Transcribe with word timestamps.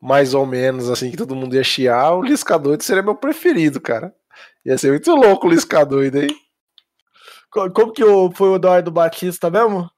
mais 0.00 0.34
ou 0.34 0.46
menos 0.46 0.88
assim, 0.88 1.10
que 1.10 1.16
todo 1.16 1.36
mundo 1.36 1.54
ia 1.54 1.62
chiar, 1.62 2.14
o 2.14 2.22
Lisca 2.22 2.58
doido 2.58 2.82
seria 2.82 3.02
meu 3.02 3.14
preferido, 3.14 3.80
cara. 3.80 4.12
Ia 4.64 4.78
ser 4.78 4.90
muito 4.90 5.14
louco 5.14 5.46
o 5.46 5.50
Lisca 5.50 5.84
doido 5.84 6.18
aí. 6.18 6.28
Como 7.50 7.92
que 7.92 8.02
foi 8.34 8.48
o 8.48 8.56
Eduardo 8.56 8.90
Batista 8.90 9.50
mesmo? 9.50 9.90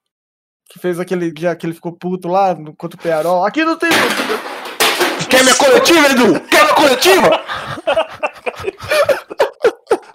Que 0.70 0.78
fez 0.78 0.98
aquele 0.98 1.30
dia 1.30 1.54
que 1.54 1.66
ele 1.66 1.74
ficou 1.74 1.92
puto 1.92 2.28
lá 2.28 2.56
contra 2.78 2.98
o 2.98 3.02
Pearol. 3.02 3.44
Aqui 3.44 3.64
não 3.64 3.76
tem. 3.76 3.90
Quer 5.28 5.42
minha 5.42 5.54
coletiva, 5.54 6.07
Edu? 6.09 6.41
Quer 6.48 6.62
minha 6.62 6.75
coletiva? 6.75 7.45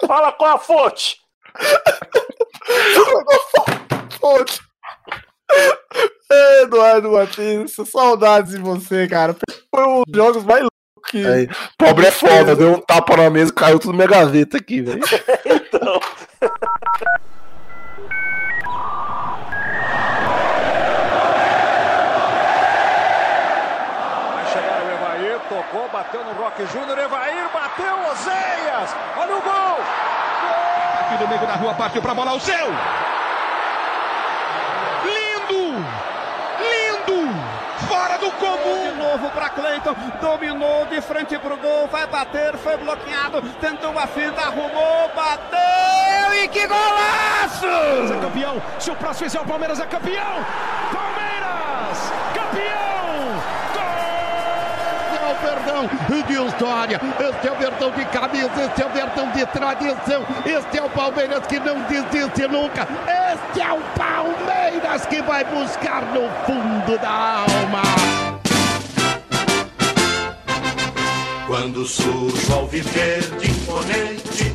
Fala 0.06 0.32
com 0.32 0.46
a 0.46 0.58
fonte! 0.58 1.16
fonte! 4.20 4.60
Eduardo 6.30 7.12
Batista, 7.12 7.84
saudades 7.86 8.52
de 8.52 8.58
você, 8.58 9.08
cara. 9.08 9.34
Foi 9.74 9.84
um 9.86 10.02
dos 10.06 10.16
jogos 10.16 10.44
mais 10.44 10.60
loucos 10.60 11.10
que. 11.10 11.26
Aí, 11.26 11.48
pobre 11.78 12.06
é 12.06 12.10
foda, 12.10 12.54
deu 12.54 12.72
um 12.72 12.80
tapa 12.80 13.16
na 13.16 13.30
mesa 13.30 13.50
e 13.50 13.54
caiu 13.54 13.78
tudo 13.78 13.92
na 13.92 14.06
minha 14.06 14.08
gaveta 14.08 14.58
aqui, 14.58 14.82
velho. 14.82 15.00
então. 15.46 16.00
Tocou, 25.48 25.88
bateu 25.88 26.22
no 26.24 26.32
Rock 26.32 26.66
Júnior, 26.66 26.98
Evair 26.98 27.48
bateu, 27.52 27.94
Oséias! 28.10 28.94
Olha 29.16 29.34
o 29.34 29.40
gol! 29.40 29.52
gol! 29.52 29.84
Aqui 31.00 31.26
meio 31.26 31.40
da 31.40 31.54
rua, 31.54 31.74
partiu 31.74 32.02
pra 32.02 32.14
bola, 32.14 32.34
o 32.34 32.40
seu! 32.40 32.66
Comum! 38.32 38.78
De 38.88 38.98
novo 38.98 39.30
para 39.30 39.48
Cleiton, 39.50 39.94
dominou 40.20 40.86
de 40.86 41.00
frente 41.00 41.38
pro 41.38 41.56
gol, 41.56 41.88
vai 41.88 42.06
bater, 42.06 42.56
foi 42.56 42.76
bloqueado, 42.76 43.42
tentou 43.60 43.90
uma 43.90 44.06
finta, 44.06 44.40
arrumou, 44.40 45.10
bateu 45.14 46.34
e 46.42 46.48
que 46.48 46.66
golaço! 46.66 47.66
É 48.12 48.20
campeão, 48.20 48.62
se 48.78 48.90
o 48.90 48.96
próximo 48.96 49.30
fizer 49.30 49.40
o 49.40 49.46
Palmeiras 49.46 49.80
é 49.80 49.86
campeão! 49.86 50.44
Palmeiras, 50.92 52.12
campeão! 52.34 52.88
perdão 55.40 55.88
de 56.08 56.48
história. 56.48 57.00
Este 57.20 57.48
é 57.48 57.52
o 57.52 57.56
Verdão 57.56 57.90
de 57.90 58.04
camisa, 58.06 58.64
este 58.64 58.82
é 58.82 58.86
o 58.86 58.88
Verdão 58.90 59.30
de 59.30 59.46
tradição. 59.46 60.26
Este 60.44 60.78
é 60.78 60.82
o 60.82 60.90
Palmeiras 60.90 61.46
que 61.46 61.58
não 61.60 61.80
desiste 61.82 62.46
nunca. 62.48 62.86
Este 63.32 63.60
é 63.60 63.72
o 63.72 63.80
Palmeiras 63.96 65.06
que 65.06 65.22
vai 65.22 65.44
buscar 65.44 66.02
no 66.02 66.28
fundo 66.44 66.98
da 66.98 67.10
alma. 67.10 68.17
Quando 71.48 71.86
surge 71.86 72.52
ao 72.52 72.66
viver 72.66 73.22
de 73.38 73.50
imponente. 73.50 74.54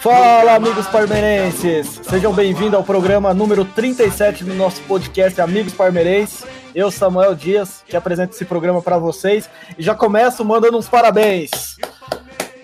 Fala, 0.00 0.54
amigos 0.54 0.86
parmeirenses! 0.86 2.00
Sejam 2.02 2.32
bem-vindos 2.32 2.72
ao 2.72 2.82
programa 2.82 3.34
número 3.34 3.62
37 3.62 4.42
do 4.42 4.54
nosso 4.54 4.80
podcast 4.84 5.38
Amigos 5.42 5.74
Parmeirenses. 5.74 6.46
Eu, 6.74 6.90
Samuel 6.90 7.34
Dias, 7.34 7.84
que 7.86 7.94
apresento 7.94 8.34
esse 8.34 8.46
programa 8.46 8.80
para 8.80 8.96
vocês. 8.96 9.50
E 9.78 9.82
já 9.82 9.94
começo 9.94 10.42
mandando 10.46 10.78
uns 10.78 10.88
parabéns. 10.88 11.50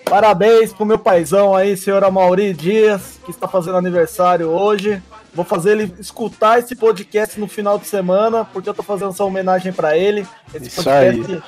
Parabéns 0.05 0.73
pro 0.73 0.83
meu 0.83 0.97
paizão 0.97 1.55
aí, 1.55 1.77
senhor 1.77 2.03
Amauri 2.03 2.55
Dias, 2.55 3.19
que 3.23 3.29
está 3.29 3.47
fazendo 3.47 3.77
aniversário 3.77 4.49
hoje. 4.49 5.03
Vou 5.35 5.45
fazer 5.45 5.73
ele 5.73 5.93
escutar 5.99 6.57
esse 6.57 6.75
podcast 6.75 7.39
no 7.39 7.47
final 7.47 7.77
de 7.77 7.85
semana, 7.85 8.43
porque 8.43 8.67
eu 8.67 8.73
tô 8.73 8.81
fazendo 8.81 9.11
essa 9.11 9.23
homenagem 9.23 9.71
para 9.71 9.95
ele. 9.95 10.25
Esse 10.51 10.67
Isso 10.67 10.83
podcast 10.83 11.31
aí. 11.31 11.41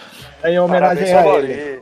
É 0.43 0.51
em 0.51 0.59
homenagem 0.59 1.05
Parabéns, 1.05 1.35
a 1.35 1.39
ele. 1.39 1.79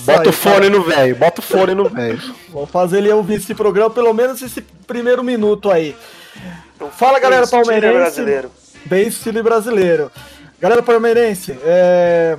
Bota 0.00 0.22
aí, 0.22 0.28
o 0.28 0.32
fone 0.32 0.68
no 0.68 0.82
velho, 0.82 1.16
bota 1.16 1.40
o 1.40 1.44
fone 1.44 1.74
no 1.74 1.88
velho. 1.90 2.34
Vou 2.48 2.66
fazer 2.66 2.98
ele 2.98 3.12
ouvir 3.12 3.34
esse 3.34 3.54
programa, 3.54 3.90
pelo 3.90 4.12
menos 4.12 4.40
esse 4.42 4.62
primeiro 4.86 5.22
minuto 5.22 5.70
aí. 5.70 5.94
Fala 6.92 7.18
galera 7.18 7.46
palmeirense. 7.46 7.94
Brasileiro. 7.94 8.50
Bem 8.84 9.08
estilo 9.08 9.42
brasileiro. 9.42 10.10
Galera 10.60 10.82
palmeirense, 10.82 11.56
é... 11.62 12.36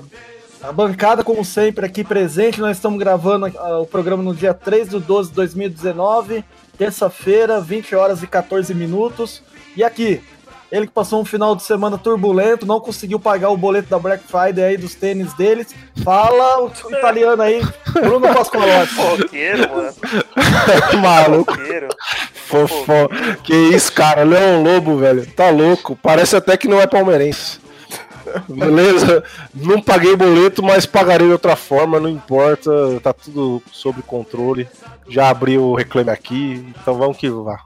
a 0.61 0.71
bancada, 0.71 1.23
como 1.23 1.45
sempre, 1.45 1.85
aqui 1.85 2.03
presente. 2.03 2.59
Nós 2.59 2.77
estamos 2.77 2.99
gravando 2.99 3.45
o 3.81 3.85
programa 3.85 4.23
no 4.23 4.33
dia 4.33 4.53
3 4.53 4.89
de 4.89 4.99
12 4.99 5.29
de 5.29 5.35
2019, 5.35 6.43
terça-feira, 6.77 7.61
20 7.61 7.95
horas 7.95 8.23
e 8.23 8.27
14 8.27 8.73
minutos. 8.73 9.43
E 9.75 9.83
aqui, 9.83 10.21
ele 10.71 10.87
que 10.87 10.93
passou 10.93 11.21
um 11.21 11.25
final 11.25 11.55
de 11.55 11.63
semana 11.63 11.97
turbulento, 11.97 12.65
não 12.65 12.79
conseguiu 12.79 13.19
pagar 13.19 13.49
o 13.49 13.57
boleto 13.57 13.89
da 13.89 13.97
Black 13.97 14.23
Friday 14.23 14.63
aí 14.63 14.77
dos 14.77 14.93
tênis 14.95 15.33
deles. 15.33 15.73
Fala 16.03 16.63
o 16.63 16.71
italiano 16.91 17.41
aí, 17.41 17.61
Bruno 17.93 18.33
Pascolotti. 18.33 18.93
Foqueiro, 18.93 19.69
mano. 19.69 19.93
Maluco. 21.01 21.53
Fofó. 22.33 23.09
Que 23.43 23.53
isso, 23.53 23.91
cara. 23.91 24.23
Leão 24.23 24.63
Lobo, 24.63 24.97
velho. 24.97 25.25
Tá 25.33 25.49
louco. 25.49 25.95
Parece 25.95 26.35
até 26.35 26.55
que 26.55 26.67
não 26.67 26.79
é 26.79 26.87
palmeirense. 26.87 27.59
Beleza? 28.47 29.23
Não 29.53 29.81
paguei 29.81 30.15
boleto, 30.15 30.61
mas 30.61 30.85
pagarei 30.85 31.27
de 31.27 31.33
outra 31.33 31.55
forma, 31.55 31.99
não 31.99 32.09
importa. 32.09 32.71
Tá 33.01 33.11
tudo 33.11 33.61
sob 33.71 34.01
controle. 34.03 34.67
Já 35.07 35.29
abri 35.29 35.57
o 35.57 35.73
reclame 35.73 36.11
aqui, 36.11 36.65
então 36.79 36.95
vamos 36.95 37.17
que 37.17 37.29
vá. 37.29 37.59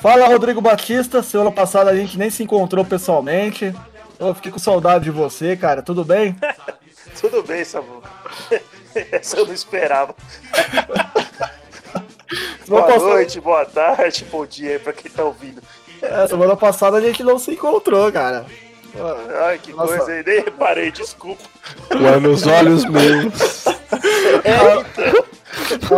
Fala, 0.00 0.26
Rodrigo 0.28 0.60
Batista. 0.60 1.22
Semana 1.22 1.50
passada 1.50 1.90
a 1.90 1.96
gente 1.96 2.18
nem 2.18 2.30
se 2.30 2.42
encontrou 2.42 2.84
pessoalmente. 2.84 3.74
Eu 4.18 4.34
fiquei 4.34 4.50
com 4.52 4.58
saudade 4.58 5.04
de 5.04 5.10
você, 5.10 5.56
cara. 5.56 5.82
Tudo 5.82 6.04
bem? 6.04 6.36
Tudo 7.20 7.42
bem, 7.42 7.64
Samu. 7.64 8.02
Essa 8.94 9.38
eu 9.38 9.46
não 9.46 9.54
esperava. 9.54 10.14
boa 12.66 12.82
passada... 12.82 13.04
noite, 13.04 13.40
boa 13.40 13.64
tarde, 13.64 14.24
bom 14.30 14.46
dia 14.46 14.72
aí 14.72 14.78
pra 14.78 14.92
quem 14.92 15.10
tá 15.10 15.24
ouvindo. 15.24 15.62
É, 16.00 16.26
semana 16.28 16.56
passada 16.56 16.96
a 16.98 17.00
gente 17.00 17.24
não 17.24 17.38
se 17.38 17.52
encontrou, 17.52 18.10
cara. 18.12 18.46
Ai, 19.42 19.58
que 19.58 19.72
Nossa. 19.72 19.96
coisa 19.96 20.12
aí, 20.12 20.24
nem 20.24 20.44
reparei, 20.44 20.90
desculpa. 20.90 21.42
Lá 21.90 22.18
nos 22.20 22.46
olhos 22.46 22.84
meus. 22.84 23.66
É, 24.44 25.37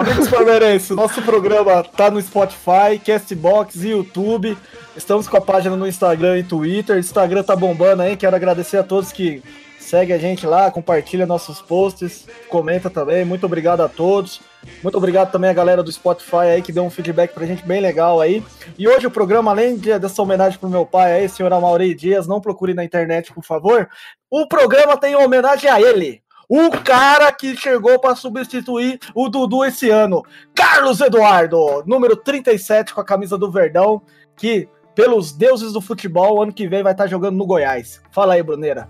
Amigos 0.01 0.29
palmeirenses, 0.29 0.91
nosso 0.91 1.21
programa 1.23 1.83
tá 1.85 2.11
no 2.11 2.21
Spotify, 2.21 2.99
Castbox 3.05 3.77
e 3.77 3.91
YouTube. 3.91 4.57
Estamos 4.97 5.29
com 5.29 5.37
a 5.37 5.41
página 5.41 5.77
no 5.77 5.87
Instagram 5.87 6.39
e 6.39 6.43
Twitter. 6.43 6.99
Instagram 6.99 7.43
tá 7.43 7.55
bombando 7.55 8.03
aí. 8.03 8.17
Quero 8.17 8.35
agradecer 8.35 8.79
a 8.79 8.83
todos 8.83 9.13
que 9.13 9.43
seguem 9.79 10.15
a 10.15 10.19
gente 10.19 10.47
lá, 10.47 10.71
compartilha 10.71 11.27
nossos 11.27 11.61
posts, 11.61 12.27
comenta 12.49 12.89
também. 12.89 13.25
Muito 13.25 13.45
obrigado 13.45 13.83
a 13.83 13.89
todos. 13.89 14.41
Muito 14.83 14.97
obrigado 14.97 15.31
também 15.31 15.51
a 15.51 15.55
galera 15.55 15.83
do 15.83 15.93
Spotify 15.93 16.37
aí 16.55 16.63
que 16.63 16.73
deu 16.73 16.85
um 16.85 16.91
feedback 16.91 17.33
pra 17.33 17.47
gente 17.47 17.65
bem 17.65 17.81
legal 17.81 18.21
aí. 18.21 18.43
E 18.79 18.89
hoje 18.89 19.07
o 19.07 19.11
programa, 19.11 19.51
além 19.51 19.77
de, 19.77 19.99
dessa 19.99 20.23
homenagem 20.23 20.59
pro 20.59 20.69
meu 20.69 20.87
pai 20.87 21.13
aí, 21.13 21.29
senhor 21.29 21.53
Amaury 21.53 21.95
Dias, 21.95 22.27
não 22.27 22.41
procure 22.41 22.75
na 22.75 22.85
internet, 22.85 23.33
por 23.33 23.45
favor. 23.45 23.89
O 24.31 24.47
programa 24.47 24.97
tem 24.97 25.17
homenagem 25.17 25.71
a 25.71 25.81
ele. 25.81 26.23
O 26.51 26.69
cara 26.83 27.31
que 27.31 27.57
chegou 27.57 27.97
para 28.01 28.17
substituir 28.17 28.99
o 29.15 29.29
Dudu 29.29 29.65
esse 29.65 29.89
ano, 29.89 30.21
Carlos 30.53 31.01
Eduardo, 31.01 31.85
número 31.87 32.17
37 32.17 32.93
com 32.93 33.01
a 33.01 33.05
camisa 33.05 33.39
do 33.39 33.53
Verdão, 33.53 34.03
que 34.37 34.69
pelos 34.93 35.31
deuses 35.31 35.73
do 35.73 35.81
futebol, 35.81 36.43
ano 36.43 36.53
que 36.53 36.67
vem 36.67 36.83
vai 36.83 36.91
estar 36.91 37.07
jogando 37.07 37.37
no 37.37 37.47
Goiás. 37.47 38.03
Fala 38.11 38.35
aí, 38.35 38.43
Bruneira. 38.43 38.89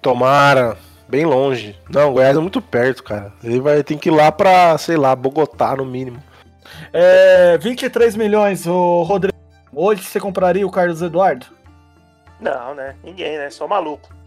Tomara 0.00 0.76
bem 1.08 1.26
longe. 1.26 1.76
Não, 1.88 2.12
Goiás 2.12 2.36
é 2.36 2.40
muito 2.40 2.62
perto, 2.62 3.02
cara. 3.02 3.32
Ele 3.42 3.60
vai 3.60 3.82
ter 3.82 3.96
que 3.98 4.08
ir 4.08 4.12
lá 4.12 4.30
pra, 4.30 4.78
sei 4.78 4.96
lá, 4.96 5.16
Bogotá 5.16 5.74
no 5.74 5.84
mínimo. 5.84 6.22
É, 6.92 7.58
23 7.58 8.14
milhões, 8.14 8.68
o 8.68 9.02
Rodrigo. 9.02 9.36
Hoje 9.74 10.04
você 10.04 10.20
compraria 10.20 10.64
o 10.64 10.70
Carlos 10.70 11.02
Eduardo? 11.02 11.46
Não, 12.40 12.72
né? 12.72 12.94
Ninguém, 13.02 13.36
né? 13.36 13.50
Só 13.50 13.66
maluco. 13.66 14.19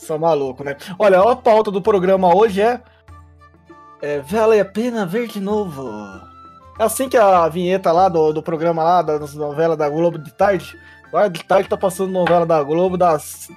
Só 0.00 0.18
maluco, 0.18 0.64
né? 0.64 0.76
Olha, 0.98 1.20
a 1.20 1.36
pauta 1.36 1.70
do 1.70 1.82
programa 1.82 2.34
hoje 2.34 2.62
é. 2.62 2.80
é 4.00 4.20
vale 4.20 4.58
a 4.58 4.64
pena 4.64 5.04
ver 5.04 5.28
de 5.28 5.40
novo. 5.40 5.88
É 6.78 6.84
assim 6.84 7.08
que 7.08 7.16
a 7.16 7.46
vinheta 7.48 7.92
lá 7.92 8.08
do, 8.08 8.32
do 8.32 8.42
programa 8.42 8.82
lá, 8.82 9.02
das 9.02 9.34
novelas 9.34 9.76
da 9.76 9.88
Globo 9.88 10.18
de 10.18 10.32
tarde. 10.32 10.74
Agora 11.06 11.28
de 11.28 11.44
tarde 11.44 11.68
tá 11.68 11.76
passando 11.76 12.10
novela 12.10 12.46
da 12.46 12.62
Globo 12.62 12.96
das 12.96 13.50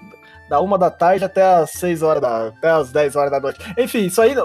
da 0.50 0.60
uma 0.60 0.78
da 0.78 0.92
tarde 0.92 1.24
até 1.24 1.42
as 1.42 1.72
6 1.72 2.02
horas 2.02 2.22
da, 2.22 2.48
até 2.48 2.70
as 2.70 2.92
10 2.92 3.16
horas 3.16 3.32
da 3.32 3.40
noite. 3.40 3.60
Enfim, 3.78 4.06
isso 4.06 4.22
aí 4.22 4.36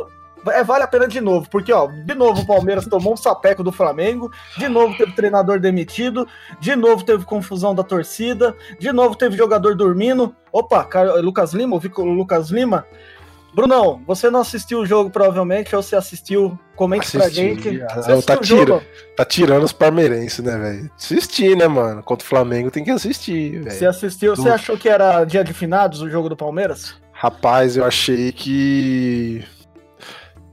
é, 0.50 0.64
vale 0.64 0.84
a 0.84 0.88
pena 0.88 1.06
de 1.06 1.20
novo, 1.20 1.48
porque 1.50 1.72
ó, 1.72 1.86
de 1.86 2.14
novo 2.14 2.42
o 2.42 2.46
Palmeiras 2.46 2.86
tomou 2.86 3.14
um 3.14 3.16
sapeco 3.16 3.62
do 3.62 3.72
Flamengo, 3.72 4.30
de 4.56 4.68
novo 4.68 4.96
teve 4.96 5.12
treinador 5.12 5.60
demitido, 5.60 6.26
de 6.60 6.74
novo 6.76 7.04
teve 7.04 7.24
confusão 7.24 7.74
da 7.74 7.82
torcida, 7.82 8.54
de 8.78 8.92
novo 8.92 9.14
teve 9.14 9.36
jogador 9.36 9.74
dormindo. 9.74 10.34
Opa, 10.52 10.88
Lucas 11.22 11.52
Lima, 11.52 11.74
ouvi 11.74 11.90
o 11.94 12.04
Lucas 12.04 12.50
Lima 12.50 12.86
Brunão, 13.54 14.02
você 14.06 14.30
não 14.30 14.40
assistiu 14.40 14.80
o 14.80 14.86
jogo 14.86 15.10
provavelmente, 15.10 15.74
ou 15.74 15.82
você 15.82 15.96
assistiu? 15.96 16.58
Comente 16.76 17.06
Assisti, 17.06 17.18
pra 17.18 17.28
gente. 17.28 17.82
Ah, 17.82 18.22
tá, 18.24 18.36
tira, 18.36 18.80
tá 19.16 19.24
tirando 19.24 19.64
os 19.64 19.72
parmeirenses, 19.72 20.44
né, 20.44 20.56
velho? 20.56 20.90
Assistir, 20.96 21.56
né, 21.56 21.66
mano? 21.66 22.02
Contra 22.02 22.24
o 22.24 22.28
Flamengo 22.28 22.70
tem 22.70 22.84
que 22.84 22.90
assistir, 22.90 23.62
velho. 23.62 23.70
Você 23.70 23.86
assistiu, 23.86 24.36
você 24.36 24.48
achou 24.48 24.76
que 24.76 24.88
era 24.88 25.24
dia 25.24 25.42
de 25.42 25.52
finados 25.52 26.02
o 26.02 26.10
jogo 26.10 26.28
do 26.28 26.36
Palmeiras? 26.36 26.94
Rapaz, 27.12 27.76
eu 27.76 27.84
achei 27.84 28.30
que. 28.30 29.44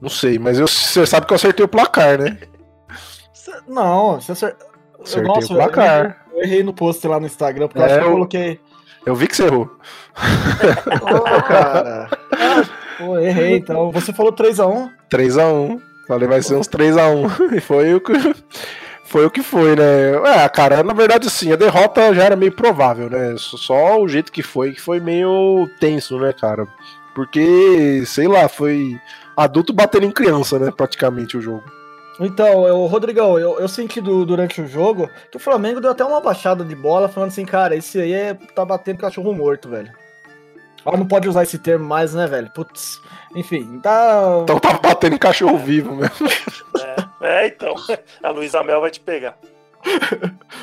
Não 0.02 0.10
sei, 0.10 0.38
mas 0.38 0.60
eu, 0.60 0.68
você 0.68 1.06
sabe 1.06 1.26
que 1.26 1.34
eu 1.34 1.36
acertei 1.36 1.66
o 1.66 1.70
placar, 1.70 2.20
né? 2.20 2.38
Não, 3.68 4.20
você 4.20 4.34
acertou. 4.34 4.68
Acertei 5.02 5.28
Nossa, 5.28 5.54
o 5.54 5.56
placar. 5.56 6.26
Eu 6.34 6.44
errei 6.44 6.64
no 6.64 6.74
post 6.74 7.08
lá 7.08 7.20
no 7.20 7.26
Instagram, 7.26 7.68
porque 7.68 7.82
é, 7.82 7.84
eu 7.84 7.86
acho 7.86 8.00
que 8.00 8.06
eu 8.06 8.12
coloquei. 8.12 8.60
Eu 9.06 9.16
vi 9.16 9.28
que 9.28 9.36
você 9.36 9.46
errou. 9.46 9.70
oh, 11.02 11.42
cara. 11.44 12.10
Pô, 12.98 13.20
errei, 13.20 13.58
então. 13.58 13.92
Você 13.92 14.12
falou 14.12 14.34
3x1? 14.34 14.90
3x1. 15.12 15.82
Falei, 16.08 16.28
vai 16.28 16.42
ser 16.42 16.56
uns 16.56 16.68
3x1. 16.68 17.54
E 17.56 17.62
foi 17.62 17.94
o 17.94 18.02
que. 18.02 18.14
Foi 19.04 19.24
o 19.24 19.30
que 19.30 19.44
foi, 19.44 19.76
né? 19.76 20.44
É, 20.44 20.50
cara, 20.50 20.82
na 20.82 20.94
verdade, 20.94 21.28
assim, 21.28 21.54
a 21.54 21.56
derrota 21.56 22.14
já 22.14 22.24
era 22.24 22.36
meio 22.36 22.52
provável, 22.52 23.08
né? 23.08 23.36
Só 23.38 24.02
o 24.02 24.08
jeito 24.08 24.32
que 24.32 24.42
foi, 24.42 24.74
que 24.74 24.82
foi 24.82 25.00
meio 25.00 25.70
tenso, 25.80 26.18
né, 26.18 26.34
cara? 26.34 26.68
Porque, 27.14 28.04
sei 28.08 28.28
lá, 28.28 28.50
foi 28.50 29.00
adulto 29.36 29.74
batendo 29.74 30.06
em 30.06 30.12
criança, 30.12 30.58
né? 30.60 30.72
Praticamente 30.72 31.38
o 31.38 31.42
jogo. 31.42 31.64
Então, 32.20 32.66
eu, 32.66 32.86
Rodrigão, 32.86 33.38
eu, 33.38 33.60
eu 33.60 33.68
senti 33.68 34.00
do, 34.00 34.26
durante 34.26 34.62
o 34.62 34.68
jogo 34.68 35.10
que 35.30 35.38
o 35.38 35.40
Flamengo 35.40 35.82
deu 35.82 35.92
até 35.92 36.04
uma 36.04 36.22
baixada 36.22 36.64
de 36.64 36.76
bola, 36.76 37.10
falando 37.10 37.30
assim, 37.30 37.46
cara, 37.46 37.76
esse 37.76 38.00
aí 38.00 38.14
é, 38.14 38.34
tá 38.34 38.64
batendo 38.64 39.00
cachorro 39.00 39.34
morto, 39.34 39.70
velho. 39.70 39.92
Ah, 40.86 40.96
não 40.96 41.08
pode 41.08 41.28
usar 41.28 41.44
esse 41.44 41.58
termo 41.58 41.84
mais, 41.84 42.14
né, 42.14 42.28
velho? 42.28 42.50
Putz. 42.52 43.02
Enfim, 43.36 43.80
tá. 43.80 44.40
Então 44.44 44.60
tá 44.60 44.74
batendo 44.74 45.16
em 45.16 45.20
cachorro 45.20 45.58
vivo 45.58 45.96
mesmo. 45.96 46.28
É, 47.22 47.44
é 47.44 47.48
então. 47.48 47.74
A 48.22 48.30
Luísa 48.30 48.64
Mel 48.64 48.82
vai 48.82 48.92
te 48.92 49.00
pegar. 49.00 49.36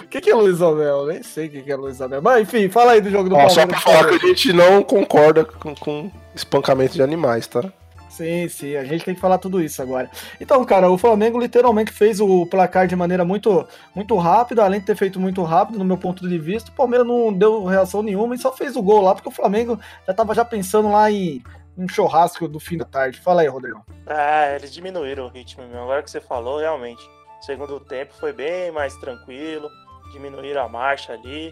O 0.04 0.06
que, 0.08 0.20
que 0.20 0.30
é 0.30 0.34
Luísa 0.34 0.70
Mel? 0.72 1.06
Nem 1.06 1.24
sei 1.24 1.48
o 1.48 1.50
que, 1.50 1.62
que 1.62 1.72
é 1.72 1.76
Luísa 1.76 2.06
Mel. 2.06 2.22
Mas 2.22 2.42
enfim, 2.42 2.68
fala 2.68 2.92
aí 2.92 3.00
do 3.00 3.10
jogo 3.10 3.28
do 3.28 3.34
Ó, 3.34 3.48
Só 3.48 3.66
pra 3.66 3.80
falar 3.80 4.08
que 4.08 4.14
a 4.14 4.28
gente 4.28 4.52
não 4.52 4.80
concorda 4.84 5.44
com, 5.44 5.74
com 5.74 6.10
espancamento 6.34 6.94
de 6.94 7.02
animais, 7.02 7.48
tá? 7.48 7.64
Sim, 8.12 8.46
sim, 8.46 8.76
a 8.76 8.84
gente 8.84 9.06
tem 9.06 9.14
que 9.14 9.20
falar 9.20 9.38
tudo 9.38 9.58
isso 9.58 9.80
agora. 9.80 10.10
Então, 10.38 10.62
cara, 10.66 10.90
o 10.90 10.98
Flamengo 10.98 11.38
literalmente 11.38 11.90
fez 11.90 12.20
o 12.20 12.44
placar 12.44 12.86
de 12.86 12.94
maneira 12.94 13.24
muito, 13.24 13.66
muito 13.94 14.14
rápida, 14.18 14.62
além 14.62 14.80
de 14.80 14.86
ter 14.86 14.96
feito 14.96 15.18
muito 15.18 15.42
rápido, 15.42 15.78
no 15.78 15.84
meu 15.84 15.96
ponto 15.96 16.28
de 16.28 16.38
vista. 16.38 16.70
O 16.70 16.74
Palmeiras 16.74 17.06
não 17.06 17.32
deu 17.32 17.64
reação 17.64 18.02
nenhuma 18.02 18.34
e 18.34 18.38
só 18.38 18.52
fez 18.52 18.76
o 18.76 18.82
gol 18.82 19.00
lá, 19.00 19.14
porque 19.14 19.30
o 19.30 19.32
Flamengo 19.32 19.80
já 20.06 20.12
tava 20.12 20.34
já 20.34 20.44
pensando 20.44 20.90
lá 20.90 21.10
em 21.10 21.42
um 21.76 21.88
churrasco 21.88 22.46
do 22.46 22.60
fim 22.60 22.76
da 22.76 22.84
tarde. 22.84 23.18
Fala 23.18 23.40
aí, 23.40 23.48
Rodrigo. 23.48 23.82
Ah, 24.06 24.54
eles 24.54 24.74
diminuíram 24.74 25.24
o 25.24 25.28
ritmo. 25.28 25.64
Agora 25.72 26.02
que 26.02 26.10
você 26.10 26.20
falou, 26.20 26.60
realmente. 26.60 27.02
Segundo 27.40 27.80
tempo 27.80 28.12
foi 28.20 28.34
bem 28.34 28.70
mais 28.70 28.94
tranquilo, 28.98 29.70
diminuíram 30.12 30.62
a 30.62 30.68
marcha 30.68 31.14
ali. 31.14 31.50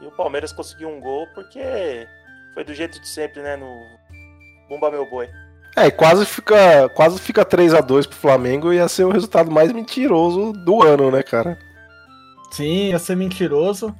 E 0.00 0.06
o 0.06 0.12
Palmeiras 0.12 0.52
conseguiu 0.52 0.88
um 0.88 1.00
gol 1.00 1.26
porque 1.34 2.06
foi 2.54 2.62
do 2.62 2.72
jeito 2.72 3.00
de 3.00 3.08
sempre, 3.08 3.42
né? 3.42 3.56
No 3.56 3.66
Bumba 4.68 4.88
Meu 4.88 5.04
Boi. 5.10 5.28
É, 5.76 5.90
quase 5.90 6.24
fica, 6.24 6.88
quase 6.88 7.20
fica 7.20 7.44
3 7.44 7.74
a 7.74 7.82
2 7.82 8.06
pro 8.06 8.16
Flamengo 8.16 8.72
e 8.72 8.76
ia 8.76 8.88
ser 8.88 9.04
o 9.04 9.10
resultado 9.10 9.50
mais 9.50 9.70
mentiroso 9.70 10.52
do 10.64 10.82
ano, 10.82 11.10
né, 11.10 11.22
cara? 11.22 11.58
Sim, 12.50 12.88
ia 12.88 12.98
ser 12.98 13.14
mentiroso. 13.14 13.94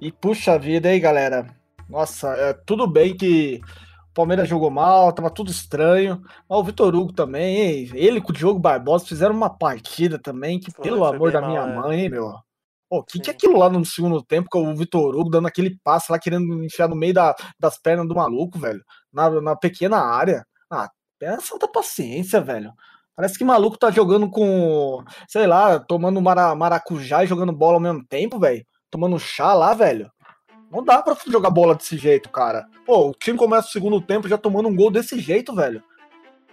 E 0.00 0.10
puxa 0.10 0.58
vida 0.58 0.88
aí, 0.88 0.98
galera. 0.98 1.46
Nossa, 1.88 2.28
é, 2.30 2.52
tudo 2.52 2.88
bem 2.88 3.16
que 3.16 3.60
o 4.10 4.14
Palmeiras 4.14 4.48
jogou 4.48 4.68
mal, 4.68 5.12
tava 5.12 5.30
tudo 5.30 5.48
estranho. 5.48 6.20
Mas 6.50 6.58
o 6.58 6.64
Vitor 6.64 6.92
Hugo 6.92 7.12
também, 7.12 7.56
hein? 7.56 7.90
ele 7.94 8.20
com 8.20 8.30
o 8.30 8.34
Diogo 8.34 8.58
Barbosa 8.58 9.06
fizeram 9.06 9.34
uma 9.34 9.48
partida 9.48 10.18
também 10.18 10.58
que, 10.58 10.72
foi, 10.72 10.82
pelo 10.82 11.04
amor 11.04 11.30
da 11.30 11.40
mal, 11.40 11.50
minha 11.50 11.60
é. 11.60 11.76
mãe, 11.76 12.00
hein, 12.00 12.08
meu. 12.08 12.34
O 12.90 13.02
que, 13.04 13.20
que 13.20 13.30
é 13.30 13.32
aquilo 13.32 13.56
lá 13.56 13.70
no 13.70 13.86
segundo 13.86 14.20
tempo, 14.22 14.48
com 14.50 14.70
o 14.70 14.76
Vitor 14.76 15.14
Hugo 15.14 15.30
dando 15.30 15.46
aquele 15.46 15.78
passe 15.84 16.10
lá, 16.10 16.18
querendo 16.18 16.64
enfiar 16.64 16.88
no 16.88 16.96
meio 16.96 17.14
da, 17.14 17.32
das 17.60 17.78
pernas 17.78 18.08
do 18.08 18.14
maluco, 18.16 18.58
velho? 18.58 18.82
Na, 19.12 19.30
na 19.40 19.56
pequena 19.56 19.98
área. 19.98 20.44
Tenha 21.22 21.38
santa 21.38 21.68
paciência, 21.68 22.40
velho. 22.40 22.72
Parece 23.14 23.38
que 23.38 23.44
maluco 23.44 23.78
tá 23.78 23.92
jogando 23.92 24.28
com, 24.28 25.04
sei 25.28 25.46
lá, 25.46 25.78
tomando 25.78 26.20
mara, 26.20 26.52
maracujá 26.52 27.22
e 27.22 27.28
jogando 27.28 27.52
bola 27.52 27.74
ao 27.74 27.80
mesmo 27.80 28.04
tempo, 28.04 28.40
velho. 28.40 28.66
Tomando 28.90 29.20
chá 29.20 29.54
lá, 29.54 29.72
velho. 29.72 30.10
Não 30.68 30.82
dá 30.82 31.00
pra 31.00 31.16
jogar 31.28 31.50
bola 31.50 31.76
desse 31.76 31.96
jeito, 31.96 32.28
cara. 32.28 32.66
Pô, 32.84 33.10
o 33.10 33.14
time 33.14 33.38
começa 33.38 33.68
o 33.68 33.70
segundo 33.70 34.00
tempo 34.00 34.26
já 34.26 34.36
tomando 34.36 34.68
um 34.68 34.74
gol 34.74 34.90
desse 34.90 35.16
jeito, 35.20 35.54
velho. 35.54 35.80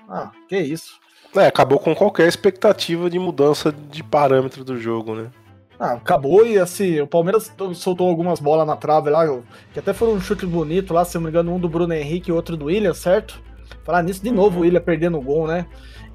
Ah, 0.07 0.30
que 0.48 0.60
isso. 0.60 1.00
É, 1.36 1.48
acabou 1.48 1.80
com 1.80 1.95
qualquer 1.95 2.27
expectativa 2.27 3.10
de 3.10 3.18
mudança 3.18 3.71
de 3.71 4.04
parâmetro 4.04 4.63
do 4.63 4.77
jogo, 4.77 5.16
né? 5.16 5.31
Ah, 5.80 5.94
acabou 5.94 6.45
e 6.45 6.60
assim, 6.60 7.01
o 7.01 7.07
Palmeiras 7.07 7.51
soltou 7.74 8.07
algumas 8.07 8.39
bolas 8.39 8.68
na 8.68 8.75
trave 8.75 9.10
lá, 9.10 9.25
que 9.74 9.80
até 9.80 9.94
foram 9.94 10.13
um 10.13 10.21
chute 10.21 10.45
bonito 10.45 10.94
lá, 10.94 11.04
se 11.04 11.16
não 11.16 11.24
me 11.24 11.30
engano, 11.30 11.56
um 11.56 11.60
do 11.60 11.68
Bruno 11.68 11.92
Henrique 11.92 12.30
e 12.30 12.33
outro 12.33 12.56
do 12.56 12.66
William, 12.66 12.94
certo? 12.94 13.50
Falar 13.83 14.04
nisso 14.04 14.24
de 14.24 14.31
novo, 14.31 14.60
o 14.60 14.62
William 14.62 14.81
perdendo 14.81 15.18
o 15.18 15.21
gol, 15.21 15.48
né? 15.48 15.66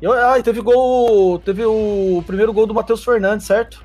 E, 0.01 0.07
ah, 0.07 0.41
teve 0.43 0.61
gol. 0.61 1.39
Teve 1.39 1.65
o 1.65 2.23
primeiro 2.27 2.53
gol 2.53 2.67
do 2.67 2.75
Matheus 2.75 3.05
Fernandes, 3.05 3.47
certo? 3.47 3.85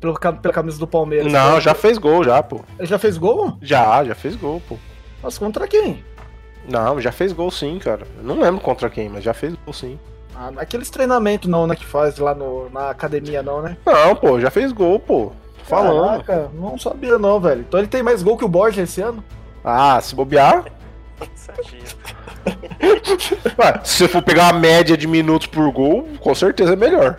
Pelo, 0.00 0.18
pela 0.18 0.54
camisa 0.54 0.78
do 0.78 0.86
Palmeiras. 0.86 1.32
Não, 1.32 1.54
né? 1.54 1.60
já 1.60 1.74
fez 1.74 1.98
gol, 1.98 2.22
já, 2.22 2.42
pô. 2.42 2.60
Ele 2.78 2.86
já 2.86 2.98
fez 2.98 3.16
gol? 3.16 3.56
Já, 3.62 4.04
já 4.04 4.14
fez 4.14 4.36
gol, 4.36 4.62
pô. 4.68 4.76
Mas 5.22 5.38
contra 5.38 5.66
quem? 5.66 6.04
Não, 6.68 7.00
já 7.00 7.12
fez 7.12 7.32
gol 7.32 7.50
sim, 7.50 7.78
cara. 7.78 8.06
Não 8.22 8.38
lembro 8.40 8.60
contra 8.60 8.88
quem, 8.90 9.08
mas 9.08 9.24
já 9.24 9.34
fez 9.34 9.54
gol 9.64 9.72
sim. 9.72 9.98
Ah, 10.34 10.50
naqueles 10.50 10.90
treinamentos 10.90 11.48
não, 11.48 11.66
né, 11.66 11.76
que 11.76 11.84
faz 11.84 12.18
lá 12.18 12.34
no, 12.34 12.68
na 12.70 12.90
academia 12.90 13.42
não, 13.42 13.62
né? 13.62 13.76
Não, 13.86 14.16
pô, 14.16 14.40
já 14.40 14.50
fez 14.50 14.72
gol, 14.72 14.98
pô. 14.98 15.32
Tô 15.58 15.64
falando. 15.64 16.24
Caraca, 16.24 16.50
não 16.54 16.78
sabia 16.78 17.18
não, 17.18 17.40
velho. 17.40 17.60
Então 17.60 17.78
ele 17.78 17.88
tem 17.88 18.02
mais 18.02 18.22
gol 18.22 18.36
que 18.36 18.44
o 18.44 18.48
Borja 18.48 18.82
esse 18.82 19.00
ano? 19.00 19.22
Ah, 19.64 20.00
se 20.00 20.14
bobear, 20.14 20.64
Ué, 23.58 23.80
se 23.84 23.98
você 23.98 24.08
for 24.08 24.22
pegar 24.22 24.48
a 24.48 24.52
média 24.52 24.96
de 24.96 25.06
minutos 25.06 25.46
por 25.46 25.70
gol, 25.70 26.08
com 26.20 26.34
certeza 26.34 26.72
é 26.72 26.76
melhor. 26.76 27.16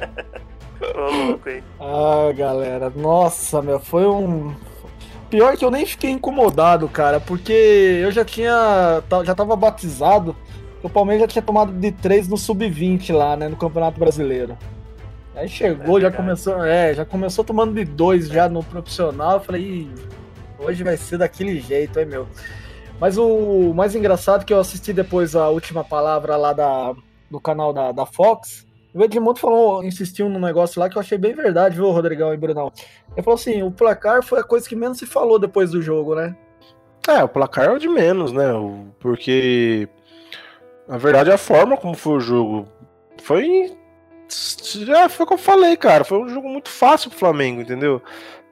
ah, 1.80 2.32
galera, 2.34 2.92
nossa, 2.96 3.62
meu, 3.62 3.80
foi 3.80 4.06
um. 4.06 4.54
Pior 5.30 5.58
que 5.58 5.66
eu 5.66 5.72
nem 5.72 5.86
fiquei 5.86 6.12
incomodado, 6.12 6.88
cara, 6.88 7.20
porque 7.20 7.52
eu 8.02 8.12
já 8.12 8.24
tinha. 8.24 9.02
Já 9.24 9.34
tava 9.34 9.56
batizado. 9.56 10.36
O 10.84 10.90
Palmeiras 10.90 11.22
já 11.22 11.28
tinha 11.28 11.42
tomado 11.42 11.72
de 11.72 11.92
3 11.92 12.28
no 12.28 12.38
sub-20 12.38 13.12
lá, 13.12 13.36
né, 13.36 13.48
no 13.48 13.56
Campeonato 13.56 14.00
Brasileiro. 14.00 14.56
Aí 15.36 15.50
chegou, 15.50 15.98
é 15.98 16.02
já 16.02 16.12
começou, 16.12 16.64
é, 16.64 16.94
já 16.94 17.04
começou 17.04 17.44
tomando 17.44 17.74
de 17.74 17.84
2 17.84 18.28
já 18.30 18.48
no 18.48 18.64
profissional. 18.64 19.34
Eu 19.34 19.40
falei, 19.40 19.90
hoje 20.60 20.84
vai 20.84 20.96
ser 20.96 21.18
daquele 21.18 21.60
jeito, 21.60 22.00
hein, 22.00 22.06
meu. 22.06 22.28
Mas 23.00 23.18
o 23.18 23.74
mais 23.74 23.96
engraçado 23.96 24.42
é 24.42 24.46
que 24.46 24.54
eu 24.54 24.60
assisti 24.60 24.94
depois 24.94 25.36
a 25.36 25.50
última 25.50 25.84
palavra 25.84 26.38
lá 26.38 26.54
da, 26.54 26.96
do 27.30 27.40
canal 27.40 27.74
da, 27.74 27.92
da 27.92 28.06
Fox. 28.06 28.66
O 28.94 29.04
Edmundo 29.04 29.40
falou, 29.40 29.84
insistiu 29.84 30.30
num 30.30 30.40
negócio 30.40 30.80
lá 30.80 30.90
que 30.90 30.98
eu 30.98 31.02
achei 31.02 31.18
bem 31.18 31.34
verdade, 31.34 31.76
viu, 31.76 31.92
Rodrigão 31.92 32.34
e 32.34 32.38
Brunão? 32.38 32.72
Ele 33.12 33.24
falou 33.24 33.38
assim: 33.38 33.62
o 33.62 33.70
placar 33.70 34.24
foi 34.24 34.40
a 34.40 34.44
coisa 34.44 34.68
que 34.68 34.76
menos 34.76 34.98
se 34.98 35.06
falou 35.06 35.38
depois 35.38 35.72
do 35.72 35.82
jogo, 35.82 36.16
né? 36.16 36.36
É, 37.08 37.22
o 37.24 37.28
placar 37.28 37.66
é 37.66 37.72
o 37.72 37.78
de 37.78 37.90
menos, 37.90 38.32
né? 38.32 38.46
Porque, 39.00 39.88
na 40.88 40.98
verdade, 40.98 41.30
a 41.30 41.38
forma 41.38 41.76
como 41.76 41.94
foi 41.94 42.14
o 42.14 42.20
jogo 42.22 42.68
foi. 43.22 43.76
Já 44.28 45.08
foi 45.08 45.26
o 45.26 45.28
que 45.28 45.34
eu 45.34 45.38
falei, 45.38 45.76
cara. 45.78 46.04
Foi 46.04 46.18
um 46.18 46.30
jogo 46.30 46.50
muito 46.50 46.70
fácil 46.70 47.10
pro 47.10 47.20
Flamengo, 47.20 47.62
entendeu? 47.62 48.02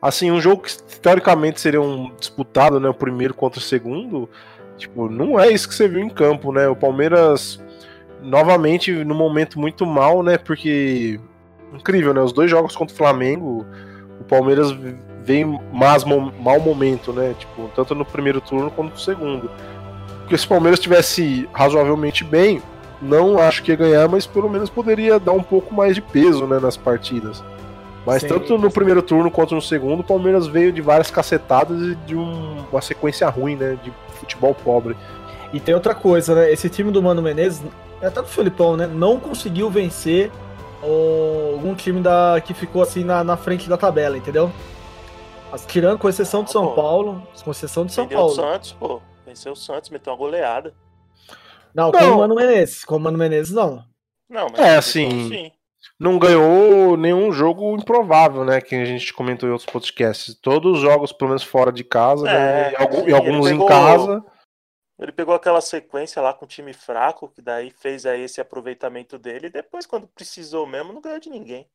Assim, 0.03 0.29
um 0.29 0.41
jogo 0.41 0.63
que 0.63 0.77
teoricamente 0.99 1.61
seria 1.61 1.81
um 1.81 2.11
disputado, 2.19 2.77
né? 2.77 2.89
O 2.89 2.93
primeiro 2.93 3.33
contra 3.33 3.59
o 3.59 3.63
segundo. 3.63 4.29
Tipo, 4.77 5.07
não 5.07 5.39
é 5.39 5.49
isso 5.49 5.65
que 5.65 5.73
você 5.73 5.87
viu 5.87 6.01
em 6.01 6.09
campo, 6.09 6.51
né? 6.51 6.67
O 6.67 6.75
Palmeiras, 6.75 7.63
novamente, 8.21 8.91
no 8.91 9.15
momento 9.15 9.57
muito 9.57 9.85
mal, 9.85 10.21
né? 10.21 10.37
Porque. 10.37 11.17
Incrível, 11.73 12.13
né? 12.13 12.19
Os 12.19 12.33
dois 12.33 12.51
jogos 12.51 12.75
contra 12.75 12.93
o 12.93 12.97
Flamengo, 12.97 13.65
o 14.19 14.25
Palmeiras 14.25 14.75
vem 15.23 15.57
mais 15.71 16.03
mau 16.03 16.59
momento, 16.59 17.13
né? 17.13 17.33
Tipo, 17.39 17.71
tanto 17.73 17.95
no 17.95 18.03
primeiro 18.03 18.41
turno 18.41 18.69
quanto 18.69 18.91
no 18.91 18.99
segundo. 18.99 19.49
Porque 20.19 20.37
se 20.37 20.45
o 20.45 20.49
Palmeiras 20.49 20.79
estivesse 20.79 21.47
razoavelmente 21.53 22.25
bem, 22.25 22.61
não 23.01 23.39
acho 23.39 23.63
que 23.63 23.71
ia 23.71 23.77
ganhar, 23.77 24.09
mas 24.09 24.27
pelo 24.27 24.49
menos 24.49 24.69
poderia 24.69 25.17
dar 25.17 25.31
um 25.31 25.43
pouco 25.43 25.73
mais 25.73 25.95
de 25.95 26.01
peso 26.01 26.45
né, 26.45 26.59
nas 26.59 26.75
partidas. 26.75 27.41
Mas 28.05 28.21
Sim. 28.21 28.27
tanto 28.27 28.57
no 28.57 28.69
primeiro 28.69 29.01
turno 29.01 29.31
quanto 29.31 29.55
no 29.55 29.61
segundo, 29.61 30.01
o 30.01 30.03
Palmeiras 30.03 30.45
veio 30.45 30.71
de 30.73 30.81
várias 30.81 31.09
cacetadas 31.09 31.81
e 31.81 31.95
de 31.95 32.15
um, 32.15 32.65
uma 32.69 32.81
sequência 32.81 33.27
ruim, 33.29 33.55
né? 33.55 33.77
De 33.81 33.93
futebol 34.19 34.53
pobre. 34.53 34.95
E 35.53 35.59
tem 35.59 35.73
outra 35.73 35.95
coisa, 35.95 36.35
né? 36.35 36.51
Esse 36.51 36.69
time 36.69 36.91
do 36.91 37.01
Mano 37.01 37.21
Menezes, 37.21 37.63
até 38.01 38.21
do 38.21 38.27
Felipão, 38.27 38.75
né? 38.75 38.87
Não 38.87 39.19
conseguiu 39.19 39.69
vencer 39.69 40.29
algum 40.81 41.73
time 41.75 42.01
da, 42.01 42.41
que 42.43 42.53
ficou 42.53 42.81
assim 42.81 43.05
na, 43.05 43.23
na 43.23 43.37
frente 43.37 43.69
da 43.69 43.77
tabela, 43.77 44.17
entendeu? 44.17 44.51
As, 45.49 45.65
tirando, 45.65 45.97
com 45.97 46.09
exceção 46.09 46.43
de 46.43 46.51
São 46.51 46.67
pô. 46.67 46.73
Paulo. 46.73 47.25
Com 47.41 47.51
exceção 47.51 47.85
de 47.85 47.93
São 47.93 48.07
Paulo. 48.07 48.31
o 48.31 48.35
Santos, 48.35 48.73
pô. 48.73 49.01
Venceu 49.25 49.53
o 49.53 49.55
Santos, 49.55 49.89
meteu 49.89 50.11
uma 50.11 50.19
goleada. 50.19 50.73
Não, 51.73 51.89
não. 51.89 51.99
com 51.99 52.05
o 52.05 52.17
Mano 52.17 52.35
Menezes. 52.35 52.83
Com 52.83 52.97
o 52.97 52.99
Mano 52.99 53.17
Menezes, 53.17 53.53
não. 53.53 53.85
Não, 54.29 54.47
mas 54.49 54.59
é 54.59 54.75
assim. 54.75 55.29
Sim 55.29 55.51
não 55.99 56.19
ganhou 56.19 56.97
nenhum 56.97 57.31
jogo 57.31 57.75
improvável, 57.75 58.43
né? 58.43 58.59
Que 58.59 58.75
a 58.75 58.85
gente 58.85 59.13
comentou 59.13 59.47
em 59.47 59.51
outros 59.51 59.71
podcasts. 59.71 60.35
Todos 60.35 60.77
os 60.77 60.81
jogos, 60.81 61.11
pelo 61.11 61.29
menos 61.29 61.43
fora 61.43 61.71
de 61.71 61.83
casa, 61.83 62.29
é, 62.29 62.71
né? 62.71 62.73
e, 63.07 63.13
alguns 63.13 63.49
pegou, 63.49 63.65
em 63.65 63.67
casa. 63.67 64.25
Ele 64.99 65.11
pegou 65.11 65.33
aquela 65.33 65.61
sequência 65.61 66.21
lá 66.21 66.33
com 66.33 66.45
o 66.45 66.47
time 66.47 66.73
fraco, 66.73 67.29
que 67.29 67.41
daí 67.41 67.71
fez 67.71 68.05
aí 68.05 68.21
esse 68.21 68.39
aproveitamento 68.39 69.17
dele, 69.17 69.47
e 69.47 69.51
depois, 69.51 69.85
quando 69.85 70.07
precisou 70.07 70.67
mesmo, 70.67 70.93
não 70.93 71.01
ganhou 71.01 71.19
de 71.19 71.29
ninguém. 71.29 71.67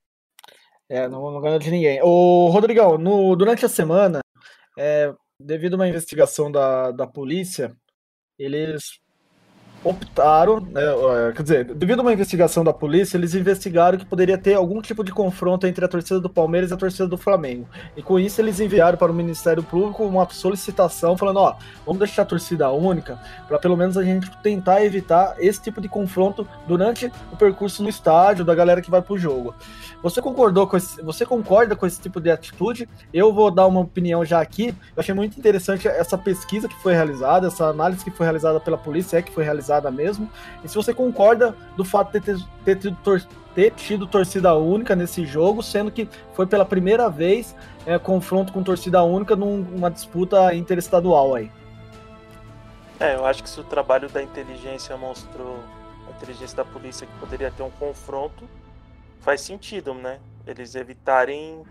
É, 0.89 1.07
não, 1.07 1.31
não 1.31 1.41
ganhou 1.41 1.59
de 1.59 1.71
ninguém. 1.71 2.01
Ô, 2.03 2.49
Rodrigão, 2.49 2.97
no, 2.97 3.37
durante 3.37 3.67
a 3.67 3.69
semana, 3.69 4.21
é, 4.79 5.13
devido 5.39 5.75
a 5.75 5.77
uma 5.77 5.89
investigação 5.89 6.51
da, 6.51 6.91
da 6.91 7.07
polícia, 7.07 7.77
eles 8.39 9.01
optaram, 9.85 10.61
né, 10.61 10.83
quer 11.35 11.43
dizer, 11.43 11.65
devido 11.75 12.01
a 12.01 12.03
uma 12.03 12.13
investigação 12.13 12.65
da 12.65 12.73
polícia, 12.73 13.17
eles 13.17 13.35
investigaram 13.35 13.97
que 13.97 14.05
poderia 14.05 14.37
ter 14.37 14.55
algum 14.55 14.83
tipo 14.83 15.05
de 15.05 15.13
confronto 15.13 15.67
entre 15.67 15.85
a 15.85 15.89
torcida 15.89 16.21
do 16.21 16.29
Palmeiras 16.29 16.71
e 16.71 16.75
a 16.75 16.77
torcida 16.77 17.07
do 17.07 17.17
Flamengo. 17.17 17.69
E 17.97 18.03
com 18.03 18.19
isso 18.19 18.41
eles 18.41 18.59
enviaram 18.59 18.99
para 18.99 19.13
o 19.13 19.15
Ministério 19.15 19.63
Público 19.63 20.05
uma 20.05 20.29
solicitação 20.31 21.17
falando, 21.17 21.39
ó, 21.39 21.57
vamos 21.87 22.01
deixar 22.01 22.23
a 22.23 22.27
torcida 22.27 22.71
única 22.71 23.19
para 23.47 23.59
pelo 23.59 23.77
menos 23.77 23.97
a 23.97 24.03
gente 24.03 24.31
tentar 24.43 24.85
evitar 24.85 25.37
esse 25.39 25.63
tipo 25.63 25.81
de 25.81 25.89
confronto 25.89 26.47
durante 26.67 27.11
o 27.33 27.37
percurso 27.37 27.83
no 27.83 27.89
estádio 27.89 28.45
da 28.45 28.55
galera 28.55 28.83
que 28.83 28.91
vai 28.91 29.01
pro 29.01 29.17
jogo. 29.17 29.55
Você 30.03 30.21
concordou 30.21 30.67
com 30.67 30.77
esse, 30.77 31.01
você 31.03 31.25
concorda 31.25 31.75
com 31.75 31.87
esse 31.87 32.01
tipo 32.01 32.21
de 32.21 32.31
atitude? 32.31 32.89
Eu 33.13 33.33
vou 33.33 33.51
dar 33.51 33.67
uma 33.67 33.81
opinião 33.81 34.25
já 34.25 34.41
aqui. 34.41 34.69
Eu 34.69 35.01
achei 35.01 35.15
muito 35.15 35.39
interessante 35.39 35.89
essa 35.89 36.17
pesquisa 36.17 36.69
que 36.69 36.81
foi 36.83 36.95
realizada, 36.95 37.49
essa 37.49 37.67
análise 37.67 38.05
que 38.05 38.11
foi 38.11 38.25
realizada 38.27 38.61
pela 38.61 38.79
polícia, 38.79 39.17
é 39.17 39.23
que 39.23 39.33
foi 39.33 39.45
realizada 39.45 39.68
mesmo. 39.91 40.31
E 40.65 40.69
se 40.69 40.75
você 40.75 40.93
concorda 40.95 41.55
do 41.77 41.85
fato 41.85 42.13
de 42.13 42.21
ter, 42.21 42.39
ter, 42.65 42.77
tido, 42.77 42.97
ter 43.55 43.71
tido 43.73 44.07
torcida 44.07 44.55
única 44.55 44.97
nesse 44.97 45.25
jogo, 45.25 45.63
sendo 45.63 45.91
que 45.91 46.09
foi 46.33 46.47
pela 46.47 46.65
primeira 46.65 47.09
vez 47.09 47.55
é, 47.87 47.99
confronto 47.99 48.53
com 48.53 48.63
torcida 48.63 49.03
única 49.03 49.37
numa 49.37 49.91
disputa 49.91 50.55
interestadual 50.55 51.35
aí. 51.35 51.51
É, 53.01 53.15
eu 53.15 53.25
acho 53.25 53.43
que 53.43 53.49
se 53.49 53.61
o 53.61 53.65
trabalho 53.65 54.09
da 54.09 54.23
inteligência 54.23 54.97
mostrou, 54.97 55.59
a 56.09 56.11
inteligência 56.17 56.57
da 56.57 56.65
polícia 56.65 57.07
que 57.07 57.13
poderia 57.21 57.51
ter 57.51 57.63
um 57.63 57.71
confronto, 57.71 58.45
faz 59.21 59.41
sentido, 59.41 59.95
né? 59.95 60.19
Eles 60.47 60.75
evitarem 60.75 61.63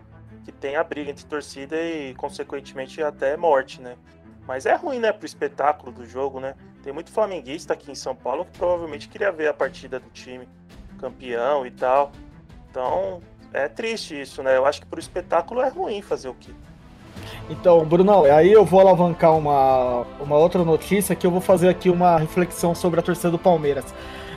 que 0.46 0.52
tenha 0.52 0.82
briga 0.84 1.12
entre 1.12 1.26
torcida 1.26 1.76
e, 1.76 2.14
consequentemente, 2.16 3.02
até 3.02 3.36
morte, 3.36 3.82
né? 3.82 3.98
Mas 4.48 4.66
é 4.66 4.76
ruim, 4.76 5.00
né, 5.00 5.12
pro 5.12 5.26
espetáculo 5.26 5.92
do 5.92 6.06
jogo, 6.06 6.40
né? 6.40 6.56
Tem 6.88 6.94
muito 6.94 7.12
flamenguista 7.12 7.74
aqui 7.74 7.92
em 7.92 7.96
São 7.96 8.16
Paulo 8.16 8.46
que 8.46 8.58
provavelmente 8.58 9.10
queria 9.10 9.30
ver 9.30 9.50
a 9.50 9.54
partida 9.54 10.00
do 10.00 10.10
time 10.12 10.48
campeão 10.98 11.66
e 11.66 11.72
tal. 11.72 12.14
Então, 12.72 13.22
é 13.52 13.68
triste 13.68 14.22
isso, 14.22 14.42
né? 14.42 14.56
Eu 14.56 14.66
acho 14.66 14.80
que 14.80 14.88
pro 14.88 14.98
espetáculo 14.98 15.60
é 15.60 15.68
ruim 15.68 16.02
fazer 16.02 16.30
o 16.30 16.34
quê? 16.34 16.52
Então, 17.50 17.84
Bruno, 17.84 18.24
aí 18.24 18.54
eu 18.54 18.64
vou 18.64 18.80
alavancar 18.80 19.36
uma, 19.36 20.06
uma 20.18 20.38
outra 20.38 20.64
notícia 20.64 21.14
que 21.14 21.28
eu 21.28 21.32
vou 21.32 21.42
fazer 21.42 21.68
aqui 21.68 21.90
uma 21.90 22.18
reflexão 22.18 22.74
sobre 22.74 23.02
a 23.02 23.04
torcida 23.04 23.32
do 23.32 23.38
Palmeiras. 23.38 23.94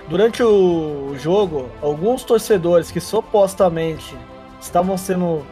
Durante 0.09 0.43
o 0.43 1.15
jogo, 1.19 1.69
alguns 1.81 2.25
torcedores 2.25 2.91
que 2.91 2.99
supostamente 2.99 4.19
estavam 4.61 4.99
sendo. 4.99 5.47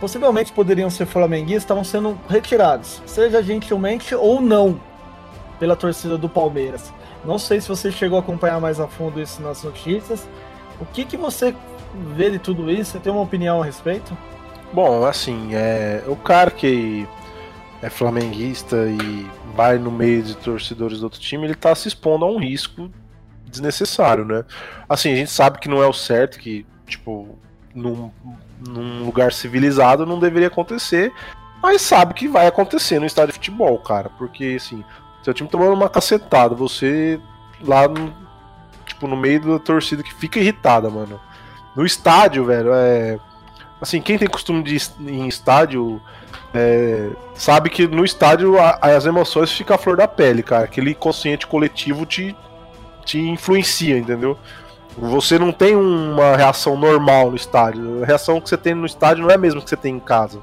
possivelmente 0.00 0.52
poderiam 0.52 0.90
ser 0.90 1.06
flamenguistas, 1.06 1.62
estavam 1.62 1.84
sendo 1.84 2.18
retirados, 2.28 3.00
seja 3.06 3.40
gentilmente 3.40 4.12
ou 4.12 4.40
não, 4.40 4.80
pela 5.62 5.76
torcida 5.76 6.18
do 6.18 6.28
Palmeiras. 6.28 6.92
Não 7.24 7.38
sei 7.38 7.60
se 7.60 7.68
você 7.68 7.92
chegou 7.92 8.18
a 8.18 8.20
acompanhar 8.20 8.60
mais 8.60 8.80
a 8.80 8.88
fundo 8.88 9.22
isso 9.22 9.40
nas 9.40 9.62
notícias. 9.62 10.28
O 10.80 10.84
que, 10.84 11.04
que 11.04 11.16
você 11.16 11.54
vê 12.16 12.32
de 12.32 12.40
tudo 12.40 12.68
isso? 12.68 12.90
Você 12.90 12.98
tem 12.98 13.12
uma 13.12 13.22
opinião 13.22 13.62
a 13.62 13.64
respeito? 13.64 14.18
Bom, 14.72 15.06
assim, 15.06 15.54
é, 15.54 16.02
o 16.08 16.16
cara 16.16 16.50
que 16.50 17.06
é 17.80 17.88
flamenguista 17.88 18.76
e 18.88 19.24
vai 19.54 19.78
no 19.78 19.92
meio 19.92 20.24
de 20.24 20.36
torcedores 20.36 20.98
do 20.98 21.04
outro 21.04 21.20
time, 21.20 21.44
ele 21.44 21.54
tá 21.54 21.72
se 21.76 21.86
expondo 21.86 22.24
a 22.24 22.28
um 22.28 22.40
risco 22.40 22.90
desnecessário, 23.46 24.24
né? 24.24 24.44
Assim, 24.88 25.12
a 25.12 25.16
gente 25.16 25.30
sabe 25.30 25.60
que 25.60 25.68
não 25.68 25.80
é 25.80 25.86
o 25.86 25.92
certo, 25.92 26.40
que, 26.40 26.66
tipo, 26.88 27.38
num, 27.72 28.10
num 28.66 29.04
lugar 29.04 29.32
civilizado 29.32 30.04
não 30.04 30.18
deveria 30.18 30.48
acontecer, 30.48 31.12
mas 31.62 31.82
sabe 31.82 32.14
que 32.14 32.26
vai 32.26 32.48
acontecer 32.48 32.98
no 32.98 33.06
estádio 33.06 33.28
de 33.28 33.34
futebol, 33.34 33.78
cara, 33.78 34.10
porque, 34.18 34.56
assim, 34.56 34.82
seu 35.22 35.32
time 35.32 35.48
tomando 35.48 35.72
uma 35.72 35.88
cacetada, 35.88 36.54
você 36.54 37.20
lá 37.64 37.86
no, 37.86 38.12
tipo, 38.84 39.06
no 39.06 39.16
meio 39.16 39.40
da 39.40 39.58
torcida 39.58 40.02
que 40.02 40.12
fica 40.14 40.38
irritada, 40.38 40.90
mano. 40.90 41.20
No 41.74 41.86
estádio, 41.86 42.44
velho, 42.44 42.72
é. 42.74 43.18
Assim, 43.80 44.00
quem 44.00 44.18
tem 44.18 44.28
costume 44.28 44.62
de 44.62 44.76
ir 44.76 44.82
em 45.00 45.26
estádio 45.26 46.00
é, 46.54 47.10
sabe 47.34 47.70
que 47.70 47.86
no 47.86 48.04
estádio 48.04 48.58
a, 48.58 48.78
as 48.82 49.06
emoções 49.06 49.50
ficam 49.50 49.74
à 49.74 49.78
flor 49.78 49.96
da 49.96 50.06
pele, 50.06 50.42
cara. 50.42 50.64
Aquele 50.64 50.94
consciente 50.94 51.46
coletivo 51.46 52.04
te, 52.04 52.36
te 53.04 53.18
influencia, 53.18 53.98
entendeu? 53.98 54.38
Você 54.96 55.38
não 55.38 55.50
tem 55.50 55.74
uma 55.74 56.36
reação 56.36 56.76
normal 56.76 57.30
no 57.30 57.36
estádio. 57.36 58.02
A 58.02 58.06
reação 58.06 58.40
que 58.40 58.48
você 58.48 58.58
tem 58.58 58.74
no 58.74 58.84
estádio 58.84 59.22
não 59.22 59.30
é 59.30 59.34
a 59.34 59.38
mesma 59.38 59.62
que 59.62 59.70
você 59.70 59.76
tem 59.76 59.96
em 59.96 60.00
casa. 60.00 60.40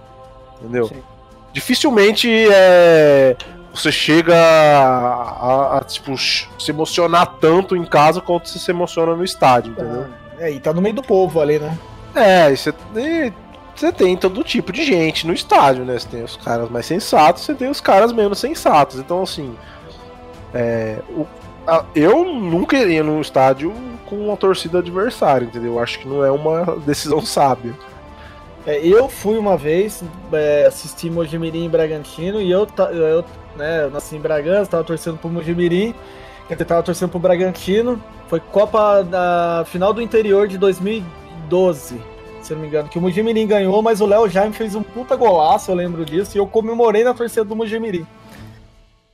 Entendeu? 0.59 0.87
Sim. 0.87 1.03
Dificilmente 1.53 2.29
é, 2.51 3.35
você 3.73 3.91
chega 3.91 4.35
a, 4.35 5.75
a, 5.75 5.77
a, 5.77 5.83
tipo, 5.83 6.17
se 6.17 6.47
emocionar 6.69 7.35
tanto 7.39 7.75
em 7.75 7.85
casa 7.85 8.21
quanto 8.21 8.49
você 8.49 8.59
se 8.59 8.71
emociona 8.71 9.15
no 9.15 9.23
estádio, 9.23 9.71
entendeu? 9.71 10.07
É, 10.39 10.51
e 10.51 10.59
tá 10.59 10.73
no 10.73 10.81
meio 10.81 10.95
do 10.95 11.03
povo 11.03 11.39
ali, 11.41 11.59
né? 11.59 11.77
É, 12.15 12.55
você, 12.55 12.73
você 13.75 13.91
tem 13.91 14.17
todo 14.17 14.43
tipo 14.43 14.71
de 14.71 14.83
gente 14.83 15.27
no 15.27 15.33
estádio, 15.33 15.85
né? 15.85 15.97
Você 15.97 16.07
tem 16.07 16.23
os 16.23 16.35
caras 16.35 16.69
mais 16.69 16.85
sensatos, 16.85 17.43
você 17.43 17.53
tem 17.53 17.69
os 17.69 17.79
caras 17.79 18.11
menos 18.11 18.39
sensatos. 18.39 18.99
Então, 18.99 19.21
assim, 19.21 19.55
é, 20.53 20.99
o, 21.09 21.27
eu 21.95 22.25
nunca 22.25 22.77
iria 22.77 23.03
num 23.03 23.21
estádio 23.21 23.73
com 24.05 24.15
uma 24.17 24.37
torcida 24.37 24.79
adversária, 24.79 25.45
entendeu? 25.45 25.73
Eu 25.73 25.79
acho 25.79 25.99
que 25.99 26.07
não 26.07 26.25
é 26.25 26.31
uma 26.31 26.77
decisão 26.77 27.21
sábia. 27.25 27.73
É, 28.65 28.85
eu 28.85 29.07
fui 29.07 29.37
uma 29.37 29.55
vez 29.55 30.03
é, 30.33 30.65
assistir 30.67 31.09
Mojimirim 31.09 31.65
em 31.65 31.69
Bragantino 31.69 32.41
e 32.41 32.51
eu, 32.51 32.67
eu, 32.91 33.23
né, 33.59 33.83
eu 33.83 33.91
nasci 33.91 34.15
em 34.15 34.21
Bragança, 34.21 34.71
tava 34.71 34.83
torcendo 34.83 35.17
pro 35.17 35.29
Mojimirim, 35.29 35.93
eu 36.49 36.65
tava 36.65 36.81
torcendo 36.81 37.09
pro 37.09 37.19
Bragantino. 37.19 38.01
Foi 38.27 38.39
Copa 38.39 39.03
da 39.03 39.63
final 39.67 39.93
do 39.93 40.01
interior 40.01 40.47
de 40.47 40.57
2012, 40.57 42.01
se 42.41 42.53
eu 42.53 42.55
não 42.55 42.61
me 42.61 42.67
engano, 42.67 42.89
que 42.89 42.97
o 42.97 43.01
Mojimirim 43.01 43.45
ganhou, 43.45 43.81
mas 43.81 44.01
o 44.01 44.05
Léo 44.05 44.29
Jaime 44.29 44.53
fez 44.53 44.75
um 44.75 44.81
puta 44.81 45.15
golaço, 45.15 45.69
eu 45.69 45.75
lembro 45.75 46.05
disso, 46.05 46.37
e 46.37 46.39
eu 46.39 46.47
comemorei 46.47 47.03
na 47.03 47.13
torcida 47.13 47.43
do 47.43 47.55
Mojimirim. 47.55 48.07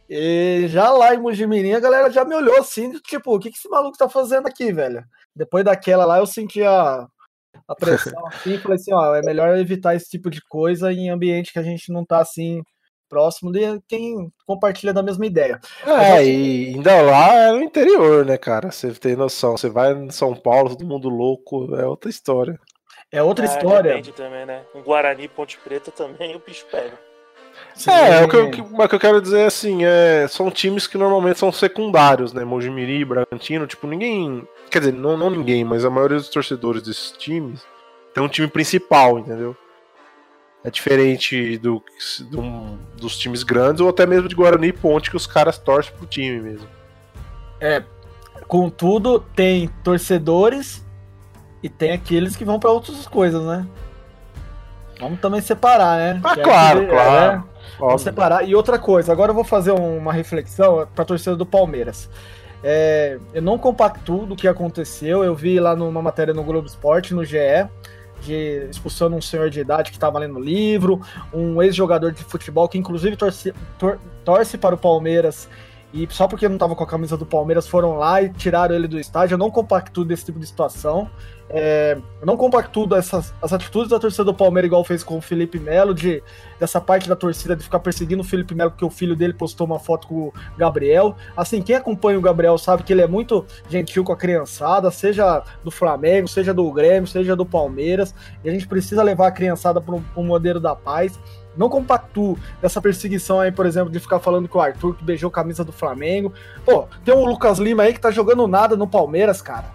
E 0.07 0.65
já 0.67 0.91
lá 0.91 1.15
em 1.15 1.19
Mujimirim, 1.19 1.73
a 1.73 1.79
galera 1.79 2.11
já 2.11 2.23
me 2.23 2.35
olhou 2.35 2.57
assim, 2.59 2.91
tipo, 2.99 3.35
o 3.35 3.39
que, 3.39 3.49
que 3.49 3.57
esse 3.57 3.69
maluco 3.69 3.97
tá 3.97 4.07
fazendo 4.07 4.47
aqui, 4.47 4.71
velho? 4.71 5.03
Depois 5.35 5.65
daquela 5.65 6.05
lá, 6.05 6.19
eu 6.19 6.27
senti 6.27 6.61
a, 6.61 7.07
a 7.67 7.75
pressão 7.75 8.25
assim, 8.27 8.53
e 8.53 8.57
falei 8.59 8.75
assim, 8.75 8.93
ó, 8.93 9.15
é 9.15 9.21
melhor 9.21 9.57
evitar 9.57 9.95
esse 9.95 10.09
tipo 10.09 10.29
de 10.29 10.41
coisa 10.47 10.93
em 10.93 11.09
ambiente 11.09 11.51
que 11.51 11.59
a 11.59 11.63
gente 11.63 11.91
não 11.91 12.05
tá 12.05 12.19
assim 12.19 12.61
próximo 13.15 13.49
de 13.49 13.61
quem 13.87 14.29
compartilha 14.45 14.91
da 14.91 15.01
mesma 15.01 15.25
ideia. 15.25 15.61
É, 15.85 15.89
Mas, 15.89 16.27
e 16.27 16.73
ainda 16.75 17.01
lá 17.01 17.33
é 17.33 17.51
no 17.53 17.63
interior, 17.63 18.25
né, 18.25 18.37
cara? 18.37 18.71
Você 18.71 18.91
tem 18.91 19.15
noção. 19.15 19.55
Você 19.55 19.69
vai 19.69 19.93
em 19.93 20.09
São 20.09 20.35
Paulo, 20.35 20.71
todo 20.71 20.85
mundo 20.85 21.07
louco, 21.07 21.73
é 21.77 21.85
outra 21.85 22.09
história. 22.09 22.59
É 23.09 23.23
outra 23.23 23.45
é, 23.45 23.47
história. 23.47 23.91
Depende 23.91 24.11
também, 24.11 24.45
né? 24.45 24.63
Um 24.75 24.81
Guarani 24.81 25.29
Ponte 25.29 25.57
Preta 25.59 25.91
também 25.91 26.35
o 26.35 26.41
bicho 26.45 26.65
pega. 26.69 26.99
Sim. 27.73 27.89
É, 27.89 28.25
o 28.25 28.27
que, 28.27 28.35
eu, 28.35 28.47
o 28.49 28.87
que 28.89 28.95
eu 28.95 28.99
quero 28.99 29.21
dizer 29.21 29.45
assim, 29.45 29.85
é, 29.85 30.27
são 30.27 30.51
times 30.51 30.85
que 30.87 30.97
normalmente 30.97 31.39
são 31.39 31.53
secundários, 31.53 32.33
né? 32.33 32.43
Mojimiri, 32.43 33.05
Bragantino, 33.05 33.65
tipo, 33.65 33.87
ninguém. 33.87 34.45
Quer 34.69 34.79
dizer, 34.79 34.93
não, 34.93 35.15
não 35.15 35.29
ninguém, 35.29 35.63
mas 35.63 35.85
a 35.85 35.89
maioria 35.89 36.17
dos 36.17 36.27
torcedores 36.27 36.81
desses 36.81 37.11
times 37.13 37.61
tem 38.13 38.21
um 38.21 38.27
time 38.27 38.49
principal, 38.49 39.17
entendeu? 39.17 39.55
É 40.65 40.71
diferente 40.71 41.59
do, 41.59 41.79
do, 42.21 42.41
dos 42.97 43.15
times 43.17 43.43
grandes 43.43 43.81
ou 43.81 43.89
até 43.89 44.03
mesmo 44.07 44.27
de 44.27 44.33
Guarani 44.33 44.69
e 44.69 44.73
Ponte, 44.73 45.11
que 45.11 45.15
os 45.15 45.27
caras 45.27 45.59
torcem 45.59 45.93
pro 45.95 46.07
time 46.07 46.41
mesmo. 46.41 46.67
É, 47.61 47.83
contudo, 48.47 49.19
tem 49.35 49.69
torcedores 49.83 50.83
e 51.61 51.69
tem 51.69 51.91
aqueles 51.91 52.35
que 52.35 52.43
vão 52.43 52.59
para 52.59 52.71
outras 52.71 53.05
coisas, 53.05 53.43
né? 53.43 53.67
Vamos 54.99 55.19
também 55.19 55.39
separar, 55.39 55.99
né? 55.99 56.21
Ah, 56.23 56.35
claro, 56.35 56.81
é, 56.81 56.87
claro. 56.87 57.43
É, 57.51 57.55
Vamos 57.77 58.01
separar. 58.01 58.49
E 58.49 58.55
outra 58.55 58.79
coisa, 58.79 59.11
agora 59.11 59.29
eu 59.29 59.35
vou 59.35 59.43
fazer 59.43 59.71
uma 59.71 60.11
reflexão 60.11 60.87
para 60.95 61.03
a 61.03 61.05
torcida 61.05 61.35
do 61.35 61.45
Palmeiras. 61.45 62.09
É, 62.63 63.19
eu 63.35 63.41
não 63.43 63.59
compacto 63.59 64.25
do 64.25 64.35
que 64.35 64.47
aconteceu. 64.47 65.23
Eu 65.23 65.35
vi 65.35 65.59
lá 65.59 65.75
numa 65.75 66.01
matéria 66.01 66.33
no 66.33 66.43
Globo 66.43 66.67
Esporte, 66.67 67.13
no 67.13 67.23
GE, 67.23 67.37
de 68.25 68.67
expulsando 68.69 69.15
um 69.15 69.21
senhor 69.21 69.49
de 69.49 69.59
idade 69.59 69.91
que 69.91 69.97
estava 69.97 70.19
lendo 70.19 70.39
livro, 70.39 70.99
um 71.33 71.61
ex-jogador 71.61 72.11
de 72.11 72.23
futebol 72.23 72.67
que 72.67 72.77
inclusive 72.77 73.15
torce, 73.15 73.53
tor, 73.77 73.99
torce 74.23 74.57
para 74.57 74.75
o 74.75 74.77
Palmeiras 74.77 75.47
e 75.93 76.07
só 76.09 76.27
porque 76.27 76.47
não 76.49 76.57
tava 76.57 76.75
com 76.75 76.83
a 76.83 76.87
camisa 76.87 77.15
do 77.15 77.25
Palmeiras 77.25 77.67
foram 77.67 77.97
lá 77.97 78.21
e 78.21 78.29
tiraram 78.29 78.75
ele 78.75 78.87
do 78.87 78.99
estádio. 78.99 79.35
Eu 79.35 79.37
não 79.37 79.49
compacto 79.49 80.03
desse 80.03 80.25
tipo 80.25 80.39
de 80.39 80.45
situação. 80.45 81.09
É, 81.47 81.95
eu 82.19 82.25
não 82.25 82.35
compacto 82.35 82.93
essas 82.95 83.33
as 83.39 83.53
atitudes 83.53 83.89
da 83.89 83.99
torcida 83.99 84.23
do 84.23 84.33
Palmeiras, 84.33 84.67
igual 84.67 84.83
fez 84.83 85.03
com 85.03 85.17
o 85.17 85.21
Felipe 85.21 85.59
Melo, 85.59 85.93
de, 85.93 86.23
dessa 86.59 86.81
parte 86.81 87.07
da 87.07 87.15
torcida 87.15 87.55
de 87.55 87.63
ficar 87.63 87.79
perseguindo 87.79 88.21
o 88.21 88.25
Felipe 88.25 88.55
Melo, 88.55 88.71
porque 88.71 88.83
o 88.83 88.89
filho 88.89 89.15
dele 89.15 89.33
postou 89.33 89.67
uma 89.67 89.79
foto 89.79 90.07
com 90.07 90.15
o 90.15 90.33
Gabriel. 90.57 91.15
Assim, 91.37 91.61
quem 91.61 91.75
acompanha 91.75 92.17
o 92.17 92.21
Gabriel 92.21 92.57
sabe 92.57 92.83
que 92.83 92.91
ele 92.91 93.01
é 93.01 93.07
muito 93.07 93.45
gentil 93.69 94.03
com 94.03 94.11
a 94.11 94.17
criançada, 94.17 94.89
seja 94.89 95.43
do 95.63 95.69
Flamengo, 95.69 96.27
seja 96.27 96.53
do 96.53 96.69
Grêmio, 96.71 97.07
seja 97.07 97.35
do 97.35 97.45
Palmeiras, 97.45 98.13
e 98.43 98.49
a 98.49 98.51
gente 98.51 98.67
precisa 98.67 99.03
levar 99.03 99.27
a 99.27 99.31
criançada 99.31 99.79
para 99.79 99.95
um 99.95 100.23
modelo 100.23 100.59
da 100.59 100.75
paz. 100.75 101.19
Não 101.57 101.69
compactuo 101.69 102.37
dessa 102.61 102.81
perseguição 102.81 103.39
aí, 103.39 103.51
por 103.51 103.65
exemplo, 103.65 103.91
de 103.91 103.99
ficar 103.99 104.19
falando 104.19 104.47
que 104.47 104.57
o 104.57 104.61
Arthur 104.61 104.95
que 104.95 105.03
beijou 105.03 105.29
a 105.29 105.31
camisa 105.31 105.63
do 105.63 105.71
Flamengo. 105.71 106.33
Pô, 106.65 106.85
tem 107.03 107.13
o 107.13 107.25
Lucas 107.25 107.59
Lima 107.59 107.83
aí 107.83 107.93
que 107.93 107.99
tá 107.99 108.11
jogando 108.11 108.47
nada 108.47 108.75
no 108.75 108.87
Palmeiras, 108.87 109.41
cara. 109.41 109.65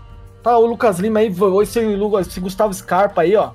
Tá 0.43 0.57
o 0.57 0.67
Lucas 0.67 0.99
Lima 0.99 1.21
aí, 1.21 1.35
esse, 1.63 1.81
esse 2.21 2.41
Gustavo 2.41 2.73
Scarpa 2.73 3.23
aí, 3.23 3.37
ó. 3.37 3.51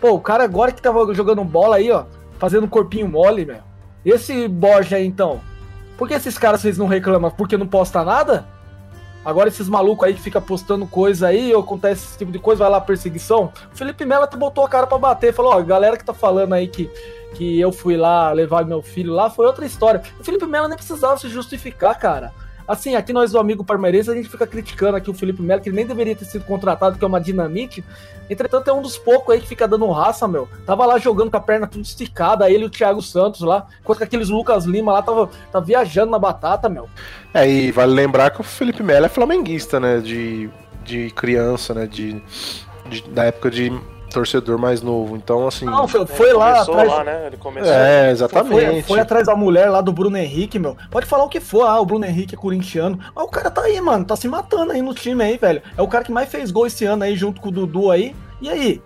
Pô, 0.00 0.12
o 0.12 0.20
cara 0.20 0.44
agora 0.44 0.72
que 0.72 0.82
tava 0.82 1.14
jogando 1.14 1.44
bola 1.44 1.76
aí, 1.76 1.90
ó, 1.90 2.04
fazendo 2.38 2.66
corpinho 2.68 3.08
mole, 3.08 3.44
meu. 3.44 3.60
Esse 4.04 4.48
Borja 4.48 4.96
aí, 4.96 5.06
então. 5.06 5.40
Por 5.96 6.08
que 6.08 6.14
esses 6.14 6.36
caras 6.36 6.60
vocês 6.60 6.76
não 6.76 6.86
reclamam? 6.86 7.30
Porque 7.30 7.56
não 7.56 7.66
posta 7.66 8.02
nada? 8.02 8.46
Agora 9.24 9.48
esses 9.48 9.68
malucos 9.68 10.06
aí 10.06 10.14
que 10.14 10.20
fica 10.20 10.40
postando 10.40 10.86
coisa 10.86 11.28
aí, 11.28 11.52
acontece 11.52 12.06
esse 12.06 12.18
tipo 12.18 12.32
de 12.32 12.38
coisa, 12.38 12.64
vai 12.64 12.70
lá 12.70 12.80
perseguição. 12.80 13.52
O 13.72 13.76
Felipe 13.76 14.04
Melo 14.04 14.26
botou 14.36 14.64
a 14.64 14.68
cara 14.68 14.86
para 14.86 14.98
bater, 14.98 15.32
falou, 15.32 15.52
ó, 15.52 15.62
galera 15.62 15.96
que 15.96 16.04
tá 16.04 16.14
falando 16.14 16.52
aí 16.54 16.66
que 16.66 16.90
que 17.34 17.58
eu 17.58 17.72
fui 17.72 17.96
lá 17.96 18.30
levar 18.32 18.64
meu 18.64 18.82
filho 18.82 19.12
lá, 19.12 19.30
foi 19.30 19.46
outra 19.46 19.64
história. 19.64 20.02
O 20.20 20.24
Felipe 20.24 20.46
Melo 20.46 20.68
nem 20.68 20.76
precisava 20.76 21.16
se 21.16 21.28
justificar, 21.28 21.98
cara. 21.98 22.32
Assim, 22.72 22.94
aqui 22.94 23.12
nós 23.12 23.32
do 23.32 23.38
amigo 23.38 23.62
parmeirense, 23.62 24.10
a 24.10 24.14
gente 24.14 24.30
fica 24.30 24.46
criticando 24.46 24.96
aqui 24.96 25.10
o 25.10 25.12
Felipe 25.12 25.42
Melo, 25.42 25.60
que 25.60 25.68
ele 25.68 25.76
nem 25.76 25.84
deveria 25.84 26.16
ter 26.16 26.24
sido 26.24 26.46
contratado, 26.46 26.96
que 26.96 27.04
é 27.04 27.06
uma 27.06 27.20
dinamite. 27.20 27.84
Entretanto, 28.30 28.70
é 28.70 28.72
um 28.72 28.80
dos 28.80 28.96
poucos 28.96 29.34
aí 29.34 29.42
que 29.42 29.46
fica 29.46 29.68
dando 29.68 29.90
raça, 29.90 30.26
meu. 30.26 30.48
Tava 30.64 30.86
lá 30.86 30.96
jogando 30.96 31.30
com 31.30 31.36
a 31.36 31.40
perna 31.40 31.66
tudo 31.66 31.84
esticada, 31.84 32.50
ele 32.50 32.64
e 32.64 32.66
o 32.66 32.70
Thiago 32.70 33.02
Santos 33.02 33.42
lá, 33.42 33.66
enquanto 33.78 34.02
aqueles 34.02 34.30
Lucas 34.30 34.64
Lima 34.64 34.90
lá 34.90 35.02
tava, 35.02 35.28
tava 35.52 35.66
viajando 35.66 36.12
na 36.12 36.18
batata, 36.18 36.66
meu. 36.66 36.88
É, 37.34 37.46
e 37.46 37.70
vale 37.70 37.92
lembrar 37.92 38.30
que 38.30 38.40
o 38.40 38.44
Felipe 38.44 38.82
Melo 38.82 39.04
é 39.04 39.08
flamenguista, 39.10 39.78
né? 39.78 39.98
De, 39.98 40.48
de 40.82 41.10
criança, 41.10 41.74
né? 41.74 41.86
De, 41.86 42.22
de 42.88 43.02
da 43.10 43.24
época 43.24 43.50
de 43.50 43.70
torcedor 44.12 44.58
mais 44.58 44.82
novo. 44.82 45.16
Então, 45.16 45.46
assim. 45.46 45.64
Não, 45.64 45.88
foi, 45.88 46.06
foi 46.06 46.32
lá 46.32 46.60
atrás. 46.60 46.88
Lá, 46.88 47.04
né? 47.04 47.26
Ele 47.26 47.36
começou. 47.36 47.72
É, 47.72 48.10
exatamente. 48.10 48.52
Foi, 48.52 48.82
foi, 48.82 49.00
atrás 49.00 49.26
da 49.26 49.34
mulher 49.34 49.70
lá 49.70 49.80
do 49.80 49.92
Bruno 49.92 50.16
Henrique, 50.16 50.58
meu. 50.58 50.76
Pode 50.90 51.06
falar 51.06 51.24
o 51.24 51.28
que 51.28 51.40
for, 51.40 51.62
ah, 51.62 51.80
o 51.80 51.86
Bruno 51.86 52.04
Henrique 52.04 52.34
é 52.34 52.38
corintiano. 52.38 52.98
Mas 53.14 53.24
o 53.24 53.28
cara 53.28 53.50
tá 53.50 53.62
aí, 53.62 53.80
mano. 53.80 54.04
Tá 54.04 54.16
se 54.16 54.28
matando 54.28 54.72
aí 54.72 54.82
no 54.82 54.94
time 54.94 55.24
aí, 55.24 55.36
velho. 55.36 55.62
É 55.76 55.82
o 55.82 55.88
cara 55.88 56.04
que 56.04 56.12
mais 56.12 56.28
fez 56.28 56.50
gol 56.50 56.66
esse 56.66 56.84
ano 56.84 57.04
aí, 57.04 57.16
junto 57.16 57.40
com 57.40 57.48
o 57.48 57.52
Dudu 57.52 57.90
aí. 57.90 58.14
E 58.40 58.48
aí? 58.48 58.82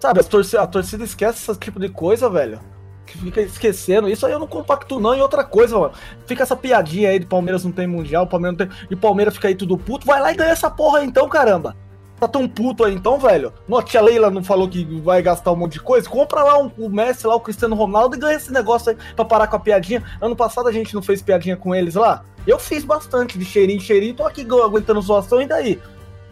Sabe, 0.00 0.20
a 0.20 0.24
torcida, 0.24 0.62
a 0.62 0.66
torcida 0.66 1.04
esquece 1.04 1.50
esse 1.50 1.60
tipo 1.60 1.80
de 1.80 1.88
coisa, 1.88 2.30
velho. 2.30 2.60
Que 3.04 3.18
fica 3.18 3.40
esquecendo. 3.40 4.08
Isso 4.08 4.26
aí 4.26 4.32
eu 4.32 4.38
não 4.38 4.46
compacto, 4.46 5.00
não. 5.00 5.14
E 5.14 5.20
outra 5.20 5.42
coisa, 5.42 5.78
mano. 5.78 5.92
Fica 6.26 6.42
essa 6.42 6.54
piadinha 6.54 7.10
aí 7.10 7.18
de 7.18 7.26
Palmeiras 7.26 7.64
não 7.64 7.72
tem 7.72 7.86
mundial, 7.86 8.26
Palmeiras 8.26 8.58
não 8.58 8.66
tem. 8.66 8.76
E 8.90 8.94
Palmeiras 8.94 9.34
fica 9.34 9.48
aí 9.48 9.54
tudo 9.54 9.76
puto. 9.78 10.06
Vai 10.06 10.20
lá 10.20 10.30
e 10.30 10.36
ganha 10.36 10.50
essa 10.50 10.70
porra 10.70 10.98
aí 10.98 11.06
então, 11.06 11.28
caramba. 11.28 11.74
Tá 12.18 12.26
tão 12.26 12.48
puto 12.48 12.84
aí 12.84 12.94
então, 12.94 13.18
velho? 13.18 13.52
Não, 13.68 13.78
a 13.78 13.82
tia 13.82 14.00
Leila 14.00 14.30
não 14.30 14.42
falou 14.42 14.68
que 14.68 14.84
vai 15.00 15.22
gastar 15.22 15.52
um 15.52 15.56
monte 15.56 15.74
de 15.74 15.80
coisa? 15.80 16.08
Compra 16.08 16.42
lá 16.42 16.58
um, 16.58 16.70
o 16.76 16.88
Messi, 16.88 17.26
lá 17.26 17.36
o 17.36 17.40
Cristiano 17.40 17.76
Ronaldo 17.76 18.16
e 18.16 18.18
ganha 18.18 18.36
esse 18.36 18.52
negócio 18.52 18.90
aí 18.90 18.96
pra 19.14 19.24
parar 19.24 19.46
com 19.46 19.56
a 19.56 19.60
piadinha. 19.60 20.02
Ano 20.20 20.34
passado 20.34 20.68
a 20.68 20.72
gente 20.72 20.94
não 20.94 21.02
fez 21.02 21.22
piadinha 21.22 21.56
com 21.56 21.74
eles 21.74 21.94
lá? 21.94 22.24
Eu 22.46 22.58
fiz 22.58 22.84
bastante 22.84 23.38
de 23.38 23.44
cheirinho, 23.44 23.80
cheirinho, 23.80 24.14
tô 24.14 24.26
aqui 24.26 24.46
aguentando 24.64 25.00
zoação 25.00 25.40
e 25.40 25.46
daí? 25.46 25.80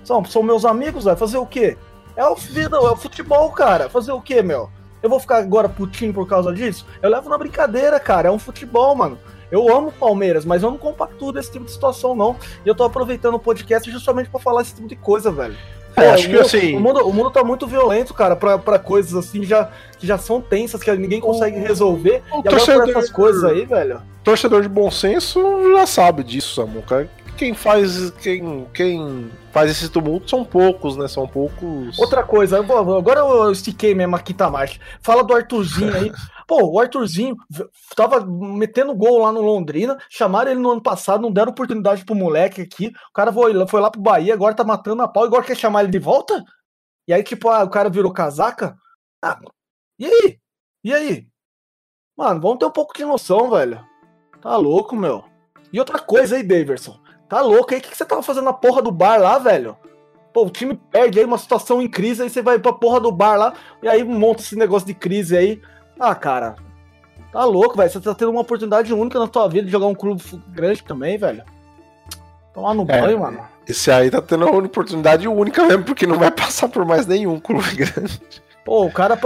São, 0.03 0.25
são 0.25 0.43
meus 0.43 0.65
amigos, 0.65 1.05
vai 1.05 1.15
fazer 1.15 1.37
o 1.37 1.47
quê? 1.47 1.77
É 2.17 2.25
o 2.25 2.35
vida, 2.35 2.77
é 2.77 2.81
o 2.81 2.97
futebol, 2.97 3.51
cara. 3.53 3.89
Fazer 3.89 4.13
o 4.13 4.21
quê, 4.21 4.43
meu? 4.43 4.71
Eu 5.03 5.11
vou 5.11 5.21
ficar 5.21 5.37
agora 5.37 5.69
putinho 5.69 6.13
por 6.13 6.27
causa 6.27 6.53
disso? 6.53 6.87
Eu 7.03 7.11
levo 7.11 7.29
na 7.29 7.37
brincadeira, 7.39 8.01
cara. 8.01 8.29
É 8.29 8.31
um 8.31 8.39
futebol, 8.39 8.95
mano. 8.95 9.19
Eu 9.57 9.75
amo 9.75 9.93
Palmeiras, 9.93 10.45
mas 10.45 10.63
eu 10.63 10.71
não 10.71 10.79
compacto 10.79 11.33
desse 11.33 11.51
tipo 11.51 11.65
de 11.65 11.71
situação, 11.71 12.15
não. 12.15 12.37
E 12.65 12.69
eu 12.69 12.75
tô 12.75 12.85
aproveitando 12.85 13.35
o 13.35 13.39
podcast 13.39 13.91
justamente 13.91 14.29
para 14.29 14.41
falar 14.41 14.63
esse 14.63 14.75
tipo 14.75 14.87
de 14.87 14.97
coisa, 14.97 15.31
velho. 15.31 15.57
É, 15.97 16.11
acho 16.11 16.29
que 16.29 16.37
assim. 16.37 16.77
O 16.77 16.81
mundo, 16.81 17.09
o 17.09 17.13
mundo 17.13 17.31
tá 17.31 17.43
muito 17.43 17.67
violento, 17.67 18.13
cara, 18.13 18.37
pra, 18.37 18.59
pra 18.59 18.79
coisas 18.79 19.15
assim 19.15 19.43
já, 19.43 19.71
que 19.99 20.07
já 20.07 20.19
são 20.19 20.43
tensas, 20.43 20.83
que 20.83 20.93
ninguém 20.95 21.21
consegue 21.21 21.59
resolver. 21.59 22.23
O 22.31 22.41
e 22.41 22.43
torcedor, 22.43 22.83
agora 22.83 22.99
essas 22.99 23.11
coisas 23.11 23.43
aí, 23.45 23.65
velho. 23.65 24.03
Torcedor 24.23 24.61
de 24.61 24.69
bom 24.69 24.91
senso 24.91 25.41
já 25.73 25.87
sabe 25.87 26.23
disso, 26.23 26.55
Samuca. 26.55 27.09
Quem 27.37 27.55
faz. 27.55 28.11
Quem, 28.13 28.65
quem 28.73 29.31
faz 29.53 29.71
esse 29.71 29.89
tumulto 29.89 30.31
são 30.31 30.45
poucos, 30.45 30.97
né? 30.97 31.07
São 31.07 31.29
poucos. 31.29 31.99
Outra 31.99 32.23
coisa, 32.23 32.59
agora 32.59 33.21
eu 33.21 33.53
estiquei 33.53 33.95
mesmo 33.95 34.17
aqui, 34.17 34.33
tá 34.33 34.51
mais. 34.51 34.81
Fala 35.01 35.23
do 35.23 35.35
Arthurzinho 35.35 35.95
aí. 35.95 36.11
Pô, 36.47 36.65
o 36.65 36.79
Arthurzinho 36.79 37.37
tava 37.97 38.25
metendo 38.25 38.95
gol 38.95 39.19
lá 39.19 39.33
no 39.33 39.41
Londrina, 39.41 39.99
chamaram 40.09 40.53
ele 40.53 40.61
no 40.61 40.71
ano 40.71 40.81
passado, 40.81 41.21
não 41.21 41.33
deram 41.33 41.51
oportunidade 41.51 42.05
pro 42.05 42.15
moleque 42.15 42.63
aqui. 42.63 42.93
O 43.11 43.13
cara 43.13 43.33
foi, 43.33 43.67
foi 43.67 43.81
lá 43.81 43.91
pro 43.91 44.01
Bahia, 44.01 44.33
agora 44.33 44.55
tá 44.55 44.63
matando 44.63 45.03
a 45.03 45.09
pau, 45.09 45.25
agora 45.25 45.43
quer 45.43 45.57
chamar 45.57 45.83
ele 45.83 45.91
de 45.91 45.99
volta? 45.99 46.45
E 47.09 47.13
aí, 47.13 47.23
tipo, 47.25 47.49
ah, 47.49 47.65
o 47.65 47.71
cara 47.71 47.91
virou 47.91 48.13
casaca? 48.13 48.77
Ah, 49.23 49.41
e 49.99 50.07
aí? 50.07 50.39
E 50.85 50.95
aí? 50.95 51.27
Mano, 52.17 52.41
vamos 52.41 52.59
ter 52.59 52.67
um 52.67 52.71
pouco 52.71 52.97
de 52.97 53.05
noção, 53.05 53.51
velho. 53.51 53.85
Tá 54.41 54.57
louco, 54.57 54.95
meu. 54.95 55.25
E 55.73 55.79
outra 55.81 55.99
coisa 55.99 56.37
aí, 56.37 56.43
Daverson. 56.43 56.99
Tá 57.29 57.41
louco 57.41 57.73
aí? 57.73 57.81
O 57.81 57.83
que, 57.83 57.91
que 57.91 57.97
você 57.97 58.05
tava 58.05 58.23
fazendo 58.23 58.45
na 58.45 58.53
porra 58.53 58.83
do 58.83 58.91
bar 58.91 59.19
lá, 59.19 59.39
velho? 59.39 59.77
Pô, 60.33 60.45
o 60.45 60.51
time 60.51 60.79
perde 60.91 61.19
aí 61.19 61.25
uma 61.25 61.39
situação 61.39 61.81
em 61.81 61.89
crise, 61.89 62.23
aí 62.23 62.31
você 62.31 62.43
vai 62.43 62.59
pra 62.59 62.73
porra 62.73 63.01
do 63.01 63.11
bar 63.11 63.37
lá, 63.37 63.55
e 63.83 63.89
aí 63.89 64.05
monta 64.05 64.43
esse 64.43 64.55
negócio 64.55 64.87
de 64.87 64.95
crise 64.95 65.37
aí. 65.37 65.61
Ah, 65.99 66.15
cara, 66.15 66.57
tá 67.33 67.45
louco, 67.45 67.77
velho. 67.77 67.91
Você 67.91 68.01
tá 68.01 68.15
tendo 68.15 68.31
uma 68.31 68.43
oportunidade 68.43 68.93
única 68.93 69.19
na 69.19 69.27
tua 69.27 69.49
vida 69.49 69.67
de 69.67 69.73
jogar 69.73 69.87
um 69.87 69.95
clube 69.95 70.23
grande 70.49 70.85
também, 70.85 71.17
velho. 71.17 71.43
Tomar 72.53 72.75
no 72.75 72.83
é, 72.83 73.01
banho, 73.01 73.21
mano. 73.21 73.41
Esse 73.67 73.91
aí 73.91 74.11
tá 74.11 74.23
tendo 74.23 74.47
uma 74.47 74.59
oportunidade 74.59 75.27
única 75.27 75.65
mesmo, 75.65 75.85
porque 75.85 76.07
não 76.07 76.19
vai 76.19 76.31
passar 76.33 76.69
por 76.69 76.85
mais 76.85 77.07
nenhum 77.07 77.41
clube 77.41 77.69
grande. 77.75 78.21
Pô, 78.65 78.85
o 78.85 78.91
cara, 78.91 79.19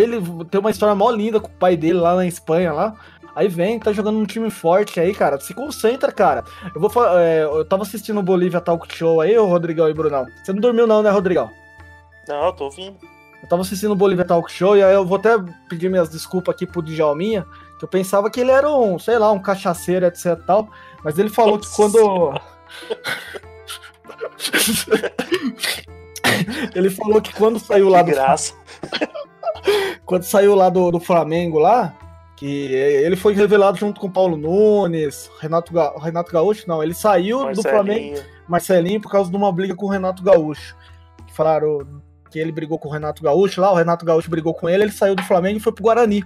ele 0.00 0.22
tem 0.50 0.60
uma 0.60 0.70
história 0.70 0.94
mó 0.94 1.10
linda 1.10 1.40
com 1.40 1.48
o 1.48 1.58
pai 1.58 1.76
dele 1.76 1.98
lá 1.98 2.14
na 2.14 2.26
Espanha, 2.26 2.72
lá. 2.72 2.94
Aí 3.38 3.46
vem, 3.46 3.78
tá 3.78 3.92
jogando 3.92 4.18
um 4.18 4.24
time 4.24 4.50
forte 4.50 4.98
aí, 4.98 5.14
cara. 5.14 5.38
Se 5.38 5.54
concentra, 5.54 6.10
cara. 6.10 6.42
Eu 6.74 6.80
vou 6.80 6.90
é, 7.16 7.44
Eu 7.44 7.64
tava 7.64 7.84
assistindo 7.84 8.18
o 8.18 8.22
Bolívia 8.22 8.60
Talk 8.60 8.92
Show 8.92 9.20
aí, 9.20 9.38
o 9.38 9.46
Rodrigão 9.46 9.88
e 9.88 9.94
Brunão. 9.94 10.26
Você 10.42 10.52
não 10.52 10.60
dormiu, 10.60 10.88
não, 10.88 11.04
né, 11.04 11.10
Rodrigão? 11.10 11.48
Não, 12.26 12.46
eu 12.46 12.52
tô 12.52 12.64
ouvindo. 12.64 12.96
Eu 13.40 13.48
tava 13.48 13.62
assistindo 13.62 13.92
o 13.92 13.94
Bolívia 13.94 14.24
Talk 14.24 14.50
Show 14.50 14.76
e 14.76 14.82
aí 14.82 14.92
eu 14.92 15.06
vou 15.06 15.18
até 15.18 15.38
pedir 15.68 15.88
minhas 15.88 16.08
desculpas 16.08 16.52
aqui 16.52 16.66
pro 16.66 16.82
Djalminha, 16.82 17.46
que 17.78 17.84
eu 17.84 17.88
pensava 17.88 18.28
que 18.28 18.40
ele 18.40 18.50
era 18.50 18.68
um, 18.68 18.98
sei 18.98 19.20
lá, 19.20 19.30
um 19.30 19.38
cachaceiro, 19.38 20.04
etc 20.06 20.36
tal, 20.44 20.68
mas 21.04 21.16
ele 21.16 21.30
falou 21.30 21.58
Nossa. 21.58 21.70
que 21.70 21.76
quando... 21.76 22.40
ele 26.74 26.90
falou 26.90 27.22
que 27.22 27.32
quando 27.34 27.60
saiu 27.60 27.88
lá 27.88 28.02
que 28.02 28.10
do... 28.10 28.16
graça. 28.16 28.52
quando 30.04 30.24
saiu 30.24 30.56
lá 30.56 30.68
do, 30.68 30.90
do 30.90 30.98
Flamengo 30.98 31.60
lá, 31.60 31.94
que 32.38 32.72
ele 32.72 33.16
foi 33.16 33.34
revelado 33.34 33.76
junto 33.78 34.00
com 34.00 34.08
Paulo 34.08 34.36
Nunes, 34.36 35.28
Renato, 35.40 35.72
Ga... 35.72 35.92
Renato 35.98 36.30
Gaúcho, 36.30 36.68
não, 36.68 36.80
ele 36.80 36.94
saiu 36.94 37.40
Marcelinho. 37.40 37.56
do 37.56 37.68
Flamengo, 37.68 38.20
Marcelinho, 38.46 39.00
por 39.00 39.10
causa 39.10 39.28
de 39.28 39.36
uma 39.36 39.52
briga 39.52 39.74
com 39.74 39.86
o 39.86 39.88
Renato 39.88 40.22
Gaúcho. 40.22 40.76
Que 41.26 41.34
falaram, 41.34 42.00
que 42.30 42.38
ele 42.38 42.52
brigou 42.52 42.78
com 42.78 42.88
o 42.88 42.92
Renato 42.92 43.24
Gaúcho 43.24 43.60
lá, 43.60 43.72
o 43.72 43.74
Renato 43.74 44.06
Gaúcho 44.06 44.30
brigou 44.30 44.54
com 44.54 44.68
ele, 44.68 44.84
ele 44.84 44.92
saiu 44.92 45.16
do 45.16 45.22
Flamengo 45.24 45.58
e 45.58 45.60
foi 45.60 45.72
pro 45.72 45.82
Guarani. 45.82 46.24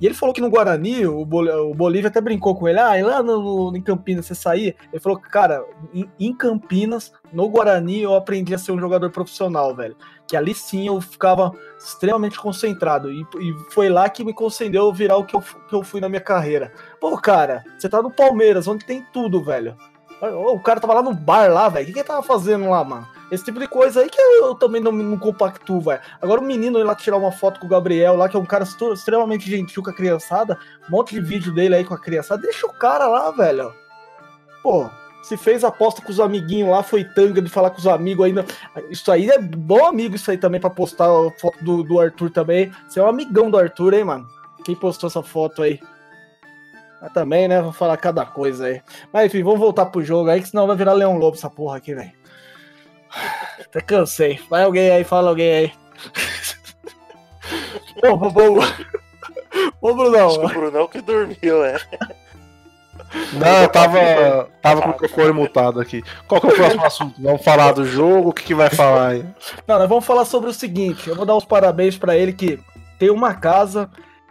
E 0.00 0.06
ele 0.06 0.14
falou 0.14 0.32
que 0.32 0.40
no 0.40 0.48
Guarani, 0.48 1.04
o, 1.06 1.24
Bol 1.24 1.44
o 1.70 1.74
Bolívia 1.74 2.08
até 2.08 2.20
brincou 2.20 2.54
com 2.54 2.68
ele, 2.68 2.78
ah, 2.78 2.96
e 2.96 3.02
lá 3.02 3.20
no, 3.20 3.72
no, 3.72 3.76
em 3.76 3.82
Campinas 3.82 4.26
você 4.26 4.34
saía? 4.36 4.76
Ele 4.92 5.00
falou 5.00 5.18
cara, 5.18 5.64
em, 5.92 6.08
em, 6.20 6.32
Campinas, 6.32 7.12
no 7.32 7.48
Guarani, 7.48 8.02
eu 8.02 8.14
aprendi 8.14 8.54
a 8.54 8.58
ser 8.58 8.70
um 8.70 8.78
jogador 8.78 9.10
profissional, 9.10 9.74
velho. 9.74 9.96
Que 10.28 10.36
ali 10.36 10.54
sim 10.54 10.86
eu 10.86 11.00
ficava 11.00 11.50
extremamente 11.78 12.38
concentrado. 12.38 13.10
E, 13.10 13.22
e 13.40 13.56
foi 13.70 13.88
lá 13.88 14.08
que 14.08 14.24
me 14.24 14.34
concedeu 14.34 14.92
virar 14.92 15.16
o 15.16 15.24
que 15.24 15.34
eu, 15.34 15.40
que 15.40 15.74
eu 15.74 15.82
fui 15.82 16.00
na 16.00 16.08
minha 16.08 16.20
carreira. 16.20 16.72
Pô, 17.00 17.16
cara, 17.16 17.64
você 17.78 17.88
tá 17.88 18.02
no 18.02 18.10
Palmeiras, 18.10 18.68
onde 18.68 18.84
tem 18.84 19.04
tudo, 19.12 19.42
velho. 19.42 19.76
O 20.20 20.58
cara 20.60 20.80
tava 20.80 20.94
lá 20.94 21.02
no 21.02 21.14
bar 21.14 21.48
lá, 21.50 21.68
velho. 21.68 21.84
O 21.84 21.86
que, 21.86 21.92
que 21.92 21.98
ele 22.00 22.08
tava 22.08 22.22
fazendo 22.22 22.68
lá, 22.68 22.82
mano? 22.82 23.06
Esse 23.30 23.44
tipo 23.44 23.60
de 23.60 23.68
coisa 23.68 24.00
aí 24.00 24.08
que 24.08 24.20
eu 24.20 24.54
também 24.54 24.80
não, 24.80 24.90
não 24.90 25.18
compactuo, 25.18 25.80
velho. 25.80 26.00
Agora 26.20 26.40
o 26.40 26.44
menino 26.44 26.78
ir 26.78 26.84
lá 26.84 26.94
tirar 26.94 27.16
uma 27.16 27.30
foto 27.30 27.60
com 27.60 27.66
o 27.66 27.68
Gabriel 27.68 28.16
lá, 28.16 28.28
que 28.28 28.36
é 28.36 28.40
um 28.40 28.44
cara 28.44 28.64
extremamente 28.64 29.48
gentil 29.48 29.82
com 29.82 29.90
a 29.90 29.94
criançada, 29.94 30.58
um 30.88 30.90
monte 30.90 31.14
de 31.14 31.20
vídeo 31.20 31.54
dele 31.54 31.76
aí 31.76 31.84
com 31.84 31.94
a 31.94 32.00
criançada, 32.00 32.42
deixa 32.42 32.66
o 32.66 32.72
cara 32.72 33.06
lá, 33.06 33.30
velho. 33.30 33.72
Pô, 34.62 34.90
se 35.22 35.36
fez 35.36 35.64
aposta 35.64 36.00
com 36.00 36.10
os 36.10 36.20
amiguinhos 36.20 36.70
lá, 36.70 36.82
foi 36.82 37.04
tanga 37.04 37.42
de 37.42 37.48
falar 37.48 37.70
com 37.70 37.78
os 37.78 37.86
amigos 37.86 38.26
ainda. 38.26 38.44
Isso 38.90 39.10
aí 39.10 39.28
é 39.28 39.38
bom 39.38 39.84
amigo, 39.86 40.16
isso 40.16 40.30
aí 40.30 40.38
também, 40.38 40.60
pra 40.60 40.70
postar 40.70 41.06
a 41.06 41.30
foto 41.38 41.62
do, 41.62 41.82
do 41.82 42.00
Arthur 42.00 42.30
também. 42.30 42.72
Você 42.88 43.00
é 43.00 43.02
um 43.02 43.08
amigão 43.08 43.50
do 43.50 43.58
Arthur, 43.58 43.94
hein, 43.94 44.04
mano? 44.04 44.26
Quem 44.64 44.74
postou 44.74 45.08
essa 45.08 45.22
foto 45.22 45.62
aí? 45.62 45.80
Mas 47.00 47.12
também, 47.12 47.46
né? 47.46 47.60
Vou 47.60 47.72
falar 47.72 47.96
cada 47.96 48.24
coisa 48.24 48.66
aí. 48.66 48.82
Mas 49.12 49.26
enfim, 49.26 49.42
vamos 49.42 49.60
voltar 49.60 49.86
pro 49.86 50.02
jogo 50.02 50.30
aí, 50.30 50.40
que 50.40 50.48
senão 50.48 50.66
vai 50.66 50.76
virar 50.76 50.92
Leão 50.92 51.16
Lobo 51.16 51.36
essa 51.36 51.50
porra 51.50 51.76
aqui, 51.76 51.94
velho. 51.94 52.12
Até 53.60 53.80
cansei. 53.80 54.40
Vai 54.48 54.64
alguém 54.64 54.90
aí, 54.90 55.04
fala 55.04 55.30
alguém 55.30 55.52
aí. 55.52 55.72
Vamos, 58.00 58.32
vamos. 58.32 58.64
Ô, 59.80 59.94
Brunão. 59.94 60.28
Acho 60.28 60.40
que 60.40 60.46
o 60.46 60.48
Brunão 60.48 60.86
que 60.86 61.00
dormiu, 61.00 61.64
é. 61.64 61.76
Não, 63.32 63.62
eu 63.62 63.68
tava, 63.68 64.48
tava 64.60 64.82
com 64.82 64.88
o 64.88 64.92
microfone 64.92 65.32
mutado 65.32 65.80
aqui. 65.80 66.02
Qual 66.26 66.40
que 66.40 66.46
é 66.46 66.50
o 66.50 66.54
próximo 66.54 66.84
assunto? 66.84 67.22
Vamos 67.22 67.44
falar 67.44 67.72
do 67.72 67.84
jogo? 67.84 68.30
O 68.30 68.32
que, 68.32 68.42
que 68.44 68.54
vai 68.54 68.70
falar 68.70 69.08
aí? 69.08 69.24
Não, 69.66 69.78
nós 69.78 69.88
vamos 69.88 70.04
falar 70.04 70.24
sobre 70.24 70.50
o 70.50 70.54
seguinte. 70.54 71.08
Eu 71.08 71.16
vou 71.16 71.26
dar 71.26 71.34
os 71.34 71.44
parabéns 71.44 71.96
pra 71.96 72.16
ele 72.16 72.32
que 72.32 72.58
tem 72.98 73.10
uma 73.10 73.34
casa, 73.34 73.88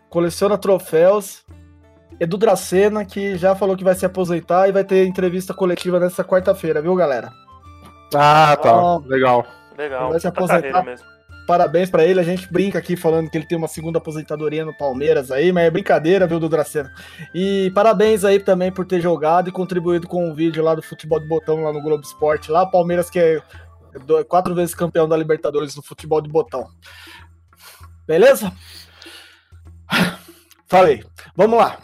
coleciona 0.10 0.58
troféus. 0.58 1.46
Edu 2.20 2.38
Dracena, 2.38 3.06
que 3.06 3.38
já 3.38 3.56
falou 3.56 3.78
que 3.78 3.84
vai 3.84 3.94
se 3.94 4.06
aposentar 4.06 4.68
e 4.68 4.72
vai 4.72 4.84
ter 4.84 5.06
entrevista 5.06 5.54
coletiva 5.54 6.00
nessa 6.00 6.24
quarta-feira, 6.24 6.82
viu, 6.82 6.96
galera? 6.96 7.32
Ah, 8.16 8.58
tá. 8.62 8.76
Ó, 8.76 9.02
Legal. 9.06 9.46
Legal. 9.78 10.10
Vai 10.10 10.20
se 10.20 10.28
aposentar. 10.28 10.84
mesmo. 10.84 11.17
Parabéns 11.48 11.90
pra 11.90 12.04
ele. 12.04 12.20
A 12.20 12.24
gente 12.24 12.52
brinca 12.52 12.78
aqui 12.78 12.98
falando 12.98 13.30
que 13.30 13.38
ele 13.38 13.48
tem 13.48 13.58
uma 13.58 13.70
segunda 13.70 14.00
aposentadoria 14.00 14.66
no 14.66 14.76
Palmeiras 14.76 15.32
aí, 15.32 15.54
mas 15.54 15.64
é 15.64 15.72
brincadeira, 15.72 16.28
viu, 16.28 16.42
do 16.42 16.50
Dracena. 16.50 16.94
E 17.34 17.72
parabéns 17.74 18.26
aí 18.26 18.38
também 18.38 18.70
por 18.70 18.86
ter 18.86 19.00
jogado 19.00 19.48
e 19.48 19.52
contribuído 19.52 20.10
com 20.10 20.30
o 20.30 20.36
vídeo 20.36 20.62
lá 20.62 20.76
do 20.76 20.82
futebol 20.82 21.22
de 21.22 21.26
botão 21.26 21.64
lá 21.64 21.72
no 21.72 21.82
Globo 21.82 22.04
Esporte. 22.04 22.52
Lá, 22.52 22.66
Palmeiras 22.66 23.10
que 23.10 23.18
é 23.18 23.42
quatro 24.28 24.54
vezes 24.54 24.76
campeão 24.76 25.08
da 25.08 25.16
Libertadores 25.16 25.74
no 25.74 25.82
futebol 25.82 26.20
de 26.22 26.30
botão. 26.30 26.68
Beleza? 28.06 28.52
Falei. 30.68 31.02
Vamos 31.34 31.58
lá. 31.58 31.80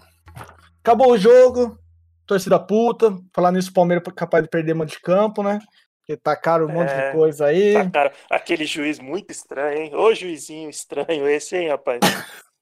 Acabou 0.83 1.13
o 1.13 1.17
jogo. 1.17 1.79
Torcida 2.27 2.59
puta. 2.59 3.17
Falar 3.33 3.53
nisso, 3.53 3.69
o 3.69 3.73
Palmeiras 3.73 4.03
capaz 4.13 4.43
de 4.43 4.49
perder 4.49 4.73
uma 4.73 4.85
de 4.85 4.99
campo, 4.99 5.41
né? 5.41 5.59
Porque 6.05 6.17
tacaram 6.17 6.65
um 6.65 6.71
monte 6.71 6.89
É. 6.89 7.11
de 7.11 7.15
coisa 7.15 7.45
aí. 7.45 7.89
Cara, 7.89 8.11
aquele 8.29 8.65
juiz 8.65 8.99
muito 8.99 9.31
estranho, 9.31 9.83
hein? 9.83 9.95
Ô 9.95 10.13
juizinho 10.13 10.69
estranho 10.69 11.27
esse, 11.29 11.55
hein, 11.55 11.69
rapaz? 11.69 12.01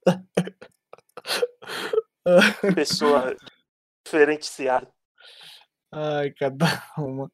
Pessoa 2.75 3.36
diferenciada. 4.06 4.88
Ai, 5.91 6.32
cada 6.32 6.84
uma. 6.97 7.32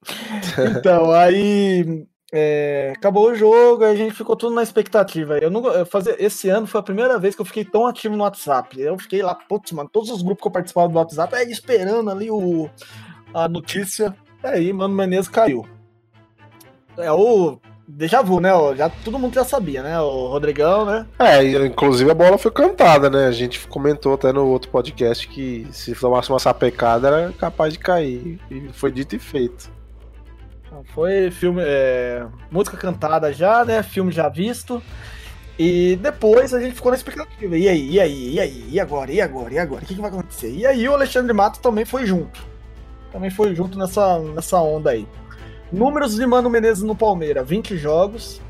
Então, 0.77 1.11
aí 1.11 2.07
é, 2.33 2.93
acabou 2.95 3.31
o 3.31 3.35
jogo, 3.35 3.83
a 3.83 3.93
gente 3.93 4.15
ficou 4.15 4.35
tudo 4.37 4.55
na 4.55 4.63
expectativa. 4.63 5.37
Eu 5.37 5.51
não 5.51 5.65
eu 5.67 5.85
fazia, 5.85 6.15
esse 6.23 6.47
ano 6.49 6.65
foi 6.65 6.79
a 6.79 6.83
primeira 6.83 7.19
vez 7.19 7.35
que 7.35 7.41
eu 7.41 7.45
fiquei 7.45 7.65
tão 7.65 7.85
ativo 7.85 8.15
no 8.15 8.23
WhatsApp. 8.23 8.79
Eu 8.79 8.97
fiquei 8.97 9.21
lá, 9.21 9.35
putz, 9.35 9.73
mano, 9.73 9.89
todos 9.89 10.09
os 10.09 10.21
grupos 10.21 10.41
que 10.41 10.47
eu 10.47 10.51
participava 10.53 10.87
do 10.87 10.97
WhatsApp, 10.97 11.35
aí 11.35 11.51
esperando 11.51 12.09
ali 12.09 12.31
o, 12.31 12.69
a 13.33 13.49
notícia. 13.49 14.15
E 14.41 14.47
aí, 14.47 14.71
mano, 14.73 14.95
Menezes 14.95 15.29
caiu. 15.29 15.67
É 16.97 17.11
o 17.11 17.59
déjà 17.87 18.21
vu, 18.21 18.39
né? 18.39 18.49
Já, 18.75 18.89
todo 18.89 19.17
mundo 19.17 19.33
já 19.33 19.45
sabia, 19.45 19.81
né? 19.81 19.99
O 19.99 20.27
Rodrigão, 20.27 20.85
né? 20.85 21.05
É, 21.19 21.43
inclusive 21.65 22.09
a 22.11 22.15
bola 22.15 22.37
foi 22.37 22.51
cantada, 22.51 23.09
né? 23.09 23.27
A 23.27 23.31
gente 23.31 23.65
comentou 23.67 24.15
até 24.15 24.33
no 24.33 24.45
outro 24.45 24.69
podcast 24.69 25.27
que 25.27 25.67
se 25.71 25.95
tomasse 25.95 26.29
uma 26.29 26.39
sapecada 26.39 27.07
era 27.07 27.33
capaz 27.33 27.73
de 27.73 27.79
cair. 27.79 28.39
E 28.51 28.69
foi 28.73 28.91
dito 28.91 29.15
e 29.15 29.19
feito. 29.19 29.71
Foi 30.93 31.31
filme, 31.31 31.61
é, 31.65 32.25
música 32.51 32.77
cantada 32.77 33.31
já, 33.31 33.63
né? 33.63 33.81
Filme 33.81 34.11
já 34.11 34.27
visto. 34.27 34.81
E 35.57 35.95
depois 35.95 36.53
a 36.53 36.59
gente 36.59 36.75
ficou 36.75 36.91
na 36.91 36.97
expectativa. 36.97 37.57
E 37.57 37.67
aí, 37.67 37.89
e 37.91 37.99
aí, 37.99 38.33
e 38.33 38.39
aí, 38.39 38.69
e 38.69 38.79
agora, 38.79 39.11
e 39.11 39.19
agora, 39.19 39.53
e 39.53 39.57
agora? 39.57 39.83
O 39.83 39.87
que, 39.87 39.95
que 39.95 40.01
vai 40.01 40.11
acontecer? 40.11 40.51
E 40.51 40.65
aí 40.67 40.87
o 40.87 40.93
Alexandre 40.93 41.33
Matos 41.33 41.59
também 41.61 41.85
foi 41.85 42.05
junto. 42.05 42.45
Também 43.11 43.31
foi 43.31 43.55
junto 43.55 43.77
nessa, 43.79 44.19
nessa 44.19 44.59
onda 44.59 44.91
aí. 44.91 45.07
Números 45.71 46.15
de 46.15 46.25
Mano 46.25 46.49
Menezes 46.49 46.83
no 46.83 46.95
Palmeiras: 46.95 47.47
20 47.47 47.77
jogos, 47.77 48.41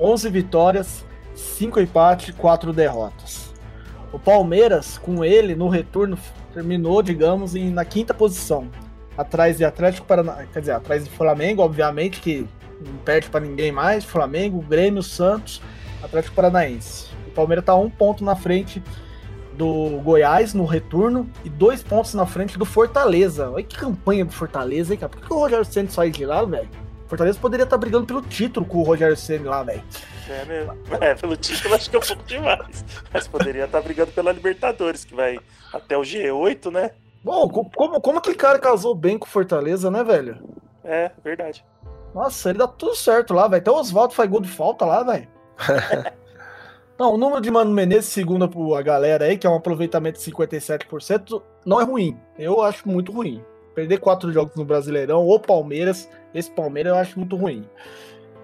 11 0.00 0.30
vitórias, 0.30 1.04
5 1.34 1.80
empates, 1.80 2.34
4 2.34 2.72
derrotas. 2.72 3.52
O 4.12 4.18
Palmeiras, 4.18 4.96
com 4.96 5.24
ele 5.24 5.54
no 5.54 5.68
retorno, 5.68 6.16
terminou, 6.54 7.02
digamos, 7.02 7.54
em, 7.54 7.70
na 7.70 7.84
quinta 7.84 8.14
posição 8.14 8.70
atrás 9.16 9.58
de 9.58 9.64
Atlético 9.64 10.06
Paranaense, 10.06 10.48
quer 10.52 10.60
dizer, 10.60 10.72
atrás 10.72 11.04
de 11.04 11.10
Flamengo, 11.10 11.62
obviamente, 11.62 12.20
que 12.20 12.46
não 12.80 12.96
perde 13.04 13.28
para 13.28 13.44
ninguém 13.44 13.70
mais, 13.70 14.04
Flamengo, 14.04 14.60
Grêmio, 14.62 15.02
Santos, 15.02 15.60
Atlético 16.02 16.34
Paranaense. 16.34 17.08
O 17.28 17.30
Palmeiras 17.32 17.64
tá 17.64 17.74
um 17.74 17.90
ponto 17.90 18.24
na 18.24 18.34
frente 18.34 18.82
do 19.56 20.00
Goiás 20.02 20.52
no 20.54 20.64
retorno 20.64 21.28
e 21.44 21.48
dois 21.48 21.82
pontos 21.82 22.14
na 22.14 22.26
frente 22.26 22.58
do 22.58 22.64
Fortaleza. 22.64 23.50
Olha 23.50 23.62
que 23.62 23.76
campanha 23.76 24.24
do 24.24 24.32
Fortaleza, 24.32 24.92
hein, 24.92 24.98
cara? 25.00 25.10
Por 25.10 25.20
que, 25.20 25.32
o 25.32 25.38
Rogério 25.38 25.64
Ceni 25.64 25.90
saiu 25.90 26.10
de 26.10 26.26
lá, 26.26 26.44
velho? 26.44 26.68
Fortaleza 27.06 27.38
poderia 27.38 27.64
estar 27.64 27.76
brigando 27.76 28.06
pelo 28.06 28.22
título 28.22 28.66
com 28.66 28.78
o 28.78 28.82
Rogério 28.82 29.16
Ceni 29.16 29.44
lá, 29.44 29.62
velho. 29.62 29.82
É 30.28 30.44
mesmo. 30.46 30.72
É, 31.00 31.14
pelo 31.14 31.36
título 31.36 31.74
acho 31.74 31.88
que 31.90 31.96
é 31.96 31.98
um 31.98 32.02
pouco 32.02 32.22
demais. 32.24 32.84
Mas 33.12 33.28
poderia 33.28 33.64
estar 33.66 33.80
brigando 33.82 34.10
pela 34.12 34.32
Libertadores, 34.32 35.04
que 35.04 35.14
vai 35.14 35.38
até 35.72 35.96
o 35.96 36.00
G8, 36.02 36.72
né? 36.72 36.90
Bom, 37.22 37.48
co- 37.48 37.70
como, 37.76 38.00
como 38.00 38.18
aquele 38.18 38.36
cara 38.36 38.58
casou 38.58 38.94
bem 38.94 39.18
com 39.18 39.26
o 39.26 39.28
Fortaleza, 39.30 39.90
né, 39.90 40.02
velho? 40.02 40.38
É, 40.82 41.10
verdade. 41.22 41.64
Nossa, 42.14 42.50
ele 42.50 42.58
dá 42.58 42.66
tudo 42.66 42.94
certo 42.94 43.34
lá, 43.34 43.46
velho. 43.48 43.60
Até 43.60 43.70
o 43.70 43.74
Oswaldo 43.76 44.14
faz 44.14 44.28
gol 44.30 44.40
de 44.40 44.48
falta 44.48 44.84
lá, 44.84 45.02
velho. 45.02 45.28
não, 46.98 47.14
o 47.14 47.18
número 47.18 47.40
de 47.40 47.50
Mano 47.50 47.72
Menezes, 47.72 48.06
segundo 48.06 48.48
a 48.74 48.82
galera 48.82 49.24
aí, 49.24 49.36
que 49.36 49.46
é 49.46 49.50
um 49.50 49.56
aproveitamento 49.56 50.18
de 50.18 50.24
57%, 50.30 51.42
não 51.66 51.80
é 51.80 51.84
ruim. 51.84 52.16
Eu 52.38 52.62
acho 52.62 52.88
muito 52.88 53.10
ruim. 53.10 53.42
Perder 53.74 53.98
quatro 53.98 54.30
jogos 54.32 54.54
no 54.54 54.64
Brasileirão 54.64 55.24
ou 55.24 55.40
Palmeiras, 55.40 56.08
esse 56.32 56.50
Palmeiras 56.50 56.92
eu 56.92 56.98
acho 56.98 57.18
muito 57.18 57.34
ruim. 57.36 57.64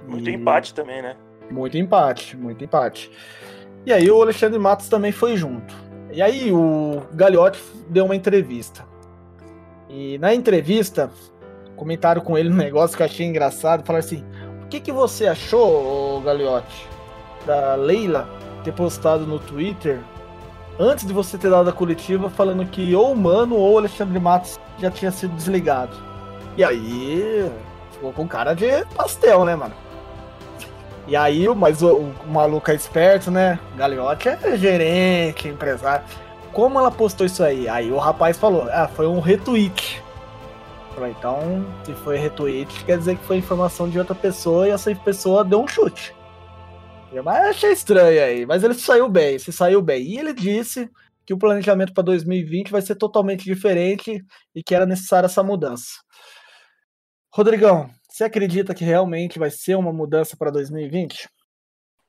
Muito 0.09 0.29
E- 0.29 0.35
empate 0.35 0.75
também, 0.75 1.01
né? 1.01 1.17
Muito 1.51 1.77
empate, 1.79 2.37
muito 2.37 2.65
empate. 2.65 3.11
E 3.87 3.93
aí 3.93 4.11
o 4.11 4.21
Alexandre 4.21 4.59
Matos 4.59 4.89
também 4.89 5.13
foi 5.13 5.37
junto. 5.37 5.75
E 6.13 6.21
aí 6.21 6.53
o 6.53 7.03
Gagliotti 7.13 7.61
deu 7.89 8.05
uma 8.05 8.17
entrevista. 8.17 8.85
E 9.89 10.19
na 10.19 10.35
entrevista, 10.35 11.11
comentaram 11.77 12.21
com 12.21 12.37
ele 12.37 12.49
um 12.51 12.57
negócio 12.57 12.97
que 12.97 13.03
eu 13.03 13.07
achei 13.07 13.27
engraçado. 13.27 13.85
Falaram 13.85 14.05
assim: 14.05 14.25
o 14.65 14.69
que, 14.69 14.81
que 14.81 14.91
você 14.93 15.27
achou, 15.27 16.21
Gagliotti, 16.21 16.89
da 17.47 17.75
Leila 17.77 18.29
ter 18.61 18.73
postado 18.73 19.27
no 19.27 19.39
Twitter 19.39 20.01
antes 20.79 21.07
de 21.07 21.13
você 21.13 21.37
ter 21.37 21.51
dado 21.51 21.69
a 21.69 21.73
coletiva 21.73 22.31
falando 22.31 22.65
que 22.67 22.95
ou 22.95 23.13
o 23.13 23.17
Mano 23.17 23.57
ou 23.57 23.75
o 23.75 23.79
Alexandre 23.79 24.19
Matos 24.19 24.59
já 24.79 24.91
tinha 24.91 25.11
sido 25.11 25.35
desligado? 25.35 25.97
E 26.57 26.65
aí 26.65 27.51
ficou 27.93 28.13
com 28.13 28.27
cara 28.27 28.55
de 28.55 28.85
pastel, 28.97 29.45
né, 29.45 29.55
mano? 29.55 29.75
E 31.07 31.17
aí, 31.17 31.49
o- 31.49 31.55
mas 31.57 31.83
o, 31.83 31.97
o 31.97 32.15
maluco 32.29 32.71
é 32.71 32.75
esperto, 32.75 33.31
né? 33.31 33.59
Gagliotti 33.77 34.29
é 34.29 34.57
gerente, 34.57 35.49
empresário. 35.49 36.05
Como 36.53 36.79
ela 36.79 36.91
postou 36.91 37.27
isso 37.27 37.43
aí? 37.43 37.69
Aí 37.69 37.91
o 37.91 37.99
rapaz 37.99 38.37
falou, 38.37 38.69
ah, 38.71 38.89
foi 38.89 39.07
um 39.07 39.21
retweet. 39.21 40.03
Então, 41.19 41.65
se 41.85 41.95
foi 41.95 42.19
retweet, 42.19 42.85
quer 42.85 42.99
dizer 42.99 43.17
que 43.17 43.25
foi 43.25 43.39
informação 43.39 43.89
de 43.89 43.99
outra 43.99 44.15
pessoa 44.15 44.69
e 44.69 44.71
essa 44.71 44.95
pessoa 44.95 45.43
deu 45.43 45.63
um 45.63 45.67
chute. 45.69 46.15
Mas 47.25 47.57
achei 47.57 47.73
estranho 47.73 48.23
aí, 48.23 48.47
mas 48.47 48.63
ele 48.63 48.75
saiu 48.75 49.09
bem, 49.09 49.39
se 49.39 49.53
saiu 49.53 49.83
bem. 49.83 50.03
E 50.03 50.19
ele 50.19 50.33
disse 50.33 50.89
que 51.27 51.35
o 51.35 51.39
planejamento 51.39 51.93
para 51.93 52.05
2020 52.05 52.71
vai 52.71 52.83
ser 52.83 52.95
totalmente 52.95 53.45
diferente 53.45 54.25
e 54.55 54.63
que 54.63 54.75
era 54.75 54.87
necessária 54.87 55.27
essa 55.27 55.43
mudança. 55.43 55.91
Rodrigão, 57.33 57.91
você 58.09 58.25
acredita 58.25 58.75
que 58.75 58.85
realmente 58.85 59.39
vai 59.39 59.51
ser 59.51 59.77
uma 59.77 59.93
mudança 59.93 60.37
para 60.37 60.51
2020? 60.51 61.29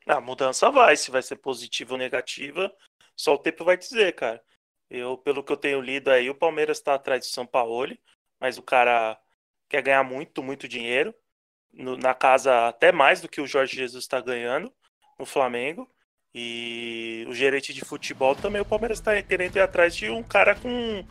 A 0.08 0.20
mudança 0.20 0.70
vai, 0.72 0.96
se 0.98 1.12
vai 1.12 1.22
ser 1.22 1.36
positiva 1.38 1.94
ou 1.94 1.98
negativa, 1.98 2.74
só 3.16 3.36
o 3.36 3.38
tempo 3.38 3.64
vai 3.64 3.78
dizer, 3.78 4.14
cara. 4.16 4.44
Eu, 4.90 5.18
pelo 5.18 5.44
que 5.44 5.52
eu 5.52 5.58
tenho 5.58 5.80
lido 5.80 6.10
aí, 6.10 6.30
o 6.30 6.36
Palmeiras 6.36 6.78
está 6.80 6.96
atrás 6.96 7.22
do 7.22 7.28
São 7.32 7.46
Paulo, 7.46 7.96
mas 8.40 8.58
o 8.58 8.64
cara 8.64 9.18
quer 9.70 9.82
ganhar 9.82 10.04
muito, 10.04 10.44
muito 10.44 10.68
dinheiro. 10.68 11.14
No- 11.74 11.98
na 11.98 12.14
casa, 12.14 12.68
até 12.68 12.92
mais 12.92 13.22
do 13.22 13.30
que 13.30 13.42
o 13.42 13.48
Jorge 13.48 13.76
Jesus 13.76 14.04
está 14.04 14.20
ganhando 14.22 14.74
no 15.22 15.26
Flamengo. 15.26 15.88
E 16.34 17.26
o 17.30 17.34
gerente 17.34 17.74
de 17.74 17.82
futebol 17.82 18.36
também, 18.36 18.62
o 18.62 18.66
Palmeiras 18.66 18.98
está 19.00 19.22
querendo 19.22 19.56
ir 19.58 19.62
atrás 19.62 19.96
de 19.96 20.10
um 20.10 20.24
cara 20.24 20.56
com, 20.56 21.04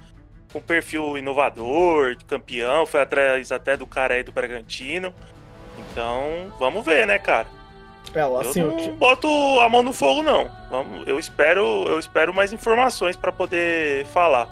com 0.53 0.61
perfil 0.61 1.16
inovador, 1.16 2.16
de 2.16 2.25
campeão, 2.25 2.87
foi 2.87 3.03
atrás 3.03 3.53
até 3.53 3.77
do 3.77 3.87
cara 3.87 4.14
aí 4.14 4.23
do 4.23 4.33
Bragantino. 4.33 5.14
Então, 5.79 6.53
vamos 6.59 6.85
ver, 6.85 7.07
né, 7.07 7.18
cara? 7.18 7.46
É, 8.14 8.20
assim, 8.40 8.61
eu 8.61 8.68
o 8.68 8.70
não 8.70 8.77
ti- 8.79 8.90
boto 8.92 9.29
a 9.61 9.68
mão 9.68 9.83
no 9.83 9.92
fogo, 9.92 10.23
não. 10.23 10.51
Vamos, 10.70 11.07
eu 11.07 11.18
espero, 11.18 11.85
eu 11.87 11.99
espero 11.99 12.33
mais 12.35 12.53
informações 12.53 13.14
para 13.14 13.31
poder 13.31 14.07
falar. 14.07 14.49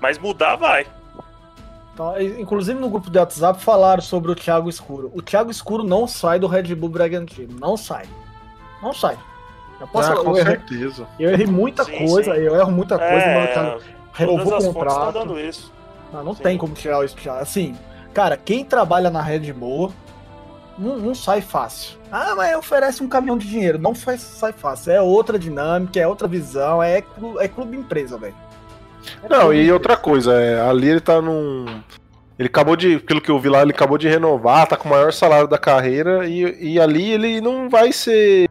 Mas 0.00 0.18
mudar 0.18 0.56
vai. 0.56 0.86
Então, 1.94 2.20
inclusive 2.20 2.80
no 2.80 2.90
grupo 2.90 3.10
de 3.10 3.18
WhatsApp 3.18 3.62
falaram 3.62 4.02
sobre 4.02 4.32
o 4.32 4.34
Thiago 4.34 4.68
Escuro. 4.68 5.10
O 5.14 5.22
Thiago 5.22 5.50
Escuro 5.50 5.84
não 5.84 6.08
sai 6.08 6.38
do 6.40 6.48
Red 6.48 6.74
Bull 6.74 6.88
Bragantino. 6.88 7.58
Não 7.60 7.76
sai. 7.76 8.08
Não 8.82 8.92
sai. 8.92 9.18
Eu, 9.80 9.86
posso 9.88 10.10
Ah, 10.10 10.12
falar, 10.12 10.24
com 10.24 10.30
eu, 10.32 10.36
errei, 10.38 10.56
certeza. 10.56 11.06
eu 11.18 11.30
errei 11.30 11.46
muita 11.46 11.84
Sim, 11.84 12.06
coisa, 12.06 12.34
sim. 12.34 12.40
eu 12.40 12.54
erro 12.54 12.70
muita 12.70 12.98
coisa, 12.98 13.26
mas 13.26 13.50
o 13.50 13.52
Thiago- 13.52 13.80
É, 13.80 13.82
renovou 14.12 14.58
o 14.58 14.74
contrato. 14.74 15.12
dando 15.12 15.40
isso. 15.40 15.72
Não, 16.12 16.24
não 16.24 16.34
Sim. 16.34 16.42
tem 16.42 16.58
como 16.58 16.74
tirar 16.74 17.04
isso. 17.04 17.16
já. 17.20 17.38
Assim, 17.38 17.74
cara, 18.12 18.36
quem 18.36 18.64
trabalha 18.64 19.08
na 19.10 19.22
Red 19.22 19.52
Bull 19.52 19.92
não, 20.76 20.96
não 20.98 21.14
sai 21.14 21.40
fácil. 21.40 21.98
Ah, 22.12 22.34
mas 22.36 22.54
oferece 22.56 23.02
um 23.02 23.08
caminhão 23.08 23.38
de 23.38 23.48
dinheiro. 23.48 23.78
Não 23.78 23.94
faz, 23.94 24.20
sai 24.20 24.52
fácil. 24.52 24.92
É 24.92 25.00
outra 25.00 25.38
dinâmica, 25.38 25.98
é 26.00 26.06
outra 26.06 26.26
visão, 26.28 26.82
é, 26.82 27.02
é 27.38 27.48
clube 27.48 27.76
empresa, 27.76 28.18
velho. 28.18 28.34
É 29.22 29.28
Não, 29.28 29.52
e 29.52 29.56
empresa. 29.58 29.72
outra 29.72 29.96
coisa, 29.96 30.34
é, 30.34 30.60
ali 30.60 30.88
ele 30.88 31.00
tá 31.00 31.22
num. 31.22 31.64
Ele 32.38 32.48
acabou 32.48 32.76
de. 32.76 32.98
Pelo 32.98 33.20
que 33.20 33.30
eu 33.30 33.38
vi 33.38 33.48
lá, 33.48 33.62
ele 33.62 33.70
acabou 33.72 33.96
de 33.96 34.08
renovar, 34.08 34.66
tá 34.66 34.76
com 34.76 34.88
o 34.88 34.90
maior 34.90 35.12
salário 35.12 35.46
da 35.48 35.56
carreira, 35.58 36.26
e, 36.26 36.72
e 36.74 36.80
ali 36.80 37.10
ele 37.12 37.40
não 37.40 37.68
vai 37.70 37.92
ser. 37.92 38.48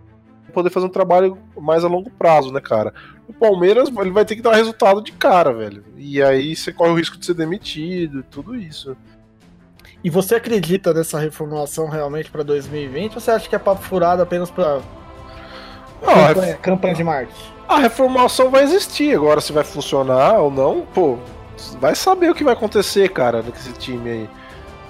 Poder 0.49 0.69
fazer 0.69 0.85
um 0.85 0.89
trabalho 0.89 1.37
mais 1.57 1.83
a 1.83 1.87
longo 1.87 2.09
prazo, 2.09 2.51
né, 2.51 2.59
cara? 2.59 2.93
O 3.27 3.33
Palmeiras, 3.33 3.89
ele 3.89 4.11
vai 4.11 4.25
ter 4.25 4.35
que 4.35 4.41
dar 4.41 4.55
resultado 4.55 5.01
de 5.01 5.11
cara, 5.11 5.53
velho. 5.53 5.83
E 5.97 6.21
aí 6.21 6.55
você 6.55 6.71
corre 6.73 6.91
o 6.91 6.95
risco 6.95 7.17
de 7.17 7.25
ser 7.25 7.33
demitido, 7.33 8.23
tudo 8.23 8.55
isso. 8.55 8.95
E 10.03 10.09
você 10.09 10.35
acredita 10.35 10.93
nessa 10.93 11.19
reformulação 11.19 11.89
realmente 11.89 12.31
pra 12.31 12.41
2020 12.43 13.15
ou 13.15 13.19
você 13.21 13.31
acha 13.31 13.49
que 13.49 13.55
é 13.55 13.59
papo 13.59 13.81
furado 13.81 14.21
apenas 14.21 14.49
pra 14.49 14.79
Não, 16.01 16.25
a, 16.25 16.27
campanha, 16.33 16.57
campanha 16.57 16.95
de 16.95 17.03
marketing? 17.03 17.59
a 17.67 17.77
reformulação 17.77 18.49
vai 18.49 18.63
existir, 18.63 19.15
agora 19.15 19.39
se 19.39 19.53
vai 19.53 19.63
funcionar 19.63 20.39
ou 20.39 20.49
não, 20.49 20.81
pô, 20.93 21.19
vai 21.79 21.93
saber 21.93 22.31
o 22.31 22.33
que 22.33 22.43
vai 22.43 22.53
acontecer, 22.53 23.09
cara, 23.09 23.43
nesse 23.43 23.71
time 23.73 24.09
aí. 24.09 24.29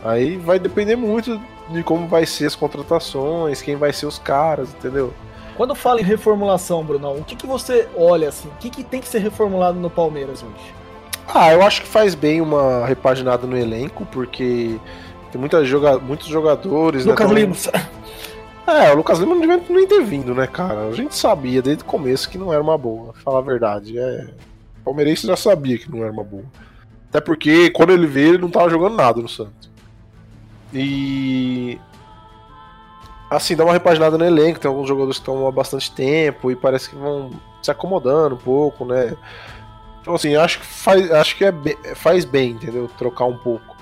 Aí 0.01 0.37
vai 0.37 0.57
depender 0.57 0.95
muito 0.95 1.41
de 1.69 1.83
como 1.83 2.07
vai 2.07 2.25
ser 2.25 2.45
as 2.45 2.55
contratações, 2.55 3.61
quem 3.61 3.75
vai 3.75 3.91
ser 3.91 4.05
os 4.05 4.17
caras, 4.17 4.69
entendeu? 4.69 5.13
Quando 5.59 5.75
fala 5.75 5.99
em 5.99 6.05
reformulação, 6.05 6.85
Brunão, 6.85 7.17
o 7.17 7.23
que, 7.25 7.35
que 7.35 7.45
você 7.45 7.85
olha 7.93 8.29
assim? 8.29 8.47
O 8.47 8.51
que, 8.61 8.69
que 8.69 8.81
tem 8.81 9.01
que 9.01 9.09
ser 9.09 9.19
reformulado 9.19 9.77
no 9.77 9.89
Palmeiras 9.89 10.41
hoje? 10.41 10.73
Ah, 11.27 11.51
eu 11.51 11.61
acho 11.61 11.81
que 11.81 11.87
faz 11.89 12.15
bem 12.15 12.39
uma 12.39 12.85
repaginada 12.85 13.45
no 13.45 13.57
elenco, 13.57 14.05
porque 14.05 14.79
tem 15.29 15.37
muita 15.37 15.65
joga 15.65 15.99
muitos 15.99 16.27
jogadores, 16.27 17.03
Lucas 17.03 17.29
né? 17.29 17.41
Lima. 17.41 17.55
É, 18.65 18.93
o 18.93 18.95
Lucas 18.95 19.19
Lima 19.19 19.33
não 19.35 19.41
devia 19.41 19.61
nem 19.67 19.85
ter 19.85 20.01
vindo, 20.01 20.33
né, 20.33 20.47
cara? 20.47 20.87
A 20.87 20.93
gente 20.93 21.13
sabia 21.13 21.61
desde 21.61 21.83
o 21.83 21.85
começo 21.85 22.29
que 22.29 22.37
não 22.37 22.53
era 22.53 22.61
uma 22.61 22.77
boa, 22.77 23.11
pra 23.11 23.21
falar 23.21 23.39
a 23.39 23.41
verdade. 23.41 23.99
É... 23.99 24.27
O 24.79 24.85
palmeirense 24.85 25.27
já 25.27 25.35
sabia 25.35 25.77
que 25.77 25.91
não 25.91 26.03
era 26.03 26.11
uma 26.11 26.23
boa. 26.23 26.45
Até 27.09 27.19
porque 27.19 27.69
quando 27.71 27.89
ele 27.89 28.07
veio, 28.07 28.29
ele 28.29 28.37
não 28.37 28.49
tava 28.49 28.69
jogando 28.69 28.95
nada 28.95 29.21
no 29.21 29.27
Santos. 29.27 29.69
E. 30.73 31.77
Assim, 33.29 33.55
dá 33.55 33.63
uma 33.63 33.73
repaginada 33.73 34.17
no 34.17 34.25
elenco, 34.25 34.59
tem 34.59 34.67
alguns 34.67 34.87
jogadores 34.87 35.17
que 35.17 35.21
estão 35.21 35.47
há 35.47 35.51
bastante 35.51 35.91
tempo 35.91 36.49
e 36.49 36.55
parece 36.55 36.89
que 36.89 36.95
vão 36.95 37.29
se 37.61 37.69
acomodando 37.69 38.35
um 38.35 38.39
pouco, 38.39 38.85
né? 38.85 39.15
Então, 40.01 40.15
assim, 40.15 40.35
acho 40.35 40.59
que 40.59 40.65
faz, 40.65 41.11
acho 41.11 41.37
que 41.37 41.45
é 41.45 41.53
faz 41.95 42.25
bem, 42.25 42.51
entendeu? 42.51 42.89
Trocar 42.97 43.25
um 43.25 43.37
pouco. 43.37 43.77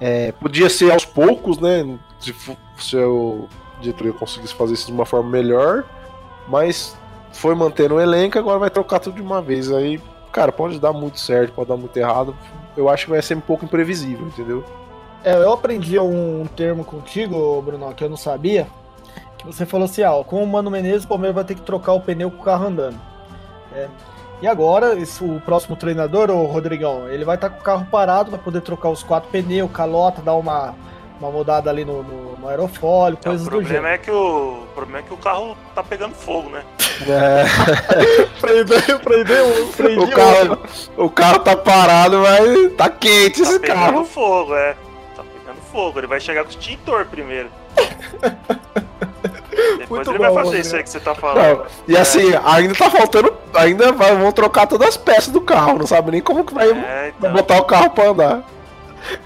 É, 0.00 0.32
podia 0.32 0.70
ser 0.70 0.92
aos 0.92 1.04
poucos, 1.04 1.58
né? 1.58 1.98
Se, 2.20 2.34
se 2.78 2.96
o 2.96 3.48
diretoria 3.80 4.12
conseguisse 4.12 4.54
fazer 4.54 4.74
isso 4.74 4.86
de 4.86 4.92
uma 4.92 5.06
forma 5.06 5.28
melhor, 5.28 5.84
mas 6.46 6.96
foi 7.32 7.54
mantendo 7.54 7.96
o 7.96 8.00
elenco, 8.00 8.38
agora 8.38 8.58
vai 8.58 8.70
trocar 8.70 9.00
tudo 9.00 9.16
de 9.16 9.22
uma 9.22 9.42
vez. 9.42 9.72
Aí, 9.72 10.00
cara, 10.30 10.52
pode 10.52 10.78
dar 10.78 10.92
muito 10.92 11.18
certo, 11.18 11.52
pode 11.52 11.68
dar 11.68 11.76
muito 11.76 11.96
errado. 11.96 12.36
Eu 12.76 12.88
acho 12.88 13.06
que 13.06 13.10
vai 13.10 13.22
ser 13.22 13.36
um 13.36 13.40
pouco 13.40 13.64
imprevisível, 13.64 14.26
entendeu? 14.26 14.64
É, 15.24 15.34
eu 15.34 15.52
aprendi 15.52 15.98
um 15.98 16.46
termo 16.56 16.84
contigo, 16.84 17.60
Bruno, 17.62 17.92
que 17.94 18.02
eu 18.04 18.08
não 18.08 18.16
sabia. 18.16 18.66
Que 19.38 19.46
você 19.46 19.66
falou 19.66 19.84
assim: 19.84 20.02
ah, 20.02 20.12
com 20.26 20.42
o 20.42 20.46
Mano 20.46 20.70
Menezes, 20.70 21.04
o 21.04 21.08
Palmeiras 21.08 21.34
vai 21.34 21.44
ter 21.44 21.54
que 21.54 21.62
trocar 21.62 21.92
o 21.92 22.00
pneu 22.00 22.30
com 22.30 22.40
o 22.40 22.44
carro 22.44 22.66
andando. 22.66 22.98
É. 23.74 23.86
E 24.42 24.46
agora, 24.48 24.98
esse- 24.98 25.22
o 25.22 25.40
próximo 25.44 25.76
treinador, 25.76 26.30
o 26.30 26.46
Rodrigão, 26.46 27.06
ele 27.08 27.24
vai 27.26 27.34
estar 27.34 27.50
com 27.50 27.60
o 27.60 27.62
carro 27.62 27.86
parado, 27.90 28.30
vai 28.30 28.40
poder 28.40 28.62
trocar 28.62 28.88
os 28.88 29.02
quatro 29.02 29.28
pneus, 29.30 29.70
calota, 29.70 30.22
dar 30.22 30.32
uma, 30.34 30.74
uma 31.20 31.30
mudada 31.30 31.68
ali 31.68 31.84
no, 31.84 32.02
no, 32.02 32.38
no 32.38 32.48
aerofólio, 32.48 33.18
É, 33.20 33.24
coisas 33.28 33.42
o 33.46 33.50
do 33.50 33.50
problema 33.50 33.74
gênero. 33.88 33.94
é 33.94 33.98
que 33.98 34.10
o, 34.10 34.62
o 34.62 34.66
problema 34.74 35.00
é 35.00 35.02
que 35.02 35.12
o 35.12 35.18
carro 35.18 35.54
tá 35.74 35.82
pegando 35.82 36.14
fogo, 36.14 36.48
né? 36.48 36.62
É, 37.06 37.44
Prendeu, 38.40 38.98
prendeu, 39.00 39.68
prendi 39.76 40.04
o, 40.04 40.10
carro, 40.10 40.58
o 40.96 41.10
carro 41.10 41.38
tá 41.40 41.54
parado, 41.56 42.18
mas 42.20 42.72
tá 42.76 42.88
quente 42.88 43.42
Tá 43.42 43.48
esse 43.50 43.58
carro. 43.60 44.04
fogo, 44.06 44.54
é. 44.54 44.72
Tá 44.72 44.74
pegando 44.74 44.86
fogo. 44.86 44.89
Ele 45.96 46.06
vai 46.06 46.20
chegar 46.20 46.42
com 46.42 46.48
o 46.48 46.50
extintor 46.50 47.06
primeiro. 47.06 47.50
Depois 49.78 50.06
Muito 50.06 50.10
ele 50.10 50.18
vai 50.18 50.28
bom, 50.28 50.34
fazer 50.34 50.44
Rodrigo. 50.46 50.66
isso 50.66 50.76
aí 50.76 50.82
que 50.82 50.90
você 50.90 51.00
tá 51.00 51.14
falando. 51.14 51.58
Não, 51.58 51.66
e 51.88 51.96
assim, 51.96 52.32
ainda 52.44 52.74
tá 52.74 52.90
faltando. 52.90 53.36
Ainda 53.54 53.92
vai- 53.92 54.14
vão 54.16 54.32
trocar 54.32 54.66
todas 54.66 54.88
as 54.88 54.96
peças 54.96 55.28
do 55.32 55.40
carro. 55.40 55.78
Não 55.78 55.86
sabe 55.86 56.10
nem 56.12 56.20
como 56.20 56.44
que 56.44 56.54
vai, 56.54 56.68
É, 56.70 56.72
vai 56.74 57.08
então. 57.10 57.32
botar 57.32 57.58
o 57.58 57.64
carro 57.64 57.90
pra 57.90 58.08
andar. 58.08 58.44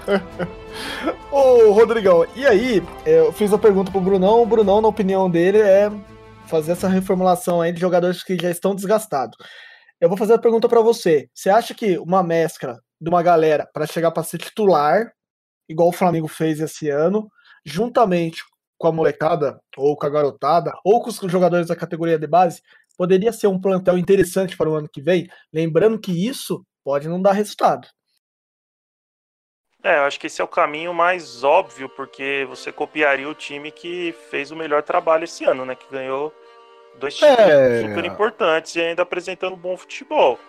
Ô, 1.31 1.71
Rodrigão, 1.71 2.25
e 2.35 2.45
aí, 2.45 2.83
é, 3.05 3.19
eu 3.19 3.31
fiz 3.31 3.51
a 3.53 3.57
pergunta 3.57 3.91
pro 3.91 4.01
Brunão, 4.01 4.41
o 4.41 4.45
Brunão, 4.45 4.81
na 4.81 4.87
opinião 4.87 5.29
dele, 5.29 5.59
é 5.59 5.89
fazer 6.47 6.73
essa 6.73 6.87
reformulação 6.87 7.61
aí 7.61 7.71
de 7.71 7.79
jogadores 7.79 8.23
que 8.23 8.37
já 8.37 8.49
estão 8.49 8.75
desgastados. 8.75 9.37
Eu 9.99 10.09
vou 10.09 10.17
fazer 10.17 10.33
a 10.33 10.37
pergunta 10.39 10.67
pra 10.67 10.81
você. 10.81 11.27
Você 11.33 11.49
acha 11.49 11.73
que 11.73 11.97
uma 11.97 12.21
mescla 12.21 12.79
de 12.99 13.09
uma 13.09 13.23
galera 13.23 13.67
pra 13.73 13.85
chegar 13.87 14.11
pra 14.11 14.23
ser 14.23 14.37
titular, 14.37 15.11
igual 15.67 15.89
o 15.89 15.93
Flamengo 15.93 16.27
fez 16.27 16.59
esse 16.59 16.89
ano, 16.89 17.29
juntamente 17.63 18.43
com 18.77 18.87
a 18.87 18.91
molecada, 18.91 19.59
ou 19.77 19.95
com 19.95 20.05
a 20.05 20.09
garotada, 20.09 20.73
ou 20.83 21.01
com 21.01 21.09
os 21.09 21.15
jogadores 21.31 21.67
da 21.67 21.75
categoria 21.75 22.19
de 22.19 22.27
base, 22.27 22.61
poderia 22.97 23.31
ser 23.31 23.47
um 23.47 23.59
plantel 23.59 23.97
interessante 23.97 24.55
para 24.57 24.69
o 24.69 24.75
ano 24.75 24.89
que 24.89 25.01
vem? 25.01 25.29
Lembrando 25.53 25.99
que 25.99 26.27
isso 26.27 26.65
pode 26.83 27.07
não 27.07 27.21
dar 27.21 27.31
resultado. 27.31 27.87
É, 29.83 29.99
eu 29.99 30.03
acho 30.03 30.19
que 30.19 30.27
esse 30.27 30.41
é 30.41 30.43
o 30.43 30.47
caminho 30.47 30.93
mais 30.93 31.43
óbvio, 31.43 31.87
porque 31.89 32.45
você 32.49 32.71
copiaria 32.71 33.29
o 33.29 33.35
time 33.35 33.71
que 33.71 34.15
fez 34.31 34.49
o 34.49 34.55
melhor 34.55 34.81
trabalho 34.81 35.25
esse 35.25 35.45
ano, 35.45 35.63
né? 35.63 35.75
Que 35.75 35.85
ganhou 35.91 36.33
dois 36.99 37.15
títulos 37.15 37.37
É. 37.39 37.81
super 37.81 38.03
importantes 38.05 38.75
e 38.75 38.81
ainda 38.81 39.03
apresentando 39.03 39.55
bom 39.55 39.77
futebol. 39.77 40.39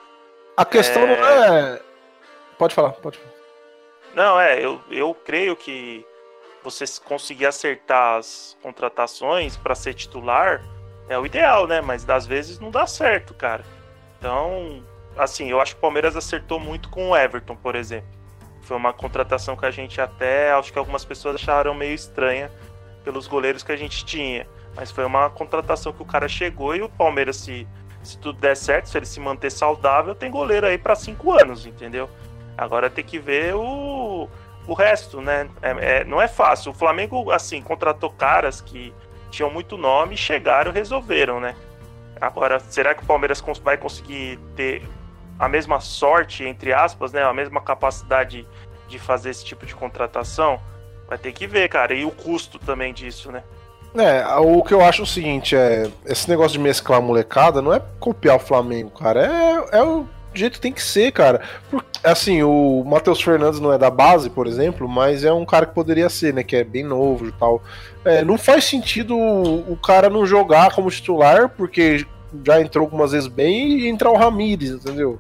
A 0.57 0.65
questão 0.65 1.03
É. 1.03 1.07
não 1.07 1.27
é. 1.27 1.83
Pode 2.59 2.75
falar, 2.75 2.93
pode 2.93 3.19
falar. 3.19 3.36
Não, 4.17 4.41
é, 4.41 4.65
eu, 4.65 4.81
eu 4.91 5.15
creio 5.15 5.55
que 5.55 6.03
você 6.65 6.87
conseguir 7.05 7.45
acertar 7.45 8.17
as 8.17 8.57
contratações 8.63 9.59
para 9.59 9.75
ser 9.75 9.93
titular 9.93 10.65
é 11.07 11.19
o 11.19 11.27
ideal, 11.27 11.67
né? 11.67 11.83
Mas 11.83 12.03
das 12.03 12.27
vezes 12.27 12.59
não 12.59 12.71
dá 12.71 12.87
certo, 12.87 13.35
cara. 13.35 13.63
Então, 14.19 14.83
assim, 15.19 15.51
eu 15.51 15.61
acho 15.61 15.75
que 15.75 15.79
o 15.79 15.83
Palmeiras 15.83 16.17
acertou 16.17 16.59
muito 16.59 16.89
com 16.89 17.11
o 17.11 17.17
Everton, 17.17 17.55
por 17.57 17.77
exemplo. 17.77 18.09
Foi 18.63 18.79
uma 18.79 18.95
contratação 18.95 19.55
que 19.55 19.67
a 19.67 19.71
gente 19.71 20.01
até, 20.01 20.51
acho 20.53 20.73
que 20.73 20.79
algumas 20.79 21.05
pessoas 21.05 21.35
acharam 21.35 21.75
meio 21.75 21.95
estranha 21.95 22.51
pelos 23.05 23.29
goleiros 23.29 23.63
que 23.63 23.71
a 23.71 23.77
gente 23.77 24.03
tinha. 24.03 24.49
Mas 24.75 24.91
foi 24.91 25.05
uma 25.05 25.29
contratação 25.29 25.93
que 25.93 26.01
o 26.01 26.07
cara 26.07 26.27
chegou 26.27 26.75
e 26.75 26.81
o 26.81 26.89
Palmeiras, 26.89 27.37
se, 27.37 27.69
se 28.03 28.17
tudo 28.17 28.41
der 28.41 28.57
certo, 28.57 28.89
se 28.89 28.97
ele 28.97 29.05
se 29.05 29.21
manter 29.21 29.53
saudável, 29.53 30.15
tem 30.15 30.31
goleiro 30.31 30.67
aí 30.67 30.79
para 30.79 30.95
cinco 30.95 31.33
anos, 31.33 31.67
entendeu? 31.67 32.09
Agora 32.57 32.89
tem 32.89 33.05
que 33.05 33.19
ver 33.19 33.55
o, 33.55 34.29
o 34.67 34.75
resto, 34.75 35.21
né? 35.21 35.49
É- 35.63 36.01
é- 36.01 36.05
não 36.05 36.21
é 36.21 36.29
fácil. 36.29 36.73
O 36.73 36.75
Flamengo, 36.75 37.31
assim, 37.31 37.61
contratou 37.61 38.11
caras 38.11 38.61
que 38.61 38.93
tinham 39.31 39.51
muito 39.51 39.77
nome 39.77 40.17
chegaram 40.17 40.73
resolveram, 40.73 41.41
né? 41.41 41.55
Agora, 42.21 42.59
será 42.61 42.95
que 42.95 43.03
o 43.03 43.07
Palmeiras 43.07 43.43
vai 43.63 43.77
conseguir 43.77 44.39
ter 44.55 44.83
a 45.39 45.49
mesma 45.49 45.81
sorte, 45.81 46.45
entre 46.45 46.73
aspas, 46.73 47.13
né? 47.13 47.23
A 47.23 47.33
mesma 47.33 47.61
capacidade 47.61 48.47
de 48.89 48.99
fazer 48.99 49.31
esse 49.31 49.45
tipo 49.45 49.67
de 49.67 49.75
contratação? 49.75 50.59
Vai 51.09 51.19
ter 51.19 51.33
que 51.33 51.47
ver, 51.47 51.69
cara. 51.69 51.93
E 51.95 52.05
o 52.05 52.11
custo 52.11 52.59
também 52.59 52.93
disso, 52.95 53.31
né? 53.31 53.43
É, 53.95 54.27
o 54.37 54.63
que 54.63 54.75
eu 54.75 54.85
acho 54.85 55.03
é 55.03 55.05
o 55.05 55.07
seguinte, 55.07 55.57
é. 55.57 55.91
Esse 56.05 56.29
negócio 56.29 56.53
de 56.53 56.59
mesclar 56.59 57.01
molecada 57.01 57.63
não 57.63 57.73
é 57.73 57.81
copiar 58.01 58.37
o 58.37 58.41
Flamengo, 58.41 58.91
cara. 58.91 59.27
É, 59.27 59.79
é 59.79 59.83
o 59.83 60.07
jeito 60.39 60.55
que 60.55 60.61
tem 60.61 60.73
que 60.73 60.83
ser, 60.83 61.13
cara. 61.13 61.41
Porque, 61.71 61.87
assim, 62.05 62.43
o 62.43 62.85
Matheus 62.85 63.21
Fernandes 63.21 63.61
não 63.61 63.73
é 63.73 63.79
da 63.79 63.91
base, 63.91 64.31
por 64.31 64.47
exemplo, 64.47 64.89
mas 64.89 65.25
é 65.25 65.33
um 65.33 65.45
cara 65.45 65.67
que 65.67 65.75
poderia 65.75 66.09
ser, 66.09 66.35
né? 66.35 66.43
Que 66.43 66.57
é 66.57 66.65
bem 66.65 66.85
novo 66.85 67.27
e 67.27 67.33
tal. 67.33 67.63
É, 68.05 68.25
não 68.25 68.39
faz 68.39 68.65
sentido 68.65 69.17
o, 69.17 69.77
cara 69.77 70.09
não 70.09 70.27
jogar 70.27 70.75
como 70.75 70.91
titular, 70.91 71.49
porque 71.49 72.07
já 72.45 72.61
entrou 72.61 72.85
algumas 72.85 73.13
vezes 73.13 73.29
bem, 73.29 73.79
e 73.79 73.89
entrar 73.89 74.11
o 74.11 74.17
Ramires, 74.17 74.71
entendeu? 74.71 75.19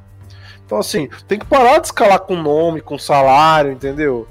Então, 0.64 0.78
assim, 0.78 1.08
tem 1.28 1.38
que 1.38 1.46
parar 1.46 1.78
de 1.78 1.86
escalar 1.86 2.20
com 2.20 2.34
nome, 2.34 2.80
com 2.80 2.98
salário, 2.98 3.70
entendeu? 3.70 4.26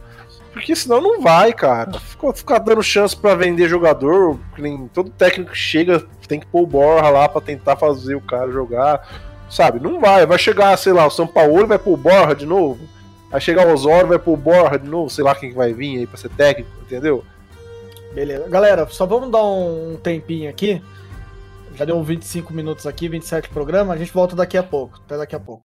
Porque 0.51 0.73
senão 0.73 1.01
não 1.01 1.21
vai, 1.21 1.51
cara. 1.51 1.91
Ficar, 2.33 2.59
dando 2.59 2.81
chance 2.81 3.15
pra 3.15 3.35
vender 3.35 3.67
jogador, 3.67 4.39
nem 4.57 4.87
todo 4.87 5.09
técnico 5.09 5.51
que 5.51 5.57
chega 5.57 6.05
tem 6.27 6.39
que 6.39 6.45
pôr 6.45 6.63
o 6.63 6.67
Borra 6.67 7.09
lá 7.09 7.29
pra 7.29 7.41
tentar 7.41 7.75
fazer 7.75 8.15
o 8.15 8.21
cara 8.21 8.51
jogar. 8.51 9.24
Sabe? 9.49 9.79
Não 9.79 9.99
vai. 9.99 10.25
Vai 10.25 10.38
chegar, 10.38 10.77
sei 10.77 10.93
lá, 10.93 11.05
o 11.05 11.12
São 11.12 11.27
Paulo 11.27 11.67
vai 11.67 11.79
pôr 11.79 11.93
o 11.93 11.97
Borra 11.97 12.36
de 12.36 12.45
novo. 12.45 12.88
Vai 13.29 13.41
chegar 13.41 13.67
o 13.67 13.73
Osório 13.73 14.08
vai 14.08 14.19
pôr 14.19 14.34
o 14.34 14.38
Borra 14.38 14.77
de 14.77 14.88
novo. 14.88 15.10
Sei 15.10 15.23
lá 15.23 15.36
quem 15.36 15.49
que 15.49 15.55
vai 15.55 15.73
vir 15.73 15.99
aí 15.99 16.08
pra 16.08 16.17
ser 16.17 16.29
técnico, 16.29 16.69
entendeu? 16.81 17.23
Beleza. 18.13 18.47
Galera, 18.47 18.88
só 18.88 19.05
vamos 19.05 19.29
dar 19.29 19.43
um 19.43 19.97
tempinho 20.01 20.49
aqui. 20.49 20.81
Já 21.75 21.84
deu 21.84 22.01
25 22.01 22.53
minutos 22.53 22.88
aqui, 22.88 23.10
27 23.10 23.49
programa. 23.49 23.93
A 23.93 23.97
gente 23.97 24.13
volta 24.13 24.36
daqui 24.36 24.58
a 24.58 24.63
pouco. 24.63 25.01
Até 25.05 25.17
daqui 25.17 25.36
a 25.36 25.39
pouco. 25.39 25.62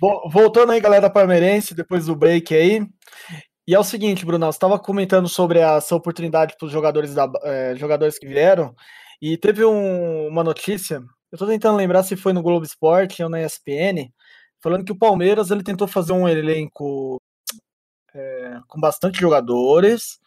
Voltando 0.00 0.72
aí, 0.72 0.80
galera 0.80 1.10
palmeirense, 1.10 1.74
depois 1.74 2.06
do 2.06 2.16
break 2.16 2.54
aí. 2.54 2.86
E 3.66 3.74
é 3.74 3.78
o 3.78 3.84
seguinte, 3.84 4.24
Bruno, 4.24 4.46
você 4.46 4.56
estava 4.56 4.78
comentando 4.78 5.28
sobre 5.28 5.58
essa 5.58 5.96
oportunidade 5.96 6.54
para 6.56 6.66
os 6.66 6.72
jogadores, 6.72 7.14
é, 7.42 7.74
jogadores 7.76 8.18
que 8.18 8.26
vieram, 8.26 8.74
e 9.20 9.36
teve 9.36 9.64
um, 9.64 10.28
uma 10.28 10.44
notícia, 10.44 10.96
eu 10.96 11.36
estou 11.36 11.48
tentando 11.48 11.76
lembrar 11.76 12.02
se 12.04 12.14
foi 12.16 12.32
no 12.32 12.42
Globo 12.42 12.64
Esporte 12.64 13.22
ou 13.22 13.28
na 13.28 13.42
ESPN, 13.42 14.08
falando 14.62 14.84
que 14.84 14.92
o 14.92 14.98
Palmeiras 14.98 15.50
ele 15.50 15.64
tentou 15.64 15.88
fazer 15.88 16.12
um 16.12 16.28
elenco 16.28 17.20
é, 18.14 18.60
com 18.68 18.80
bastante 18.80 19.20
jogadores, 19.20 20.20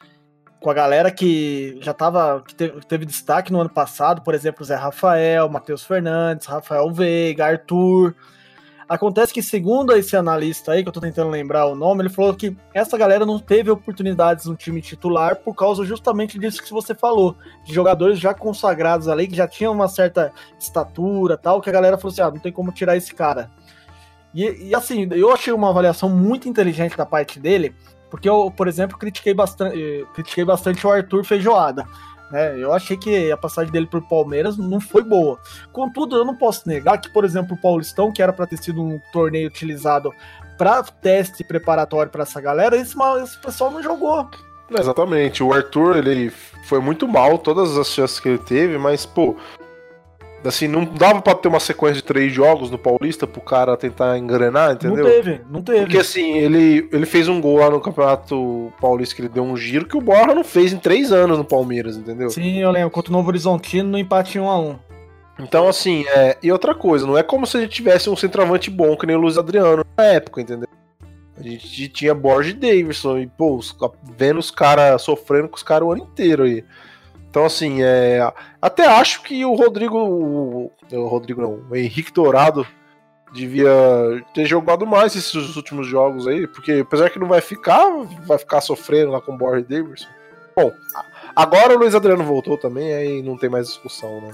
com 0.60 0.70
a 0.70 0.74
galera 0.74 1.10
que 1.10 1.78
já 1.82 1.94
tava, 1.94 2.44
que 2.46 2.54
teve, 2.54 2.82
teve, 2.82 3.06
destaque 3.06 3.52
no 3.52 3.62
ano 3.62 3.70
passado, 3.70 4.22
por 4.22 4.36
exemplo, 4.36 4.66
Zé 4.66 4.76
Rafael, 4.76 5.48
Matheus 5.48 5.84
Fernandes, 5.84 6.46
Rafael 6.46 6.92
Veiga, 6.92 7.46
Arthur. 7.46 8.16
Acontece 8.89 9.32
que, 9.32 9.43
segundo 9.43 9.95
esse 9.95 10.17
analista 10.17 10.71
aí, 10.71 10.82
que 10.82 10.89
eu 10.89 10.93
tô 10.93 10.99
tentando 10.99 11.30
lembrar 11.30 11.67
o 11.67 11.75
nome, 11.75 12.02
ele 12.02 12.10
falou 12.10 12.34
que 12.34 12.58
essa 12.73 12.97
galera 12.97 13.23
não 13.23 13.38
teve 13.38 13.69
oportunidades 13.69 14.47
no 14.47 14.56
time 14.56 14.82
titular 14.82 15.36
por 15.36 15.54
causa 15.54 15.86
justamente 15.86 16.39
disso 16.39 16.63
que 16.63 16.71
você 16.71 16.95
falou, 16.95 17.36
de 17.63 17.71
jogadores 17.71 18.19
já 18.19 18.34
consagrados 18.34 19.08
ali, 19.08 19.28
que 19.28 19.36
já 19.36 19.47
tinham 19.47 19.73
uma 19.73 19.88
certa 19.88 20.34
estatura 20.60 21.38
tal, 21.38 21.62
que 21.62 21.69
a 21.69 21.73
galera 21.73 21.99
falou 21.99 22.12
assim: 22.12 22.21
ah, 22.23 22.32
não 22.32 22.39
tem 22.39 22.52
como 22.52 22.71
tirar 22.71 22.97
esse 22.97 23.13
cara. 23.13 23.52
E, 24.34 24.69
e 24.69 24.75
assim, 24.75 25.08
eu 25.12 25.32
achei 25.32 25.54
uma 25.54 25.69
avaliação 25.69 26.10
muito 26.10 26.49
inteligente 26.49 26.97
da 26.97 27.06
parte 27.06 27.39
dele, 27.39 27.75
porque 28.10 28.28
eu, 28.28 28.49
por 28.49 28.67
exemplo, 28.67 28.97
critiquei 28.97 29.36
bastante, 29.36 30.08
critiquei 30.15 30.43
bastante 30.43 30.86
o 30.88 30.91
Arthur 30.91 31.23
Feijoada. 31.23 31.86
Né? 32.32 32.58
Eu 32.58 32.74
achei 32.74 32.96
que 32.96 33.32
a 33.32 33.38
passagem 33.38 33.72
dele 33.72 33.88
por 33.88 34.02
Palmeiras 34.08 34.58
não 34.58 34.80
foi 34.80 35.04
boa. 35.04 35.39
Contudo, 35.72 36.15
eu 36.15 36.26
não 36.26 36.36
posso 36.36 36.68
negar 36.68 37.00
que, 37.00 37.10
por 37.10 37.26
exemplo, 37.26 37.56
o 37.56 37.62
Paulistão, 37.62 38.12
que 38.12 38.22
era 38.22 38.32
para 38.32 38.48
ter 38.48 38.58
sido 38.58 38.82
um 38.82 39.00
torneio 39.12 39.48
utilizado 39.48 40.13
para 40.58 40.84
teste 40.84 41.44
preparatório 41.44 42.12
para 42.12 42.24
essa 42.24 42.39
galera, 42.42 42.76
esse, 42.76 42.96
esse 43.24 43.38
pessoal 43.39 43.72
não 43.72 43.82
jogou. 43.82 44.30
Exatamente. 44.70 45.42
O 45.42 45.54
Arthur, 45.54 45.98
ele 45.98 46.30
foi 46.65 46.80
muito 46.80 47.08
mal, 47.08 47.38
todas 47.38 47.76
as 47.78 47.88
chances 47.88 48.20
que 48.20 48.30
ele 48.30 48.38
teve, 48.38 48.78
mas, 48.78 49.06
pô, 49.06 49.36
Assim, 50.43 50.69
não 50.69 50.86
dava 50.86 51.21
pra 51.21 51.36
ter 51.36 51.49
uma 51.49 51.60
sequência 51.60 51.95
de 51.95 52.04
três 52.04 52.32
jogos 52.32 52.71
no 52.71 52.78
Paulista 52.78 53.28
pro 53.28 53.41
cara 53.41 53.75
tentar 53.75 54.17
engrenar, 54.17 54.71
entendeu? 54.71 55.04
Não 55.04 55.12
teve, 55.12 55.41
não 55.49 55.62
teve. 55.62 55.80
Porque 55.82 55.97
assim, 55.97 56.38
ele, 56.38 56.88
ele 56.93 57.06
fez 57.06 57.28
um 57.28 57.41
gol 57.41 57.58
lá 57.58 57.69
no 57.69 57.82
Campeonato 57.82 58.71
Paulista 58.80 59.15
que 59.15 59.21
ele 59.21 59.30
deu 59.30 59.43
um 59.43 59.58
giro 59.58 59.86
que 59.86 59.97
o 59.97 60.02
Borra 60.02 60.34
não 60.34 60.43
fez 60.43 60.71
em 60.71 60.78
três 60.78 61.12
anos 61.12 61.38
no 61.38 61.43
Palmeiras, 61.43 61.97
entendeu? 61.97 62.30
Sim, 62.30 62.60
eu 62.60 62.71
lembro, 62.71 62.89
contra 62.89 63.12
o 63.12 63.13
Novo 63.13 63.28
Horizontino 63.28 63.89
no 63.89 63.97
empate 63.97 64.39
1 64.39 64.49
a 64.49 64.60
1 64.60 64.80
Então, 65.39 65.67
assim, 65.67 66.06
é... 66.08 66.38
e 66.41 66.49
outra 66.54 66.73
coisa, 66.73 67.06
não 67.06 67.17
é 67.17 67.23
como 67.23 67.45
se 67.45 67.58
a 67.58 67.62
gente 67.62 67.73
tivesse 67.73 68.10
um 68.10 68.15
centroavante 68.15 68.69
bom 68.69 68.95
que 68.95 69.06
nem 69.06 69.17
o 69.17 69.19
Luiz 69.19 69.38
Adriano 69.38 69.84
na 69.97 70.06
época, 70.06 70.39
entendeu? 70.39 70.69
A 71.38 71.43
gente 71.43 71.88
tinha 71.89 72.13
Borges 72.13 72.54
e 72.54 72.56
Davidson, 72.56 73.17
e, 73.17 73.28
pô, 73.28 73.60
vendo 74.17 74.39
os 74.39 74.52
caras 74.52 75.02
sofrendo 75.02 75.49
com 75.49 75.56
os 75.56 75.63
caras 75.63 75.88
o 75.88 75.91
ano 75.91 76.04
inteiro 76.04 76.43
aí. 76.43 76.63
Então, 77.30 77.46
assim, 77.46 77.84
é, 77.84 78.20
até 78.62 78.88
acho 78.88 79.22
que 79.22 79.46
o 79.46 79.54
Rodrigo. 79.54 79.98
O, 79.98 80.72
o 80.92 81.08
Rodrigo 81.08 81.42
não, 81.42 81.62
o 81.70 81.76
Henrique 81.76 82.12
Dourado 82.12 82.65
devia 83.32 83.70
ter 84.34 84.46
jogado 84.46 84.86
mais 84.88 85.15
esses 85.15 85.56
últimos 85.56 85.88
jogos 85.88 86.28
aí, 86.28 86.48
porque 86.48 86.84
apesar 86.84 87.10
que 87.12 87.20
não 87.20 87.28
vai 87.28 87.42
ficar, 87.42 87.86
vai 88.26 88.38
ficar 88.38 88.62
sofrendo 88.62 89.12
lá 89.12 89.22
com 89.22 89.34
o 89.34 89.38
Borges 89.38 89.68
Davidson. 89.68 90.08
Bom, 90.56 90.72
agora 91.36 91.76
o 91.76 91.78
Luiz 91.78 91.94
Adriano 91.94 92.24
voltou 92.24 92.58
também, 92.58 92.92
aí 92.94 93.22
não 93.22 93.38
tem 93.38 93.50
mais 93.50 93.68
discussão, 93.68 94.22
né? 94.22 94.32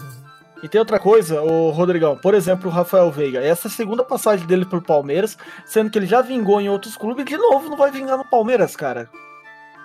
E 0.63 0.69
tem 0.69 0.79
outra 0.79 0.97
coisa, 0.97 1.41
o 1.41 1.69
Rodrigão, 1.71 2.17
por 2.17 2.34
exemplo, 2.34 2.69
o 2.69 2.73
Rafael 2.73 3.12
Veiga, 3.12 3.39
essa 3.39 3.67
é 3.67 3.69
a 3.69 3.71
segunda 3.71 4.03
passagem 4.03 4.47
dele 4.47 4.65
por 4.65 4.81
Palmeiras, 4.81 5.38
sendo 5.65 5.91
que 5.91 5.99
ele 5.99 6.08
já 6.08 6.21
vingou 6.21 6.62
em 6.62 6.69
outros 6.69 6.95
clubes, 6.95 7.25
de 7.25 7.38
novo 7.38 7.69
não 7.69 7.77
vai 7.77 7.91
vingar 7.91 8.17
no 8.17 8.25
Palmeiras, 8.25 8.75
cara. 8.75 9.10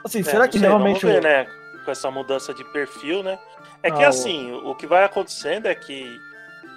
Assim, 0.05 0.21
é, 0.21 0.23
será 0.23 0.47
que 0.47 0.59
sei, 0.59 0.69
realmente. 0.69 1.05
Ver, 1.05 1.23
né? 1.23 1.47
Com 1.85 1.91
essa 1.91 2.11
mudança 2.11 2.53
de 2.55 2.65
perfil, 2.65 3.23
né? 3.23 3.39
É 3.83 3.91
que 3.91 4.03
ah, 4.05 4.09
assim, 4.09 4.53
o... 4.53 4.75
que 4.75 4.87
vai 4.87 5.05
acontecendo 5.05 5.67
é 5.67 5.75
que 5.75 6.19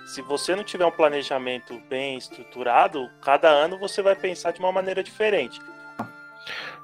se 0.05 0.21
você 0.21 0.55
não 0.55 0.63
tiver 0.63 0.85
um 0.85 0.91
planejamento 0.91 1.79
bem 1.89 2.17
estruturado, 2.17 3.09
cada 3.21 3.49
ano 3.49 3.77
você 3.77 4.01
vai 4.01 4.15
pensar 4.15 4.51
de 4.51 4.59
uma 4.59 4.71
maneira 4.71 5.03
diferente. 5.03 5.59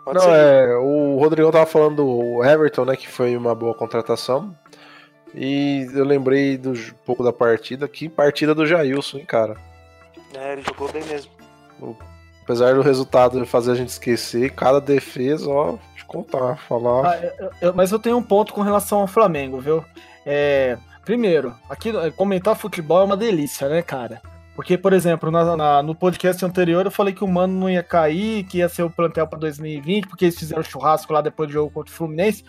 Pode 0.03 0.17
não, 0.17 0.33
é, 0.33 0.77
o 0.77 1.17
Rodrigão 1.17 1.51
tava 1.51 1.65
falando 1.65 1.97
do 1.97 2.43
Everton, 2.43 2.85
né, 2.85 2.95
que 2.95 3.07
foi 3.07 3.35
uma 3.35 3.53
boa 3.53 3.73
contratação. 3.73 4.55
E 5.35 5.87
eu 5.93 6.03
lembrei 6.03 6.57
do 6.57 6.71
um 6.71 6.93
pouco 7.05 7.23
da 7.23 7.31
partida, 7.31 7.87
que 7.87 8.09
partida 8.09 8.55
do 8.55 8.65
Jailson, 8.65 9.19
hein, 9.19 9.25
cara. 9.25 9.55
É, 10.33 10.53
ele 10.53 10.61
jogou 10.61 10.91
bem 10.91 11.03
mesmo. 11.03 11.31
Apesar 12.43 12.73
do 12.73 12.81
resultado 12.81 13.45
fazer 13.45 13.71
a 13.71 13.75
gente 13.75 13.89
esquecer, 13.89 14.51
cada 14.51 14.81
defesa, 14.81 15.49
ó, 15.49 15.77
contar, 16.09 16.57
falar. 16.57 17.11
Ah, 17.11 17.17
eu, 17.17 17.51
eu, 17.61 17.73
mas 17.73 17.91
eu 17.91 17.99
tenho 17.99 18.17
um 18.17 18.23
ponto 18.23 18.53
com 18.53 18.61
relação 18.61 18.99
ao 18.99 19.07
Flamengo, 19.07 19.59
viu? 19.59 19.85
É, 20.25 20.77
primeiro, 21.05 21.55
aqui 21.69 21.91
comentar 22.11 22.55
futebol 22.55 23.01
é 23.01 23.05
uma 23.05 23.17
delícia, 23.17 23.69
né, 23.69 23.81
cara? 23.81 24.21
Porque, 24.55 24.77
por 24.77 24.91
exemplo, 24.91 25.31
na, 25.31 25.55
na, 25.55 25.81
no 25.81 25.95
podcast 25.95 26.43
anterior 26.43 26.85
eu 26.85 26.91
falei 26.91 27.13
que 27.13 27.23
o 27.23 27.27
Mano 27.27 27.57
não 27.57 27.69
ia 27.69 27.81
cair, 27.81 28.43
que 28.43 28.57
ia 28.57 28.67
ser 28.67 28.83
o 28.83 28.89
plantel 28.89 29.25
para 29.25 29.39
2020, 29.39 30.07
porque 30.07 30.25
eles 30.25 30.37
fizeram 30.37 30.61
churrasco 30.61 31.13
lá 31.13 31.21
depois 31.21 31.47
do 31.47 31.53
jogo 31.53 31.71
contra 31.71 31.93
o 31.93 31.95
Fluminense. 31.95 32.43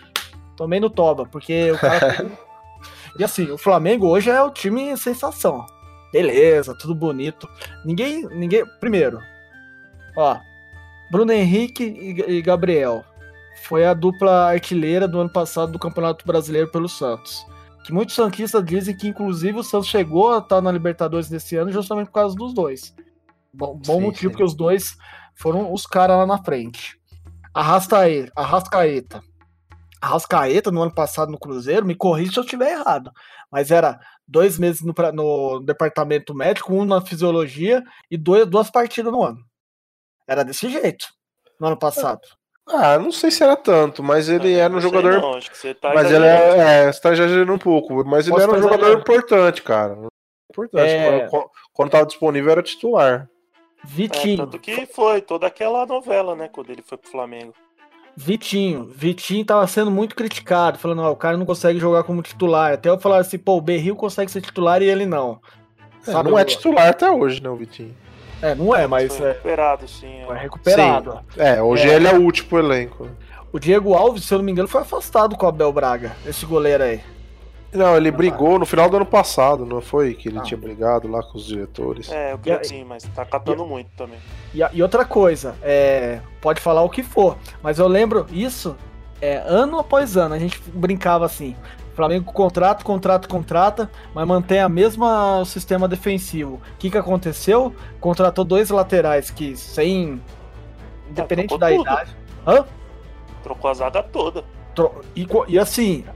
Tomei 0.56 0.80
no 0.80 0.90
toba, 0.90 1.24
porque 1.26 1.70
o 1.70 1.78
cara. 1.78 2.26
e 3.16 3.22
assim, 3.22 3.48
o 3.52 3.56
Flamengo 3.56 4.08
hoje 4.08 4.28
é 4.28 4.42
o 4.42 4.50
time 4.50 4.96
sensação. 4.96 5.64
Beleza, 6.12 6.76
tudo 6.76 6.96
bonito. 6.96 7.48
Ninguém. 7.84 8.26
ninguém 8.30 8.64
Primeiro, 8.80 9.20
ó. 10.16 10.36
Bruno 11.12 11.32
Henrique 11.32 11.84
e 11.84 12.42
Gabriel 12.42 13.04
foi 13.64 13.84
a 13.84 13.94
dupla 13.94 14.50
artilheira 14.50 15.06
do 15.06 15.20
ano 15.20 15.30
passado 15.30 15.72
do 15.72 15.78
Campeonato 15.78 16.26
Brasileiro 16.26 16.70
pelo 16.70 16.88
Santos. 16.88 17.44
Que 17.84 17.92
muitos 17.92 18.14
santistas 18.14 18.64
dizem 18.64 18.96
que, 18.96 19.08
inclusive, 19.08 19.58
o 19.58 19.62
Santos 19.62 19.88
chegou 19.88 20.32
a 20.32 20.38
estar 20.38 20.60
na 20.60 20.70
Libertadores 20.70 21.30
nesse 21.30 21.56
ano 21.56 21.72
justamente 21.72 22.06
por 22.06 22.14
causa 22.14 22.36
dos 22.36 22.52
dois. 22.52 22.94
Bom, 23.52 23.76
bom 23.76 23.96
sim, 23.96 24.00
motivo, 24.00 24.20
sim. 24.20 24.28
porque 24.28 24.44
os 24.44 24.54
dois 24.54 24.96
foram 25.34 25.72
os 25.72 25.86
caras 25.86 26.16
lá 26.16 26.26
na 26.26 26.42
frente. 26.42 27.00
Arrascaeta, 27.54 28.32
Arrascaeta. 28.36 29.22
Arrascaeta, 30.00 30.70
no 30.70 30.82
ano 30.82 30.94
passado 30.94 31.30
no 31.30 31.38
Cruzeiro, 31.38 31.84
me 31.84 31.94
corrija 31.94 32.32
se 32.32 32.38
eu 32.38 32.44
estiver 32.44 32.72
errado, 32.72 33.10
mas 33.50 33.70
era 33.70 34.00
dois 34.26 34.58
meses 34.58 34.82
no, 34.82 34.94
no, 35.12 35.60
departamento 35.60 36.34
médico, 36.34 36.72
um 36.72 36.84
na 36.84 37.00
fisiologia 37.00 37.82
e 38.10 38.16
dois, 38.16 38.46
duas 38.46 38.70
partidas 38.70 39.12
no 39.12 39.22
ano. 39.22 39.44
Era 40.26 40.42
desse 40.42 40.70
jeito 40.70 41.06
no 41.60 41.66
ano 41.66 41.78
passado. 41.78 42.20
Ah, 42.66 42.98
não 42.98 43.10
sei 43.10 43.30
se 43.30 43.42
era 43.42 43.56
tanto, 43.56 44.02
mas 44.02 44.28
ele 44.28 44.54
era 44.54 44.72
um 44.72 44.80
jogador. 44.80 45.20
Não, 45.20 45.34
acho 45.34 45.50
que 45.50 45.58
você 45.58 45.74
tá 45.74 45.92
mas 45.92 46.10
ele 46.10 46.24
é, 46.24 46.58
é, 46.86 46.92
você 46.92 47.00
tá 47.00 47.12
exagerando 47.12 47.52
um 47.52 47.58
pouco. 47.58 48.04
Mas 48.04 48.26
ele 48.26 48.36
Posso 48.36 48.48
era 48.48 48.58
um 48.58 48.62
jogador 48.62 48.98
importante, 48.98 49.62
cara. 49.62 49.98
Importante. 50.50 50.90
É... 50.90 51.28
Quando, 51.28 51.50
quando 51.72 51.90
tava 51.90 52.06
disponível 52.06 52.52
era 52.52 52.62
titular. 52.62 53.28
Vitinho. 53.84 54.34
É, 54.34 54.36
tanto 54.44 54.58
que 54.58 54.86
foi 54.86 55.20
toda 55.20 55.46
aquela 55.46 55.86
novela, 55.86 56.36
né? 56.36 56.48
Quando 56.48 56.70
ele 56.70 56.82
foi 56.82 56.98
pro 56.98 57.10
Flamengo. 57.10 57.54
Vitinho. 58.16 58.84
Vitinho 58.84 59.44
tava 59.44 59.66
sendo 59.66 59.90
muito 59.90 60.14
criticado, 60.14 60.78
falando, 60.78 61.02
ó, 61.02 61.10
o 61.10 61.16
cara 61.16 61.36
não 61.36 61.46
consegue 61.46 61.78
jogar 61.78 62.02
como 62.02 62.22
titular. 62.22 62.74
Até 62.74 62.88
eu 62.88 63.00
falar 63.00 63.18
assim, 63.18 63.38
pô, 63.38 63.56
o 63.56 63.60
Berril 63.60 63.96
consegue 63.96 64.30
ser 64.30 64.42
titular 64.42 64.82
e 64.82 64.86
ele 64.86 65.06
não. 65.06 65.40
É, 66.06 66.12
não 66.22 66.38
é 66.38 66.44
titular 66.44 66.88
até 66.88 67.10
hoje, 67.10 67.42
né, 67.42 67.48
o 67.48 67.56
Vitinho. 67.56 67.94
É, 68.42 68.55
não 68.55 68.74
é, 68.74 68.87
mas. 68.87 69.16
Foi 69.16 69.26
é 69.26 69.33
recuperado, 69.33 69.88
sim. 69.88 70.22
Foi 70.26 70.37
recuperado. 70.37 71.20
Sim. 71.35 71.40
É, 71.40 71.62
hoje 71.62 71.88
é. 71.88 71.94
ele 71.94 72.09
é 72.09 72.14
útil 72.14 72.46
pro 72.46 72.59
elenco. 72.59 73.09
O 73.53 73.59
Diego 73.59 73.94
Alves, 73.94 74.24
se 74.24 74.33
eu 74.33 74.38
não 74.38 74.44
me 74.44 74.53
engano, 74.53 74.68
foi 74.68 74.81
afastado 74.81 75.37
com 75.37 75.44
o 75.44 75.48
Abel 75.48 75.72
Braga, 75.72 76.12
esse 76.24 76.46
goleiro 76.46 76.85
aí. 76.85 77.00
Não, 77.72 77.96
ele 77.96 78.11
brigou 78.11 78.59
no 78.59 78.66
final 78.66 78.88
do 78.90 78.96
ano 78.96 79.07
passado, 79.07 79.64
não 79.64 79.81
foi? 79.81 80.14
Que 80.14 80.29
ele 80.29 80.38
ah. 80.38 80.42
tinha 80.42 80.59
brigado 80.59 81.09
lá 81.09 81.22
com 81.22 81.38
os 81.38 81.47
diretores. 81.47 82.11
É, 82.11 82.32
eu 82.32 82.38
creio 82.38 82.64
sim, 82.64 82.84
mas 82.84 83.05
tá 83.14 83.24
catando 83.24 83.64
e, 83.64 83.66
muito 83.66 83.91
também. 83.97 84.18
E, 84.53 84.61
e, 84.72 84.82
outra 84.82 85.05
coisa, 85.05 85.55
é, 85.62 86.20
pode 86.41 86.61
falar 86.61 86.82
o 86.82 86.91
que 86.91 87.03
for, 87.03 87.36
mas 87.62 87.78
eu 87.78 87.86
lembro 87.86 88.26
isso 88.32 88.76
é, 89.20 89.43
ano 89.47 89.78
após 89.78 90.16
ano, 90.16 90.34
a 90.34 90.38
gente 90.38 90.61
brincava 90.72 91.26
assim. 91.26 91.55
Flamengo 92.01 92.32
contrata, 92.32 92.82
contrata, 92.82 93.28
contrata, 93.28 93.90
mas 94.14 94.26
mantém 94.26 94.59
a 94.59 94.70
mesma 94.70 95.44
sistema 95.44 95.86
defensivo. 95.86 96.55
O 96.55 96.78
que, 96.78 96.90
que 96.90 96.96
aconteceu? 96.96 97.74
Contratou 98.01 98.42
dois 98.42 98.70
laterais 98.70 99.30
que 99.30 99.55
sem. 99.55 100.18
Independente 101.11 101.53
é, 101.53 101.59
da 101.59 101.68
tudo. 101.68 101.82
idade. 101.82 102.16
Hã? 102.46 102.64
Trocou 103.42 103.70
a 103.70 103.74
zaga 103.74 104.03
toda. 104.03 104.42
Tro... 104.74 105.03
E, 105.14 105.28
e, 105.46 105.59
assim, 105.59 106.07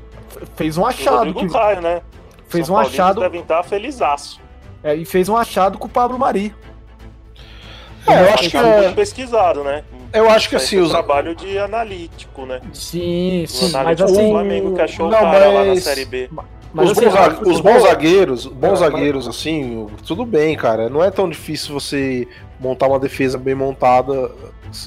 fez 0.57 0.79
um 0.79 0.87
achado. 0.87 1.35
Que... 1.35 1.51
Caio, 1.51 1.83
né? 1.83 2.01
Fez 2.49 2.67
São 2.67 2.77
um 2.77 2.79
achado. 2.79 3.21
devem 3.21 3.43
estar 3.43 3.63
felizaço. 3.63 4.41
É, 4.83 4.95
e 4.95 5.05
fez 5.05 5.29
um 5.29 5.37
achado 5.37 5.77
com 5.77 5.87
o 5.87 5.91
Pablo 5.91 6.19
Mari. 6.19 6.55
É, 8.07 8.23
eu 8.23 8.35
acho 8.35 8.51
que 8.51 8.57
é 8.57 8.81
muito 8.81 8.95
pesquisado, 8.95 9.63
né? 9.63 9.85
Eu 10.15 10.31
acho 10.31 10.49
que 10.49 10.55
assim, 10.55 10.81
o 10.81 10.89
trabalho 10.89 11.35
de 11.35 11.59
analítico, 11.59 12.47
né? 12.47 12.61
Sim, 12.73 13.45
sim, 13.49 13.73
mas 13.73 14.01
assim, 14.01 14.29
o 14.29 14.31
Flamengo 14.31 14.75
que 14.75 14.81
achou 14.81 15.11
não, 15.11 15.19
o 15.19 15.21
cara 15.21 15.47
mas... 15.47 15.55
lá 15.55 15.65
na 15.65 15.77
série 15.77 16.05
B. 16.05 16.31
Mas, 16.73 16.91
os, 16.91 16.99
assim, 16.99 17.09
bons, 17.09 17.55
os 17.55 17.61
bons 17.61 17.83
zagueiros, 17.83 18.47
bons 18.47 18.73
é, 18.73 18.77
zagueiros, 18.77 19.27
mas... 19.27 19.37
assim, 19.37 19.87
tudo 20.07 20.25
bem, 20.25 20.57
cara. 20.57 20.89
Não 20.89 21.03
é 21.03 21.11
tão 21.11 21.29
difícil 21.29 21.73
você 21.73 22.27
montar 22.59 22.89
uma 22.89 22.99
defesa 22.99 23.39
bem 23.39 23.55
montada, 23.55 24.31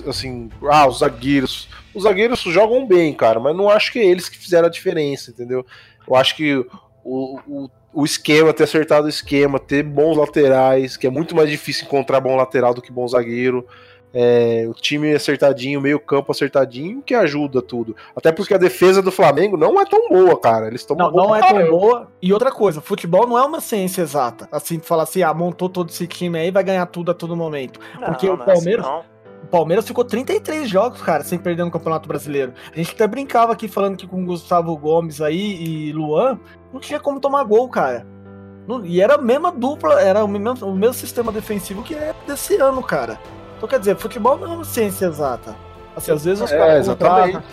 assim, 0.08 0.50
ah, 0.70 0.88
os 0.88 1.00
zagueiros. 1.00 1.70
Os 1.94 2.04
zagueiros 2.04 2.40
jogam 2.42 2.86
bem, 2.86 3.14
cara, 3.14 3.40
mas 3.40 3.56
não 3.56 3.70
acho 3.70 3.92
que 3.92 4.00
é 4.00 4.06
eles 4.06 4.30
que 4.30 4.38
fizeram 4.38 4.68
a 4.68 4.72
diferença, 4.72 5.32
entendeu? 5.32 5.66
Eu 6.08 6.16
acho 6.16 6.36
que 6.36 6.56
o, 7.04 7.40
o, 7.48 7.70
o 7.94 8.06
esquema, 8.06 8.54
ter 8.54 8.64
acertado 8.64 9.08
o 9.08 9.10
esquema, 9.10 9.60
ter 9.60 9.82
bons 9.82 10.18
laterais, 10.18 10.98
que 10.98 11.08
é 11.08 11.10
muito 11.10 11.36
mais 11.36 11.50
difícil 11.50 11.86
encontrar 11.86 12.20
bom 12.20 12.36
lateral 12.36 12.74
do 12.74 12.82
que 12.82 12.92
bom 12.92 13.08
zagueiro. 13.08 13.66
É, 14.14 14.66
o 14.70 14.74
time 14.74 15.14
acertadinho, 15.14 15.82
meio 15.82 15.99
campo 15.99 16.32
acertadinho, 16.32 17.01
que 17.01 17.14
ajuda 17.14 17.62
tudo. 17.62 17.95
Até 18.16 18.32
porque 18.32 18.53
a 18.53 18.58
defesa 18.58 19.01
do 19.01 19.12
Flamengo 19.12 19.58
não 19.58 19.80
é 19.80 19.86
tão 19.86 20.10
boa, 20.10 20.39
cara. 20.39 20.68
Eles 20.68 20.82
estão 20.82 20.95
Não, 20.95 21.12
não 21.12 21.36
é 21.36 21.41
tão 21.41 21.70
boa. 21.70 22.08
E 22.22 22.34
outra 22.34 22.51
coisa, 22.51 22.82
futebol 22.82 23.28
não 23.28 23.38
é 23.38 23.43
uma 23.43 23.60
ciência 23.60 24.01
exata. 24.01 24.47
Assim, 24.51 24.80
falar 24.80 25.03
assim, 25.03 25.22
ah, 25.22 25.34
montou 25.34 25.70
todo 25.70 25.89
esse 25.89 26.08
time 26.08 26.39
aí, 26.39 26.51
vai 26.51 26.64
ganhar 26.64 26.86
tudo 26.88 27.12
a 27.12 27.14
todo 27.14 27.36
momento. 27.36 27.80
Não, 27.99 28.08
porque 28.08 28.30
o 28.30 28.38
Palmeiras. 28.38 28.86
É 28.86 28.89
assim, 28.89 29.18
o 29.43 29.49
Palmeiras 29.49 29.88
ficou 29.88 30.03
33 30.03 30.70
jogos, 30.70 31.01
cara, 31.01 31.24
sem 31.24 31.39
perder 31.39 31.64
no 31.64 31.72
Campeonato 31.72 32.08
Brasileiro. 32.08 32.53
A 32.74 32.76
gente 32.76 32.91
até 32.91 33.08
brincava 33.08 33.53
aqui 33.53 33.68
falando 33.68 33.95
que 33.95 34.05
com 34.05 34.26
Gustavo 34.26 34.76
Gomes 34.76 35.22
aí 35.22 35.64
e 35.64 35.93
Luan, 35.93 36.38
não 36.74 36.82
tinha 36.82 36.99
como 36.99 37.20
tomar 37.20 37.43
gol, 37.45 37.70
cara. 37.70 38.05
e 38.84 39.01
era 39.01 39.16
a 39.16 39.18
mesma 39.18 39.51
dupla, 39.51 40.01
era 40.01 40.24
o 40.24 40.28
mesmo, 40.28 40.68
o 40.68 40.76
mesmo 40.76 40.95
sistema 40.95 41.32
defensivo 41.32 41.82
que 41.82 41.95
é 41.95 42.14
desse 42.26 42.55
ano, 42.58 42.84
cara. 42.84 43.18
Então, 43.58 43.68
quer 43.68 43.80
dizer, 43.80 43.97
futebol 43.97 44.38
não 44.38 44.45
é 44.45 44.55
uma 44.55 44.64
ciência 44.64 45.08
exata. 45.08 45.55
Assim, 45.95 46.12
às 46.12 46.24
vezes 46.24 46.43
os 46.43 46.51
é, 46.51 46.58
caras 46.58 46.88
contratam, 46.88 47.43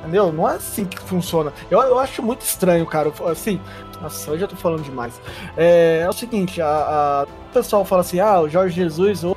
entendeu? 0.00 0.32
Não 0.32 0.48
é 0.48 0.54
assim 0.54 0.86
que 0.86 0.98
funciona. 0.98 1.52
Eu, 1.70 1.80
eu 1.82 1.98
acho 1.98 2.22
muito 2.22 2.40
estranho, 2.40 2.86
cara. 2.86 3.12
Assim, 3.30 3.60
nossa, 4.00 4.30
hoje 4.30 4.42
eu 4.42 4.48
tô 4.48 4.56
falando 4.56 4.82
demais. 4.82 5.20
É, 5.56 6.00
é 6.02 6.08
o 6.08 6.12
seguinte, 6.12 6.62
a, 6.62 6.66
a, 6.66 7.24
o 7.24 7.52
pessoal 7.52 7.84
fala 7.84 8.00
assim, 8.00 8.18
ah, 8.18 8.40
o 8.40 8.48
Jorge 8.48 8.74
Jesus, 8.74 9.22
o 9.22 9.36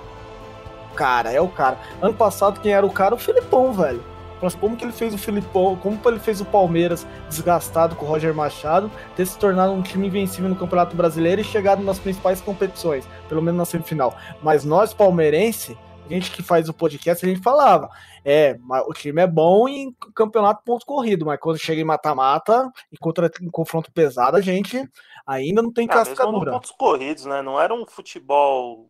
cara, 0.96 1.32
é 1.32 1.42
o 1.42 1.50
cara. 1.50 1.78
Ano 2.02 2.14
passado, 2.14 2.62
quem 2.62 2.72
era 2.72 2.86
o 2.86 2.90
cara? 2.90 3.14
O 3.14 3.18
Filipão, 3.18 3.74
velho. 3.74 4.02
Assim, 4.42 4.58
como 4.58 4.76
que 4.76 4.84
ele 4.84 4.92
fez 4.92 5.14
o 5.14 5.18
Filipão, 5.18 5.76
como 5.78 6.00
ele 6.06 6.20
fez 6.20 6.42
o 6.42 6.46
Palmeiras 6.46 7.08
desgastado 7.30 7.96
com 7.96 8.06
o 8.06 8.10
Roger 8.10 8.34
Machado, 8.34 8.92
ter 9.16 9.26
se 9.26 9.38
tornado 9.38 9.72
um 9.72 9.82
time 9.82 10.08
invencível 10.08 10.50
no 10.50 10.56
Campeonato 10.56 10.96
Brasileiro 10.96 11.42
e 11.42 11.44
chegado 11.44 11.82
nas 11.82 11.98
principais 11.98 12.42
competições, 12.42 13.08
pelo 13.30 13.42
menos 13.42 13.58
na 13.58 13.66
semifinal. 13.66 14.16
Mas 14.42 14.66
nós, 14.66 14.94
palmeirense, 14.94 15.78
gente 16.10 16.32
que 16.32 16.44
faz 16.44 16.70
o 16.70 16.74
podcast, 16.74 17.26
a 17.26 17.30
gente 17.30 17.42
falava. 17.42 17.90
É, 18.26 18.58
o 18.88 18.94
time 18.94 19.22
é 19.22 19.28
bom 19.28 19.68
em 19.68 19.96
campeonato 20.16 20.64
ponto 20.64 20.86
corrido, 20.86 21.26
mas 21.26 21.40
quando 21.40 21.58
chega 21.58 21.82
em 21.82 21.86
mata-mata 21.86 22.72
e 22.92 22.98
contra 22.98 23.30
um 23.42 23.50
confronto 23.50 23.92
pesado, 23.92 24.38
a 24.38 24.42
gente 24.42 24.90
ainda 25.26 25.62
não 25.62 25.72
tem 25.72 25.88
ah, 25.90 25.94
cascadura. 25.94 26.52
pontos 26.52 26.72
corridos, 26.72 27.26
né? 27.26 27.42
Não 27.42 27.60
era 27.60 27.74
um 27.74 27.86
futebol 27.86 28.90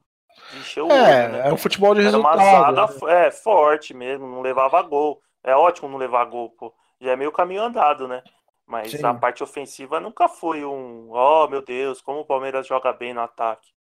de 0.52 0.60
encher 0.60 0.82
o 0.82 0.92
é, 0.92 1.26
olho, 1.26 1.34
né? 1.34 1.54
Um 1.54 1.58
futebol 1.58 1.94
de 1.94 2.02
era 2.02 2.10
resultado. 2.10 2.40
Uma 2.40 2.86
zaga 2.86 3.06
né? 3.06 3.28
é, 3.28 3.32
forte 3.32 3.94
mesmo, 3.94 4.28
não 4.28 4.42
levava 4.42 4.82
gol. 4.82 5.22
É 5.44 5.56
ótimo 5.56 5.90
não 5.90 5.98
levar 5.98 6.26
gol, 6.26 6.50
pô. 6.52 6.74
Já 7.00 7.12
é 7.12 7.16
meio 7.16 7.32
caminho 7.32 7.64
andado, 7.64 8.08
né? 8.08 8.24
Mas 8.66 8.92
Sim. 8.92 9.06
a 9.06 9.14
parte 9.14 9.44
ofensiva 9.44 10.00
nunca 10.00 10.28
foi 10.30 10.64
um, 10.64 11.10
oh 11.12 11.48
meu 11.48 11.62
Deus, 11.62 12.02
como 12.02 12.22
o 12.22 12.26
Palmeiras 12.26 12.66
joga 12.66 12.94
bem 12.94 13.14
no 13.14 13.22
ataque. 13.22 13.74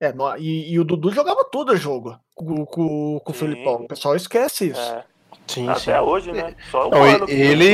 É, 0.00 0.14
e, 0.38 0.72
e, 0.72 0.80
o 0.80 0.84
Dudu 0.84 1.12
jogava 1.12 1.44
todo 1.44 1.72
o 1.72 1.76
jogo 1.76 2.18
com, 2.34 2.64
com, 2.64 3.20
com 3.22 3.32
o 3.32 3.34
Felipão. 3.34 3.74
O 3.74 3.88
pessoal 3.88 4.16
esquece 4.16 4.68
isso. 4.68 4.80
É. 4.80 5.04
Sim, 5.46 5.68
Até 5.68 5.80
sim. 5.80 5.98
hoje, 5.98 6.32
né? 6.32 6.54
Só 6.70 6.88
o 6.88 6.90
não, 6.90 7.06
ele... 7.28 7.64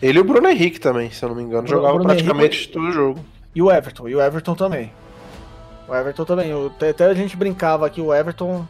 ele 0.00 0.18
e 0.18 0.18
o 0.18 0.24
Bruno 0.24 0.48
Henrique 0.48 0.78
também, 0.78 1.10
se 1.10 1.22
eu 1.22 1.28
não 1.28 1.36
me 1.36 1.42
engano, 1.42 1.66
jogavam 1.66 2.00
praticamente 2.02 2.56
Henrique... 2.56 2.72
todo 2.72 2.88
o 2.88 2.92
jogo. 2.92 3.20
E 3.54 3.60
o 3.60 3.70
Everton, 3.70 4.08
e 4.08 4.14
o 4.14 4.22
Everton 4.22 4.54
também. 4.54 4.92
O 5.88 5.94
Everton 5.94 6.24
também. 6.24 6.50
Até 6.90 7.04
a 7.04 7.14
gente 7.14 7.36
brincava 7.36 7.86
aqui, 7.86 8.00
o 8.00 8.14
Everton. 8.14 8.66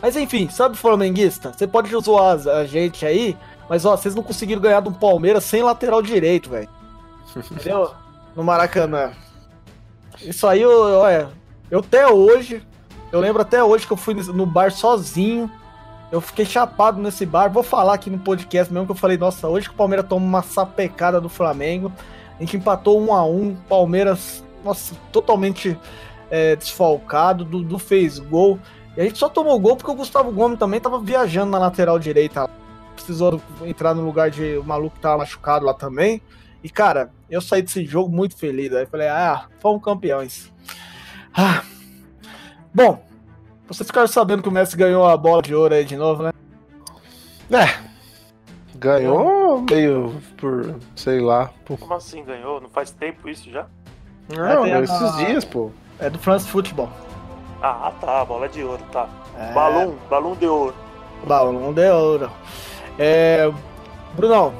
Mas 0.00 0.16
enfim, 0.16 0.48
sabe 0.48 0.76
flamenguista? 0.76 1.52
Você 1.52 1.66
pode 1.66 1.90
zoar 2.00 2.38
a 2.48 2.64
gente 2.64 3.04
aí, 3.06 3.36
mas 3.68 3.84
ó, 3.84 3.96
vocês 3.96 4.14
não 4.14 4.22
conseguiram 4.22 4.60
ganhar 4.60 4.80
do 4.80 4.92
Palmeiras 4.92 5.44
sem 5.44 5.62
lateral 5.62 6.02
direito, 6.02 6.50
velho. 6.50 6.68
Entendeu? 7.50 7.92
No 8.34 8.42
Maracanã. 8.42 9.12
Isso 10.22 10.46
aí, 10.46 10.64
olha, 10.64 11.30
eu 11.70 11.80
até 11.80 12.06
hoje, 12.06 12.62
eu 13.12 13.20
lembro 13.20 13.42
até 13.42 13.62
hoje 13.62 13.86
que 13.86 13.92
eu 13.92 13.96
fui 13.96 14.14
no 14.14 14.44
bar 14.44 14.70
sozinho. 14.70 15.50
Eu 16.12 16.20
fiquei 16.20 16.44
chapado 16.44 17.00
nesse 17.00 17.24
bar. 17.24 17.50
Vou 17.50 17.62
falar 17.62 17.94
aqui 17.94 18.10
no 18.10 18.18
podcast 18.18 18.72
mesmo 18.72 18.86
que 18.86 18.92
eu 18.92 18.96
falei, 18.96 19.16
nossa, 19.16 19.48
hoje 19.48 19.68
que 19.68 19.74
o 19.74 19.76
Palmeiras 19.76 20.06
toma 20.08 20.24
uma 20.24 20.42
sapecada 20.42 21.20
do 21.20 21.28
Flamengo. 21.28 21.92
A 22.36 22.40
gente 22.40 22.56
empatou 22.56 23.00
um 23.00 23.14
a 23.14 23.24
um. 23.24 23.54
Palmeiras, 23.68 24.44
nossa, 24.64 24.94
totalmente 25.12 25.78
é, 26.30 26.56
desfalcado. 26.56 27.44
Dudu 27.44 27.78
fez 27.78 28.18
gol. 28.18 28.58
E 28.96 29.00
a 29.00 29.04
gente 29.04 29.18
só 29.18 29.28
tomou 29.28 29.58
gol 29.58 29.76
porque 29.76 29.90
o 29.90 29.94
Gustavo 29.94 30.32
Gomes 30.32 30.58
também 30.58 30.80
tava 30.80 30.98
viajando 30.98 31.52
na 31.52 31.58
lateral 31.58 31.98
direita. 31.98 32.48
Precisou 32.94 33.40
entrar 33.62 33.94
no 33.94 34.04
lugar 34.04 34.30
de 34.30 34.58
o 34.58 34.64
maluco 34.64 34.96
que 34.96 35.02
tava 35.02 35.18
machucado 35.18 35.64
lá 35.64 35.74
também. 35.74 36.20
E, 36.62 36.68
cara, 36.68 37.10
eu 37.28 37.40
saí 37.40 37.62
desse 37.62 37.84
jogo 37.84 38.14
muito 38.14 38.36
feliz. 38.36 38.72
Aí 38.72 38.86
falei, 38.86 39.08
ah, 39.08 39.46
fomos 39.60 39.82
campeões. 39.82 40.52
Ah. 41.34 41.62
Bom, 42.72 43.02
vocês 43.66 43.86
ficaram 43.86 44.08
sabendo 44.08 44.42
que 44.42 44.48
o 44.48 44.52
Messi 44.52 44.76
ganhou 44.76 45.06
a 45.06 45.16
bola 45.16 45.42
de 45.42 45.54
ouro 45.54 45.74
aí 45.74 45.84
de 45.84 45.96
novo, 45.96 46.22
né? 46.22 46.32
É. 47.50 47.90
Ganhou 48.76 49.64
meio 49.68 50.20
por, 50.36 50.76
sei 50.94 51.20
lá. 51.20 51.50
Por... 51.64 51.78
Como 51.78 51.94
assim 51.94 52.24
ganhou? 52.24 52.60
Não 52.60 52.68
faz 52.68 52.90
tempo 52.90 53.28
isso 53.28 53.50
já? 53.50 53.66
Não, 54.28 54.64
é, 54.64 54.80
esses 54.82 55.02
a... 55.02 55.16
dias, 55.24 55.44
pô. 55.44 55.70
É 55.98 56.08
do 56.08 56.18
France 56.18 56.48
Football. 56.48 56.88
Ah, 57.62 57.92
tá, 58.00 58.24
bola 58.24 58.48
de 58.48 58.62
ouro, 58.62 58.82
tá. 58.90 59.08
É... 59.36 59.52
Balão, 59.52 59.96
balão 60.08 60.34
de 60.34 60.46
ouro. 60.46 60.74
Balão 61.26 61.72
de 61.74 61.90
ouro. 61.90 62.30
É... 62.98 63.52
Brunão, 64.14 64.54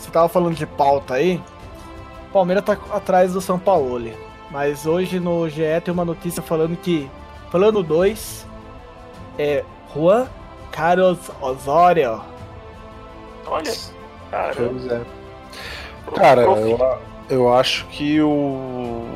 você 0.00 0.10
tava 0.10 0.28
falando 0.28 0.54
de 0.54 0.66
pauta 0.66 1.14
aí. 1.14 1.42
O 2.28 2.32
Palmeiras 2.32 2.64
tá 2.64 2.78
atrás 2.92 3.32
do 3.32 3.40
São 3.40 3.58
Paulo. 3.58 4.10
Mas 4.50 4.86
hoje 4.86 5.20
no 5.20 5.48
GE 5.48 5.80
tem 5.84 5.92
uma 5.92 6.04
notícia 6.04 6.42
falando 6.42 6.76
que 6.76 7.08
plano 7.50 7.82
2 7.82 8.46
é 9.38 9.64
Juan 9.94 10.26
Carlos 10.72 11.18
Osório. 11.40 12.20
Olha, 13.46 13.72
cara. 14.30 14.54
Pois 14.56 14.86
é. 14.86 15.00
Cara, 16.14 16.42
eu, 16.42 16.98
eu 17.28 17.52
acho 17.52 17.86
que 17.88 18.20
o. 18.20 19.06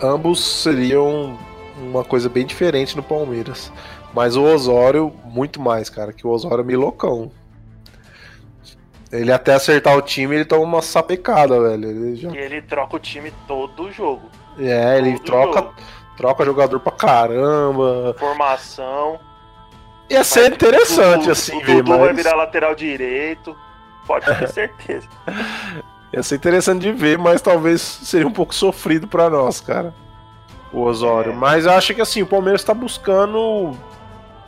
Ambos 0.00 0.44
seriam 0.44 1.38
uma 1.78 2.04
coisa 2.04 2.28
bem 2.28 2.44
diferente 2.44 2.96
no 2.96 3.02
Palmeiras. 3.02 3.72
Mas 4.12 4.36
o 4.36 4.42
Osório, 4.42 5.12
muito 5.24 5.60
mais, 5.60 5.88
cara, 5.88 6.12
que 6.12 6.26
o 6.26 6.30
Osório 6.30 6.60
é 6.60 6.64
meio 6.64 6.80
loucão. 6.80 7.30
Ele 9.12 9.30
até 9.30 9.52
acertar 9.52 9.94
o 9.94 10.00
time, 10.00 10.36
ele 10.36 10.44
toma 10.46 10.64
uma 10.64 10.80
sapecada, 10.80 11.60
velho. 11.60 11.90
Ele 11.90 12.16
já... 12.16 12.30
E 12.30 12.38
ele 12.38 12.62
troca 12.62 12.96
o 12.96 12.98
time 12.98 13.30
todo 13.46 13.92
jogo. 13.92 14.22
É, 14.58 14.96
todo 14.96 15.06
ele 15.06 15.18
troca, 15.18 15.60
jogo. 15.60 15.74
troca 16.16 16.44
jogador 16.46 16.80
pra 16.80 16.92
caramba. 16.92 18.16
Formação. 18.18 19.20
Ia 20.08 20.24
ser 20.24 20.44
mas 20.44 20.52
interessante, 20.54 21.20
Dudu, 21.20 21.32
assim, 21.32 21.56
o 21.56 21.60
ver, 21.60 21.84
mas... 21.84 21.98
vai 22.00 22.14
virar 22.14 22.34
lateral 22.36 22.74
direito. 22.74 23.54
Pode 24.06 24.24
ter 24.24 24.48
certeza. 24.48 25.08
Ia 26.14 26.22
ser 26.22 26.36
interessante 26.36 26.80
de 26.80 26.92
ver, 26.92 27.18
mas 27.18 27.42
talvez 27.42 27.82
seria 27.82 28.26
um 28.26 28.32
pouco 28.32 28.54
sofrido 28.54 29.06
para 29.06 29.28
nós, 29.28 29.60
cara. 29.60 29.94
O 30.72 30.80
Osório. 30.80 31.32
É. 31.32 31.34
Mas 31.34 31.66
eu 31.66 31.72
acho 31.72 31.94
que 31.94 32.00
assim, 32.00 32.22
o 32.22 32.26
Palmeiras 32.26 32.64
tá 32.64 32.72
buscando 32.72 33.76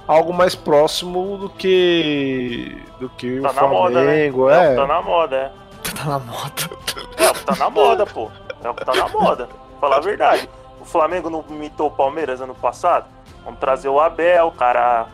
algo 0.06 0.32
mais 0.32 0.54
próximo 0.54 1.38
do 1.38 1.48
que 1.48 2.82
do 2.98 3.08
que 3.10 3.40
tá 3.40 3.50
o 3.50 3.52
Flamengo, 3.52 3.74
moda, 3.74 4.02
né? 4.04 4.20
é. 4.20 4.72
é 4.72 4.74
tá 4.76 4.86
na 4.86 5.02
moda, 5.02 5.36
é. 5.36 5.52
Tá 5.90 6.04
na 6.04 6.18
moda. 6.18 6.70
É 7.16 7.30
o 7.30 7.34
que 7.34 7.44
tá 7.44 7.56
na 7.56 7.70
moda, 7.70 8.06
pô. 8.06 8.30
É 8.62 8.68
o 8.68 8.74
que 8.74 8.84
tá 8.84 8.94
na 8.94 9.08
moda. 9.08 9.48
Falar 9.80 9.96
a 9.96 10.00
verdade. 10.00 10.48
O 10.80 10.84
Flamengo 10.84 11.30
não 11.30 11.44
imitou 11.48 11.88
o 11.88 11.90
Palmeiras 11.90 12.40
ano 12.40 12.54
passado? 12.54 13.06
Vamos 13.44 13.60
trazer 13.60 13.88
o 13.88 14.00
Abel, 14.00 14.48
o 14.48 14.52
cara 14.52 15.06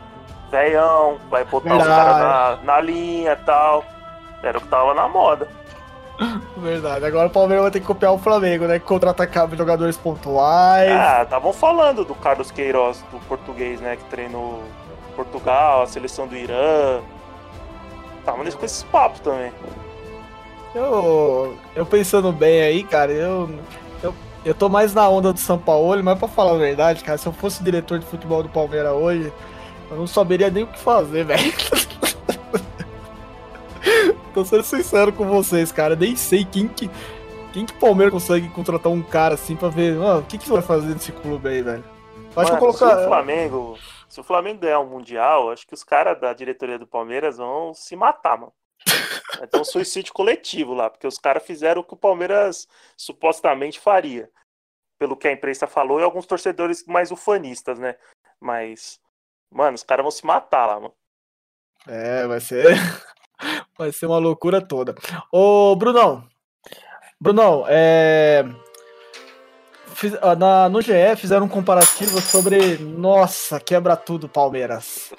velhão, 0.50 1.18
vai 1.30 1.44
botar 1.44 1.68
verdade. 1.68 1.90
os 1.90 1.96
caras 1.96 2.64
na, 2.64 2.74
na 2.74 2.80
linha 2.80 3.32
e 3.32 3.44
tal. 3.44 3.84
Era 4.42 4.58
o 4.58 4.60
que 4.60 4.68
tava 4.68 4.94
na 4.94 5.08
moda. 5.08 5.48
Verdade. 6.56 7.04
Agora 7.04 7.28
o 7.28 7.30
Palmeiras 7.30 7.62
vai 7.62 7.70
ter 7.70 7.80
que 7.80 7.86
copiar 7.86 8.12
o 8.12 8.18
Flamengo, 8.18 8.66
né? 8.66 8.78
Contra-atacar 8.78 9.48
jogadores 9.56 9.96
pontuais. 9.96 10.90
Ah, 10.90 11.22
estavam 11.22 11.52
falando 11.52 12.04
do 12.04 12.14
Carlos 12.14 12.50
Queiroz, 12.50 13.02
do 13.10 13.18
português, 13.20 13.80
né? 13.80 13.96
Que 13.96 14.04
treinou 14.04 14.62
Portugal, 15.10 15.82
a 15.82 15.86
seleção 15.86 16.26
do 16.26 16.36
Irã. 16.36 17.00
Estavam 18.18 18.44
com 18.44 18.64
esses 18.64 18.82
papos 18.84 19.20
também. 19.20 19.52
Eu, 20.74 21.56
eu 21.74 21.84
pensando 21.84 22.30
bem 22.32 22.62
aí, 22.62 22.84
cara, 22.84 23.10
eu, 23.10 23.50
eu, 24.02 24.14
eu 24.44 24.54
tô 24.54 24.68
mais 24.68 24.94
na 24.94 25.08
onda 25.08 25.32
do 25.32 25.38
São 25.40 25.58
Paulo, 25.58 26.02
mas 26.02 26.18
pra 26.18 26.28
falar 26.28 26.52
a 26.52 26.58
verdade, 26.58 27.02
cara, 27.02 27.18
se 27.18 27.26
eu 27.26 27.32
fosse 27.32 27.62
diretor 27.62 27.98
de 27.98 28.06
futebol 28.06 28.42
do 28.42 28.48
Palmeiras 28.48 28.92
hoje, 28.92 29.32
eu 29.90 29.96
não 29.96 30.06
saberia 30.06 30.48
nem 30.48 30.62
o 30.62 30.68
que 30.68 30.78
fazer, 30.78 31.24
velho. 31.26 31.52
tô 34.32 34.44
sendo 34.44 34.62
sincero 34.62 35.12
com 35.12 35.26
vocês, 35.26 35.72
cara. 35.72 35.96
Nem 35.96 36.14
sei 36.16 36.44
quem 36.44 36.68
que. 36.68 36.90
Quem 37.52 37.66
que 37.66 37.72
o 37.72 37.76
Palmeiras 37.76 38.12
consegue 38.12 38.48
contratar 38.48 38.92
um 38.92 39.02
cara 39.02 39.34
assim 39.34 39.56
pra 39.56 39.68
ver. 39.68 39.96
Mano, 39.96 40.20
o 40.20 40.22
que, 40.22 40.38
que 40.38 40.48
vai 40.48 40.62
fazer 40.62 40.92
nesse 40.92 41.10
clube 41.10 41.48
aí, 41.48 41.62
velho? 41.62 41.84
Acho 42.36 42.52
que 42.52 42.58
colocar. 42.58 42.96
Se 42.96 43.04
o 43.04 43.08
Flamengo. 43.08 43.76
Se 44.10 44.20
o 44.20 44.24
Flamengo 44.24 44.60
ganhar 44.60 44.80
um 44.80 44.88
Mundial, 44.88 45.52
acho 45.52 45.64
que 45.64 45.72
os 45.72 45.84
caras 45.84 46.20
da 46.20 46.32
diretoria 46.32 46.76
do 46.76 46.86
Palmeiras 46.86 47.36
vão 47.36 47.72
se 47.72 47.94
matar, 47.94 48.36
mano. 48.36 48.52
Vai 49.38 49.46
ter 49.46 49.60
um 49.60 49.64
suicídio 49.64 50.12
coletivo 50.12 50.74
lá, 50.74 50.90
porque 50.90 51.06
os 51.06 51.16
caras 51.16 51.44
fizeram 51.44 51.80
o 51.80 51.84
que 51.84 51.94
o 51.94 51.96
Palmeiras 51.96 52.66
supostamente 52.96 53.78
faria. 53.78 54.28
Pelo 54.98 55.16
que 55.16 55.28
a 55.28 55.32
imprensa 55.32 55.68
falou 55.68 56.00
e 56.00 56.02
alguns 56.02 56.26
torcedores 56.26 56.84
mais 56.86 57.12
ufanistas, 57.12 57.78
né? 57.78 57.96
Mas, 58.40 58.98
mano, 59.48 59.76
os 59.76 59.84
caras 59.84 60.02
vão 60.02 60.10
se 60.10 60.26
matar 60.26 60.66
lá, 60.66 60.80
mano. 60.80 60.94
É, 61.86 62.26
vai 62.26 62.40
ser. 62.40 62.64
Vai 63.78 63.90
ser 63.90 64.04
uma 64.04 64.18
loucura 64.18 64.60
toda. 64.60 64.94
Ô, 65.32 65.74
Brunão. 65.74 66.28
Brunão, 67.18 67.64
é. 67.66 68.44
Fiz, 69.94 70.12
na, 70.38 70.68
no 70.68 70.80
GE 70.80 71.16
fizeram 71.16 71.46
um 71.46 71.48
comparativo 71.48 72.20
sobre. 72.20 72.78
Nossa, 72.78 73.60
quebra 73.60 73.96
tudo, 73.96 74.28
Palmeiras. 74.28 75.12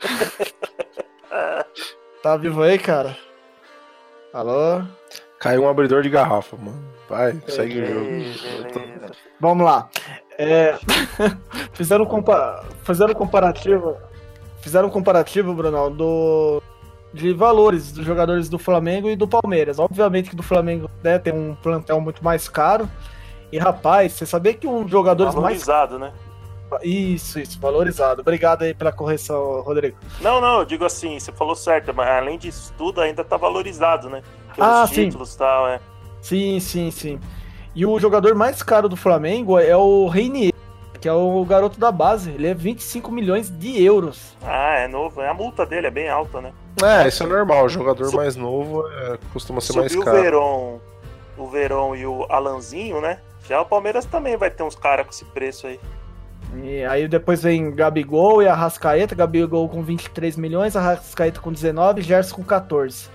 tá 2.22 2.36
vivo 2.36 2.62
aí, 2.62 2.78
cara? 2.78 3.16
Alô? 4.32 4.82
Caiu 5.38 5.62
um 5.62 5.68
abridor 5.68 6.02
de 6.02 6.10
garrafa, 6.10 6.56
mano. 6.56 6.90
Vai, 7.08 7.40
segue 7.48 7.80
o 7.80 7.86
jogo. 7.86 8.06
Vamos 9.40 9.64
lá. 9.64 9.88
É... 10.38 10.78
fizeram, 11.72 12.06
compa... 12.06 12.64
fizeram 12.84 13.14
comparativo 13.14 13.96
fizeram 14.60 14.88
um 14.88 14.90
comparativo, 14.90 15.54
Bruno, 15.54 15.90
do, 15.90 16.62
de 17.12 17.32
valores 17.32 17.92
dos 17.92 18.04
jogadores 18.04 18.48
do 18.48 18.58
Flamengo 18.58 19.08
e 19.08 19.16
do 19.16 19.26
Palmeiras. 19.26 19.78
Obviamente 19.78 20.30
que 20.30 20.36
do 20.36 20.42
Flamengo 20.42 20.88
né, 21.02 21.18
tem 21.18 21.32
um 21.32 21.54
plantel 21.54 22.00
muito 22.00 22.22
mais 22.22 22.48
caro. 22.48 22.88
E 23.52 23.58
rapaz, 23.58 24.12
você 24.12 24.26
sabia 24.26 24.54
que 24.54 24.66
um 24.66 24.86
jogador 24.86 25.24
mais. 25.24 25.34
Valorizado, 25.34 25.98
né? 25.98 26.12
Isso, 26.82 27.40
isso, 27.40 27.58
valorizado. 27.58 28.20
Obrigado 28.20 28.62
aí 28.62 28.72
pela 28.72 28.92
correção, 28.92 29.60
Rodrigo. 29.62 29.96
Não, 30.20 30.40
não, 30.40 30.60
eu 30.60 30.64
digo 30.64 30.84
assim, 30.84 31.18
você 31.18 31.32
falou 31.32 31.56
certo, 31.56 31.92
mas 31.92 32.08
além 32.08 32.38
disso 32.38 32.72
tudo 32.78 33.00
ainda 33.00 33.24
tá 33.24 33.36
valorizado, 33.36 34.08
né? 34.08 34.22
Pelos 34.54 34.70
ah, 34.70 34.86
títulos 34.88 35.34
e 35.34 35.38
tal, 35.38 35.68
é. 35.68 35.80
Sim, 36.20 36.60
sim, 36.60 36.90
sim. 36.92 37.20
E 37.74 37.84
o 37.84 37.98
jogador 37.98 38.36
mais 38.36 38.62
caro 38.62 38.88
do 38.88 38.96
Flamengo 38.96 39.58
é 39.58 39.76
o 39.76 40.06
Reinier 40.06 40.52
que 41.00 41.08
é 41.08 41.12
o 41.12 41.44
garoto 41.44 41.80
da 41.80 41.90
base. 41.90 42.30
Ele 42.30 42.46
é 42.46 42.54
25 42.54 43.10
milhões 43.10 43.48
de 43.48 43.82
euros. 43.82 44.36
Ah, 44.42 44.80
é 44.80 44.86
novo. 44.86 45.20
A 45.22 45.32
multa 45.32 45.64
dele 45.64 45.86
é 45.86 45.90
bem 45.90 46.08
alta, 46.08 46.40
né? 46.40 46.52
É, 46.82 47.08
isso 47.08 47.22
é 47.22 47.26
normal. 47.26 47.64
O 47.64 47.68
jogador 47.68 48.12
mais 48.12 48.36
novo 48.36 48.86
é, 48.86 49.18
costuma 49.32 49.60
ser 49.60 49.72
mais 49.72 49.96
caro. 49.96 50.18
o 50.18 50.22
Verón, 50.22 50.78
o 51.38 51.46
Verón 51.46 51.96
e 51.96 52.06
o 52.06 52.26
Alanzinho, 52.28 53.00
né? 53.00 53.18
Já 53.50 53.60
o 53.60 53.66
Palmeiras 53.66 54.04
também 54.04 54.36
vai 54.36 54.48
ter 54.48 54.62
uns 54.62 54.76
caras 54.76 55.04
com 55.04 55.10
esse 55.10 55.24
preço 55.24 55.66
aí. 55.66 55.80
E 56.62 56.84
aí 56.84 57.08
depois 57.08 57.42
vem 57.42 57.74
Gabigol 57.74 58.40
e 58.40 58.46
Arrascaeta. 58.46 59.12
Gabigol 59.12 59.68
com 59.68 59.82
23 59.82 60.36
milhões, 60.36 60.76
Arrascaeta 60.76 61.40
com 61.40 61.50
19, 61.50 62.00
Gerson 62.00 62.36
com 62.36 62.44
14. 62.44 63.08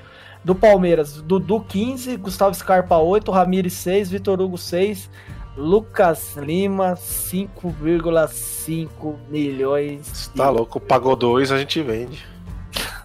Do 0.43 0.53
Palmeiras, 0.53 1.21
Dudu 1.21 1.61
15, 1.61 2.17
Gustavo 2.17 2.53
Scarpa 2.53 2.97
8, 2.97 3.31
Ramires 3.31 3.71
6, 3.75 4.11
Vitor 4.11 4.41
Hugo 4.41 4.57
6, 4.57 5.09
Lucas 5.55 6.35
Lima, 6.35 6.95
5,5 6.95 9.15
milhões. 9.29 10.29
Tá 10.35 10.47
de... 10.47 10.51
louco, 10.51 10.81
pagou 10.81 11.15
dois, 11.15 11.49
a 11.49 11.57
gente 11.57 11.81
vende. 11.81 12.25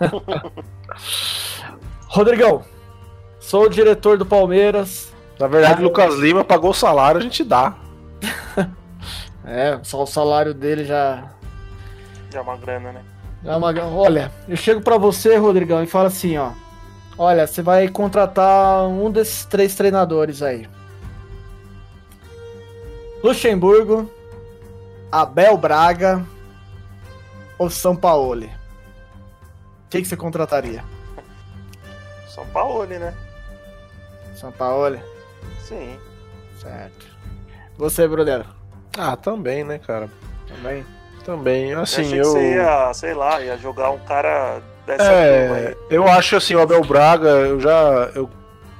Rodrigão, 2.09 2.65
sou 3.39 3.67
o 3.67 3.71
diretor 3.71 4.19
do 4.19 4.27
Palmeiras. 4.27 5.10
Na 5.41 5.47
verdade, 5.47 5.81
ah, 5.81 5.85
Lucas 5.85 6.17
Lima 6.17 6.45
pagou 6.45 6.71
o 6.71 6.75
salário, 6.75 7.19
a 7.19 7.23
gente 7.23 7.43
dá. 7.43 7.75
é, 9.43 9.81
só 9.83 10.03
o 10.03 10.07
salário 10.07 10.53
dele 10.53 10.85
já. 10.85 11.31
Já 12.31 12.41
é 12.41 12.43
uma 12.43 12.59
grana, 12.59 12.93
né? 12.93 13.03
É 13.43 13.57
uma... 13.57 13.73
Olha, 13.87 14.31
eu 14.47 14.55
chego 14.55 14.83
para 14.83 14.99
você, 14.99 15.39
Rodrigão, 15.39 15.83
e 15.83 15.87
falo 15.87 16.09
assim, 16.09 16.37
ó. 16.37 16.53
Olha, 17.17 17.47
você 17.47 17.63
vai 17.63 17.89
contratar 17.89 18.87
um 18.87 19.11
desses 19.11 19.47
três 19.47 19.75
treinadores 19.75 20.43
aí. 20.43 20.69
Luxemburgo, 23.25 24.11
Abel 25.11 25.57
Braga 25.57 26.23
ou 27.59 27.71
São 27.71 27.97
Paulo? 27.97 28.47
Quem 29.89 30.03
que 30.03 30.09
você 30.09 30.19
contrataria? 30.19 30.85
São 32.29 32.47
Paulo, 32.49 32.85
né? 32.85 33.15
São 34.35 34.53
Paulo? 34.53 35.01
Sim. 35.61 35.99
Certo. 36.61 37.07
Você, 37.77 38.07
Brunero? 38.07 38.45
Ah, 38.99 39.17
também, 39.17 39.65
né, 39.65 39.79
cara? 39.79 40.09
Também. 40.47 40.85
Também, 41.25 41.73
assim, 41.75 42.15
eu. 42.15 42.25
eu... 42.25 42.25
você 42.25 42.55
ia, 42.55 42.95
sei 42.95 43.15
lá, 43.15 43.41
ia 43.41 43.57
jogar 43.57 43.91
um 43.91 43.99
cara 43.99 44.61
dessa 44.87 45.05
é, 45.05 45.77
Eu 45.89 46.09
acho 46.09 46.37
assim, 46.37 46.55
o 46.55 46.61
Abel 46.61 46.83
Braga, 46.83 47.29
eu 47.29 47.61
já. 47.61 48.11
Eu 48.15 48.29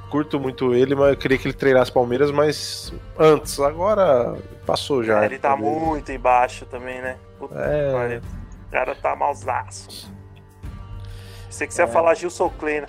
curto 0.09 0.39
muito 0.39 0.73
ele, 0.73 0.93
mas 0.93 1.09
eu 1.11 1.17
queria 1.17 1.37
que 1.37 1.47
ele 1.47 1.53
treinasse 1.53 1.91
Palmeiras, 1.91 2.31
mas 2.31 2.93
antes, 3.17 3.59
agora 3.59 4.35
passou 4.65 5.03
já. 5.03 5.21
É, 5.21 5.25
ele 5.25 5.39
tá 5.39 5.55
muito 5.55 6.11
embaixo 6.11 6.65
também, 6.65 7.01
né? 7.01 7.17
Puta 7.39 7.55
é... 7.55 8.19
O 8.67 8.71
cara 8.71 8.95
tá 8.95 9.15
malzaço. 9.15 10.11
Você 11.49 11.65
que 11.65 11.73
você 11.73 11.81
é. 11.81 11.85
ia 11.85 11.91
falar 11.91 12.15
Gilson 12.15 12.49
Kleina. 12.49 12.87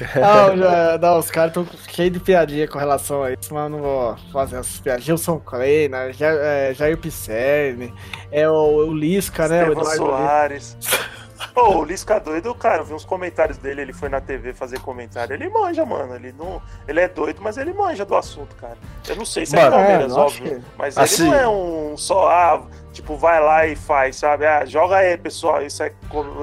Não, 0.16 0.56
já, 0.56 0.98
não, 0.98 1.18
os 1.18 1.30
caras 1.30 1.50
estão 1.50 1.66
cheios 1.88 2.12
de 2.12 2.20
piadinha 2.20 2.66
com 2.66 2.78
relação 2.78 3.22
a 3.22 3.32
isso, 3.32 3.52
mas 3.52 3.64
eu 3.64 3.68
não 3.68 3.78
vou 3.80 4.16
fazer 4.32 4.56
essas 4.56 4.80
piadinhas. 4.80 5.04
Gilson 5.04 5.38
Kleina, 5.38 6.12
Jair, 6.12 6.38
é, 6.40 6.74
Jair 6.74 6.96
Pisserni, 6.96 7.92
é 8.32 8.48
o, 8.48 8.52
o 8.52 8.94
Lisca, 8.94 9.46
né? 9.46 9.68
O 9.68 9.72
Eduardo 9.72 9.96
Soares. 9.96 10.76
Pô, 11.54 11.78
o 11.78 11.84
Lisca 11.84 12.20
doido, 12.20 12.54
cara, 12.54 12.78
eu 12.78 12.84
vi 12.84 12.94
uns 12.94 13.04
comentários 13.04 13.58
dele, 13.58 13.82
ele 13.82 13.92
foi 13.92 14.08
na 14.08 14.20
TV 14.20 14.52
fazer 14.52 14.78
comentário. 14.80 15.34
Ele 15.34 15.48
manja, 15.48 15.84
mano. 15.84 16.14
Ele 16.14 16.32
não. 16.32 16.62
Ele 16.86 17.00
é 17.00 17.08
doido, 17.08 17.40
mas 17.42 17.56
ele 17.56 17.72
manja 17.72 18.04
do 18.04 18.14
assunto, 18.14 18.54
cara. 18.56 18.76
Eu 19.08 19.16
não 19.16 19.24
sei 19.24 19.46
se 19.46 19.56
é 19.56 19.70
Palmeiras, 19.70 20.12
é, 20.12 20.14
óbvio. 20.14 20.60
Que... 20.60 20.64
Mas 20.78 20.98
assim... 20.98 21.22
ele 21.22 21.30
não 21.30 21.38
é 21.38 21.48
um 21.48 21.96
só, 21.96 22.28
ah, 22.28 22.62
tipo, 22.92 23.16
vai 23.16 23.40
lá 23.40 23.66
e 23.66 23.74
faz, 23.74 24.16
sabe? 24.16 24.46
Ah, 24.46 24.64
joga 24.64 24.96
aí, 24.96 25.16
pessoal. 25.16 25.62
Isso 25.62 25.82
é. 25.82 25.92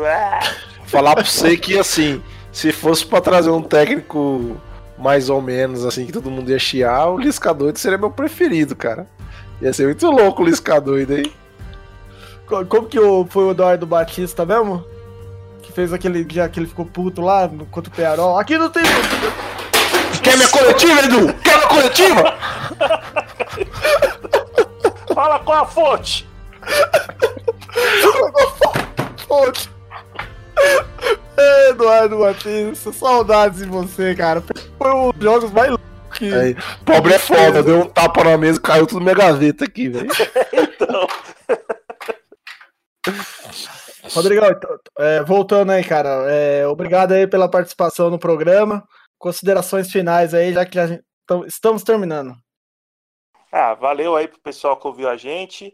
Ah. 0.05 0.39
Falar 0.87 1.15
pra 1.15 1.25
você 1.25 1.57
que 1.57 1.77
assim, 1.77 2.23
se 2.57 2.71
fosse 2.71 3.05
pra 3.05 3.21
trazer 3.21 3.51
um 3.51 3.61
técnico 3.61 4.57
mais 4.97 5.29
ou 5.29 5.39
menos 5.39 5.85
assim, 5.85 6.07
que 6.07 6.11
todo 6.11 6.31
mundo 6.31 6.49
ia 6.49 6.57
chiar, 6.57 7.07
o 7.09 7.19
Lisca 7.19 7.53
doido 7.53 7.77
seria 7.77 7.99
meu 7.99 8.09
preferido, 8.09 8.75
cara. 8.75 9.05
Ia 9.61 9.71
ser 9.71 9.85
muito 9.85 10.09
louco 10.09 10.41
o 10.41 10.45
Lisca 10.45 10.81
doido 10.81 11.13
aí. 11.13 11.31
Como 12.67 12.87
que 12.87 12.97
foi 13.29 13.43
o 13.43 13.51
Eduardo 13.51 13.85
Batista 13.85 14.43
mesmo? 14.43 14.83
Que 15.61 15.71
fez 15.71 15.93
aquele 15.93 16.23
dia 16.23 16.49
que 16.49 16.59
ele 16.59 16.65
ficou 16.65 16.83
puto 16.83 17.21
lá 17.21 17.47
contra 17.69 17.93
o 17.93 17.95
Pearol. 17.95 18.39
Aqui 18.39 18.57
não 18.57 18.71
tem. 18.71 18.83
Quer 20.23 20.35
minha 20.35 20.49
coletiva, 20.49 21.01
Edu? 21.01 21.33
Quer 21.35 21.57
minha 21.57 21.67
coletiva? 21.67 22.37
Fala 25.13 25.37
com 25.41 25.53
a 25.53 25.63
fonte! 25.63 26.27
fonte! 29.27 29.69
Eduardo 31.69 32.19
Batista, 32.19 32.91
saudades 32.91 33.59
de 33.59 33.67
você, 33.67 34.15
cara. 34.15 34.41
Foi 34.77 34.91
um 34.93 35.11
dos 35.11 35.23
jogos 35.23 35.51
mais 35.51 35.69
loucos 35.69 36.17
que. 36.17 36.33
Aí, 36.33 36.55
pobre 36.85 37.13
é 37.13 37.19
foda, 37.19 37.61
deu 37.61 37.81
um 37.81 37.87
tapa 37.87 38.23
na 38.23 38.37
mesa 38.37 38.59
e 38.59 38.61
caiu 38.61 38.87
tudo 38.87 38.99
na 38.99 39.13
minha 39.13 39.15
gaveta 39.15 39.65
aqui, 39.65 39.89
velho. 39.89 40.07
então. 40.53 41.07
Rodrigão, 44.13 44.49
então, 44.49 44.79
é, 44.99 45.23
voltando 45.23 45.71
aí, 45.71 45.83
cara. 45.83 46.25
É, 46.29 46.67
obrigado 46.67 47.11
aí 47.11 47.27
pela 47.27 47.49
participação 47.49 48.09
no 48.09 48.17
programa. 48.17 48.83
Considerações 49.17 49.91
finais 49.91 50.33
aí, 50.33 50.53
já 50.53 50.65
que 50.65 50.87
gente, 50.87 51.03
estamos 51.47 51.83
terminando. 51.83 52.35
Ah, 53.51 53.73
valeu 53.73 54.15
aí 54.15 54.27
pro 54.27 54.39
pessoal 54.39 54.77
que 54.77 54.87
ouviu 54.87 55.09
a 55.09 55.17
gente. 55.17 55.73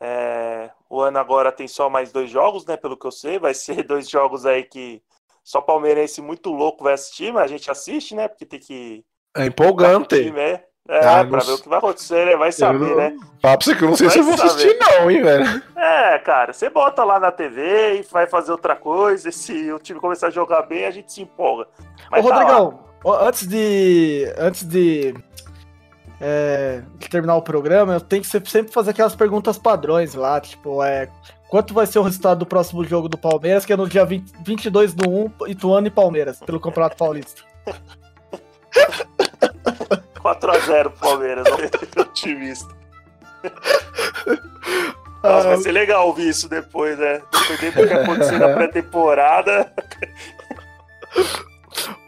É, 0.00 0.70
o 0.92 1.00
ano 1.00 1.18
agora 1.18 1.50
tem 1.50 1.66
só 1.66 1.88
mais 1.88 2.12
dois 2.12 2.28
jogos, 2.28 2.66
né? 2.66 2.76
Pelo 2.76 2.98
que 2.98 3.06
eu 3.06 3.10
sei, 3.10 3.38
vai 3.38 3.54
ser 3.56 3.82
dois 3.82 4.10
jogos 4.10 4.44
aí 4.44 4.62
que 4.62 5.02
só 5.42 5.62
palmeirense 5.62 6.20
muito 6.20 6.50
louco 6.50 6.84
vai 6.84 6.92
assistir, 6.92 7.32
mas 7.32 7.44
a 7.44 7.46
gente 7.46 7.70
assiste, 7.70 8.14
né? 8.14 8.28
Porque 8.28 8.44
tem 8.44 8.60
que. 8.60 9.02
É 9.34 9.46
empolgante. 9.46 10.22
Time, 10.22 10.38
é. 10.38 10.64
É, 10.88 10.98
ah, 10.98 11.24
pra 11.24 11.38
ver 11.38 11.52
o 11.52 11.62
que 11.62 11.68
vai 11.68 11.78
acontecer, 11.78 12.26
né? 12.26 12.36
Vai 12.36 12.52
saber, 12.52 12.90
não... 12.90 12.96
né? 12.96 13.16
Pra 13.40 13.56
você 13.58 13.74
que 13.74 13.84
eu 13.84 13.88
não 13.88 13.96
sei 13.96 14.08
vai 14.08 14.14
se 14.14 14.18
eu 14.18 14.24
vou 14.24 14.36
saber. 14.36 14.50
assistir, 14.50 14.78
não, 14.78 15.10
hein, 15.10 15.22
velho. 15.22 15.62
É, 15.76 16.18
cara, 16.18 16.52
você 16.52 16.68
bota 16.68 17.04
lá 17.04 17.20
na 17.20 17.30
TV 17.30 18.00
e 18.00 18.02
vai 18.02 18.26
fazer 18.26 18.50
outra 18.50 18.76
coisa. 18.76 19.28
E 19.28 19.32
se 19.32 19.72
o 19.72 19.78
time 19.78 20.00
começar 20.00 20.26
a 20.26 20.30
jogar 20.30 20.62
bem, 20.62 20.84
a 20.84 20.90
gente 20.90 21.10
se 21.12 21.22
empolga. 21.22 21.68
Mas 22.10 22.24
Ô, 22.24 22.28
tá 22.28 22.34
Rodrigão, 22.34 22.84
lá. 23.04 23.28
antes 23.28 23.46
de. 23.46 24.34
Antes 24.36 24.64
de. 24.64 25.14
É, 26.24 26.82
de 26.98 27.08
terminar 27.08 27.34
o 27.34 27.42
programa, 27.42 27.94
eu 27.94 28.00
tenho 28.00 28.22
que 28.22 28.28
sempre 28.28 28.72
fazer 28.72 28.92
aquelas 28.92 29.16
perguntas 29.16 29.58
padrões 29.58 30.14
lá, 30.14 30.40
tipo, 30.40 30.80
é. 30.82 31.08
Quanto 31.48 31.74
vai 31.74 31.84
ser 31.84 31.98
o 31.98 32.02
resultado 32.02 32.38
do 32.38 32.46
próximo 32.46 32.84
jogo 32.84 33.08
do 33.08 33.18
Palmeiras, 33.18 33.66
que 33.66 33.72
é 33.72 33.76
no 33.76 33.88
dia 33.88 34.04
20, 34.04 34.32
22 34.44 34.94
do 34.94 35.10
1, 35.10 35.48
Ituano 35.48 35.88
e 35.88 35.90
Palmeiras, 35.90 36.38
pelo 36.38 36.60
Campeonato 36.60 36.96
Paulista? 36.96 37.42
4x0 40.14 40.82
pro 40.90 40.92
Palmeiras, 40.92 41.44
né? 41.44 41.68
otimista. 42.00 42.72
Nossa, 45.22 45.48
vai 45.48 45.56
ser 45.58 45.72
legal 45.72 46.06
ouvir 46.06 46.28
isso 46.28 46.48
depois, 46.48 46.96
né? 46.98 47.20
Dependendo 47.48 47.82
do 47.82 47.88
que 47.88 47.94
acontecer 47.94 48.38
na 48.38 48.48
pré-temporada. 48.54 49.72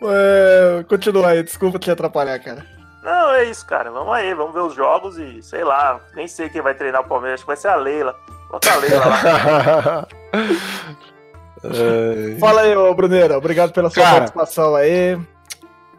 É, 0.07 0.85
continua 0.85 1.29
aí, 1.29 1.43
desculpa 1.43 1.79
te 1.79 1.91
atrapalhar, 1.91 2.39
cara. 2.39 2.65
Não, 3.05 3.35
é 3.35 3.45
isso, 3.45 3.67
cara. 3.67 3.91
Vamos 3.91 4.15
aí, 4.15 4.33
vamos 4.33 4.55
ver 4.55 4.63
os 4.63 4.75
jogos 4.75 5.19
e 5.19 5.43
sei 5.43 5.63
lá, 5.63 6.01
nem 6.15 6.27
sei 6.27 6.49
quem 6.49 6.63
vai 6.63 6.75
treinar 6.75 7.03
o 7.03 7.09
Palmeiras, 7.09 7.35
acho 7.35 7.45
que 7.45 7.49
vai 7.49 7.57
ser 7.57 7.69
a 7.69 7.77
Leila. 7.77 8.17
Bota 8.51 8.73
a 8.73 8.77
Leila 8.77 9.05
lá. 9.05 10.09
é... 11.65 12.39
Fala 12.41 12.63
aí, 12.63 12.75
ô 12.75 12.95
Bruneira, 12.95 13.37
obrigado 13.37 13.73
pela 13.73 13.91
sua 13.91 14.03
cara, 14.03 14.15
participação 14.17 14.75
aí. 14.75 15.21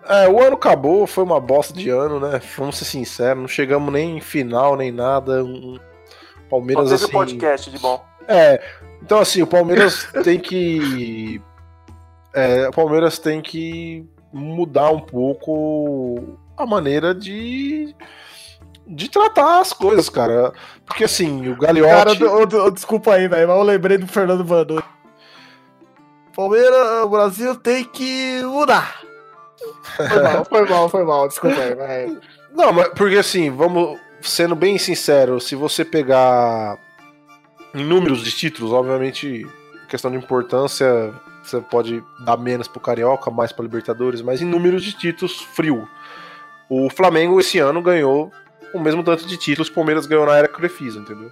É, 0.08 0.28
o 0.28 0.42
ano 0.42 0.56
acabou, 0.56 1.06
foi 1.06 1.24
uma 1.24 1.40
bosta 1.40 1.74
de 1.74 1.90
ano, 1.90 2.20
né? 2.20 2.42
Vamos 2.58 2.78
ser 2.78 2.86
sinceros, 2.86 3.40
não 3.40 3.48
chegamos 3.48 3.94
nem 3.94 4.18
em 4.18 4.22
final, 4.22 4.76
nem 4.76 4.92
nada. 4.92 5.44
Palmeiras 6.50 6.90
Só 6.90 6.96
assim. 6.96 7.12
podcast 7.12 7.70
de 7.70 7.78
bom. 7.78 8.04
É, 8.28 8.62
então 9.02 9.20
assim, 9.20 9.44
o 9.44 9.48
Palmeiras 9.48 10.08
tem 10.24 10.40
que. 10.40 11.40
É, 12.34 12.68
o 12.68 12.72
Palmeiras 12.72 13.20
tem 13.20 13.42
que 13.42 14.08
mudar 14.34 14.90
um 14.90 15.00
pouco 15.00 16.38
a 16.58 16.66
maneira 16.66 17.14
de 17.14 17.96
de 18.88 19.10
tratar 19.10 19.62
as 19.62 19.74
coisas, 19.74 20.10
cara. 20.10 20.54
Porque 20.86 21.06
assim, 21.06 21.50
o 21.50 21.56
Gagliotti... 21.58 22.20
Cara, 22.20 22.72
desculpa 22.72 23.14
aí, 23.14 23.28
velho, 23.28 23.48
mas 23.48 23.58
eu 23.58 23.64
lembrei 23.64 23.98
do 23.98 24.08
Fernando 24.08 24.46
Vanu. 24.46 24.84
Palmeiras, 26.36 27.04
o 27.04 27.10
Brasil 27.10 27.56
tem 27.56 27.84
que 27.84 28.42
mudar. 28.44 29.02
Foi 29.96 30.22
mal, 30.22 30.46
foi 30.46 30.70
mal, 30.70 30.90
foi 30.90 31.04
mal, 31.04 31.28
desculpa 31.28 31.60
aí, 31.60 31.74
velho. 31.74 32.22
Não, 32.54 32.72
mas 32.72 32.90
porque 32.90 33.18
assim, 33.18 33.50
vamos 33.50 34.00
sendo 34.22 34.56
bem 34.56 34.78
sincero, 34.78 35.40
se 35.40 35.56
você 35.56 35.84
pegar 35.86 36.78
em 37.74 37.84
números 37.84 38.24
de 38.24 38.32
títulos, 38.32 38.72
obviamente, 38.72 39.48
questão 39.88 40.12
de 40.12 40.18
importância, 40.18 41.14
você 41.44 41.62
pode 41.62 42.04
dar 42.24 42.38
menos 42.38 42.68
pro 42.68 42.80
Carioca, 42.80 43.30
mais 43.30 43.52
pra 43.52 43.64
Libertadores, 43.64 44.22
mas 44.22 44.42
em 44.42 44.46
números 44.46 44.84
de 44.84 44.94
títulos, 44.94 45.42
frio. 45.42 45.88
O 46.70 46.90
Flamengo 46.90 47.40
esse 47.40 47.60
ano 47.60 47.82
ganhou 47.82 48.32
o 48.74 48.80
mesmo 48.80 49.04
tanto 49.04 49.26
de 49.26 49.38
títulos 49.38 49.70
que 49.70 49.74
o 49.74 49.76
Palmeiras 49.76 50.06
ganhou 50.06 50.26
na 50.26 50.38
era 50.38 50.48
Crefisa, 50.48 51.00
entendeu? 51.00 51.32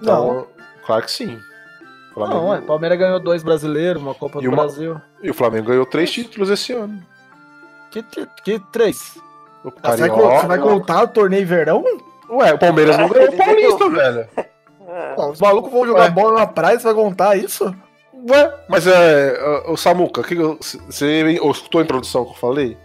Então, 0.00 0.34
não. 0.34 0.46
Claro 0.84 1.04
que 1.04 1.10
sim. 1.10 1.38
O 2.10 2.14
Flamengo... 2.14 2.40
Não, 2.40 2.58
o 2.58 2.62
Palmeiras 2.62 2.98
ganhou 2.98 3.20
dois 3.20 3.42
brasileiros, 3.42 4.02
uma 4.02 4.14
Copa 4.14 4.40
do 4.40 4.48
uma... 4.48 4.56
Brasil. 4.64 5.00
E 5.22 5.30
o 5.30 5.34
Flamengo 5.34 5.68
ganhou 5.68 5.86
três 5.86 6.10
títulos 6.10 6.50
esse 6.50 6.72
ano. 6.72 7.02
Que, 7.90 8.04
que 8.44 8.58
três? 8.72 9.16
O 9.64 9.72
ah, 9.82 9.92
você, 9.92 10.08
vai, 10.08 10.10
você 10.10 10.46
vai 10.46 10.58
contar 10.58 11.02
o 11.02 11.08
torneio 11.08 11.46
verão? 11.46 11.84
Ué, 12.30 12.52
o 12.52 12.58
Palmeiras 12.58 12.96
não 12.98 13.08
ganhou 13.08 13.30
o 13.32 13.36
Paulista, 13.36 13.90
velho. 13.90 14.28
É. 14.92 15.18
os 15.18 15.40
malucos 15.40 15.72
vão 15.72 15.86
jogar 15.86 16.02
Ué. 16.02 16.10
bola 16.10 16.40
na 16.40 16.46
praia, 16.46 16.78
você 16.78 16.84
vai 16.84 16.92
contar 16.92 17.34
isso? 17.34 17.74
Ué, 18.28 18.54
mas 18.68 18.86
é. 18.86 19.64
O 19.66 19.74
Samuca, 19.74 20.22
que, 20.22 20.34
você 20.34 21.22
escutou 21.30 21.80
a 21.80 21.84
introdução 21.84 22.26
que 22.26 22.32
eu 22.32 22.36
falei? 22.36 22.76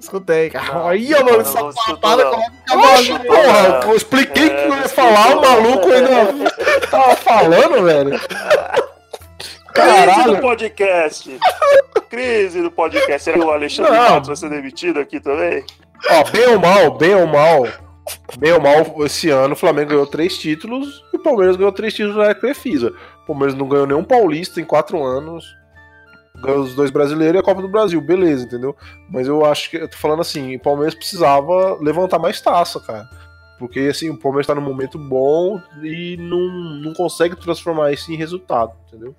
Escutei, 0.00 0.48
cara. 0.48 0.78
Olha, 0.78 1.22
mano, 1.22 1.40
essa 1.42 1.62
patada 1.62 2.24
coloca 2.24 3.20
Porra, 3.26 3.80
eu 3.84 3.96
expliquei 3.96 4.46
é, 4.46 4.48
que 4.48 4.68
não 4.68 4.78
ia 4.78 4.88
falar, 4.88 5.36
o 5.36 5.40
maluco 5.42 5.92
ainda 5.92 6.50
tava 6.90 7.16
falando, 7.16 7.84
velho. 7.84 8.20
Caralho. 9.74 10.12
Crise 10.14 10.34
do 10.34 10.40
podcast. 10.40 11.38
Crise 12.08 12.62
do 12.62 12.70
podcast. 12.70 13.22
Será 13.22 13.38
que 13.38 13.44
o 13.44 13.50
Alexandre 13.50 13.92
não. 13.92 14.10
Matos 14.10 14.28
vai 14.28 14.36
ser 14.36 14.48
demitido 14.48 15.00
aqui 15.00 15.20
também? 15.20 15.64
Ó, 16.08 16.30
bem 16.30 16.46
ou 16.48 16.58
mal, 16.58 16.96
bem 16.96 17.14
ou 17.14 17.26
mal. 17.26 17.68
Bem 18.38 18.52
ou 18.52 18.60
mal, 18.60 19.04
esse 19.04 19.28
ano 19.28 19.52
o 19.52 19.56
Flamengo 19.56 19.90
ganhou 19.90 20.06
três 20.06 20.36
títulos 20.38 21.04
e 21.12 21.16
o 21.18 21.22
Palmeiras 21.22 21.56
ganhou 21.56 21.70
três 21.70 21.92
títulos 21.92 22.16
na 22.16 22.34
Crefisa. 22.34 22.92
O 23.22 23.26
Palmeiras 23.26 23.54
não 23.54 23.68
ganhou 23.68 23.86
nenhum 23.86 24.02
paulista 24.02 24.60
em 24.60 24.64
quatro 24.64 25.04
anos 25.04 25.59
ganhou 26.36 26.60
os 26.60 26.74
dois 26.74 26.90
brasileiros 26.90 27.36
e 27.36 27.38
a 27.38 27.42
Copa 27.42 27.62
do 27.62 27.68
Brasil, 27.68 28.00
beleza, 28.00 28.44
entendeu? 28.44 28.76
Mas 29.08 29.26
eu 29.26 29.44
acho 29.44 29.70
que, 29.70 29.76
eu 29.76 29.88
tô 29.88 29.96
falando 29.96 30.20
assim, 30.20 30.56
o 30.56 30.60
Palmeiras 30.60 30.94
precisava 30.94 31.76
levantar 31.80 32.18
mais 32.18 32.40
taça, 32.40 32.80
cara. 32.80 33.08
Porque 33.58 33.80
assim, 33.80 34.08
o 34.08 34.16
Palmeiras 34.16 34.46
tá 34.46 34.54
num 34.54 34.62
momento 34.62 34.98
bom 34.98 35.60
e 35.82 36.16
não, 36.16 36.48
não 36.80 36.94
consegue 36.94 37.36
transformar 37.36 37.92
isso 37.92 38.10
em 38.10 38.16
resultado, 38.16 38.72
entendeu? 38.86 39.14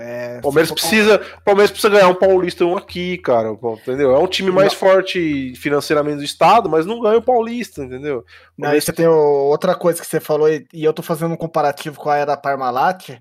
É, 0.00 0.40
Palmeiras 0.40 0.70
precisa, 0.70 1.20
Palmeiras 1.44 1.72
precisa 1.72 1.92
ganhar 1.92 2.08
um 2.08 2.14
Paulista 2.14 2.64
um 2.64 2.76
aqui, 2.76 3.18
cara, 3.18 3.50
entendeu? 3.50 4.14
É 4.14 4.18
um 4.18 4.28
time 4.28 4.50
mais 4.50 4.72
não. 4.72 4.78
forte 4.78 5.52
financeiramente 5.56 6.18
do 6.18 6.24
estado, 6.24 6.68
mas 6.68 6.86
não 6.86 7.00
ganha 7.00 7.18
o 7.18 7.22
Paulista, 7.22 7.82
entendeu? 7.82 8.24
Aí 8.62 8.80
você 8.80 8.92
tem 8.92 9.08
outra 9.08 9.74
coisa 9.74 10.00
que 10.00 10.06
você 10.06 10.20
falou 10.20 10.48
e 10.48 10.66
eu 10.72 10.92
tô 10.92 11.02
fazendo 11.02 11.32
um 11.32 11.36
comparativo 11.36 11.98
com 11.98 12.10
a 12.10 12.16
era 12.16 12.36
Parmalat, 12.36 13.18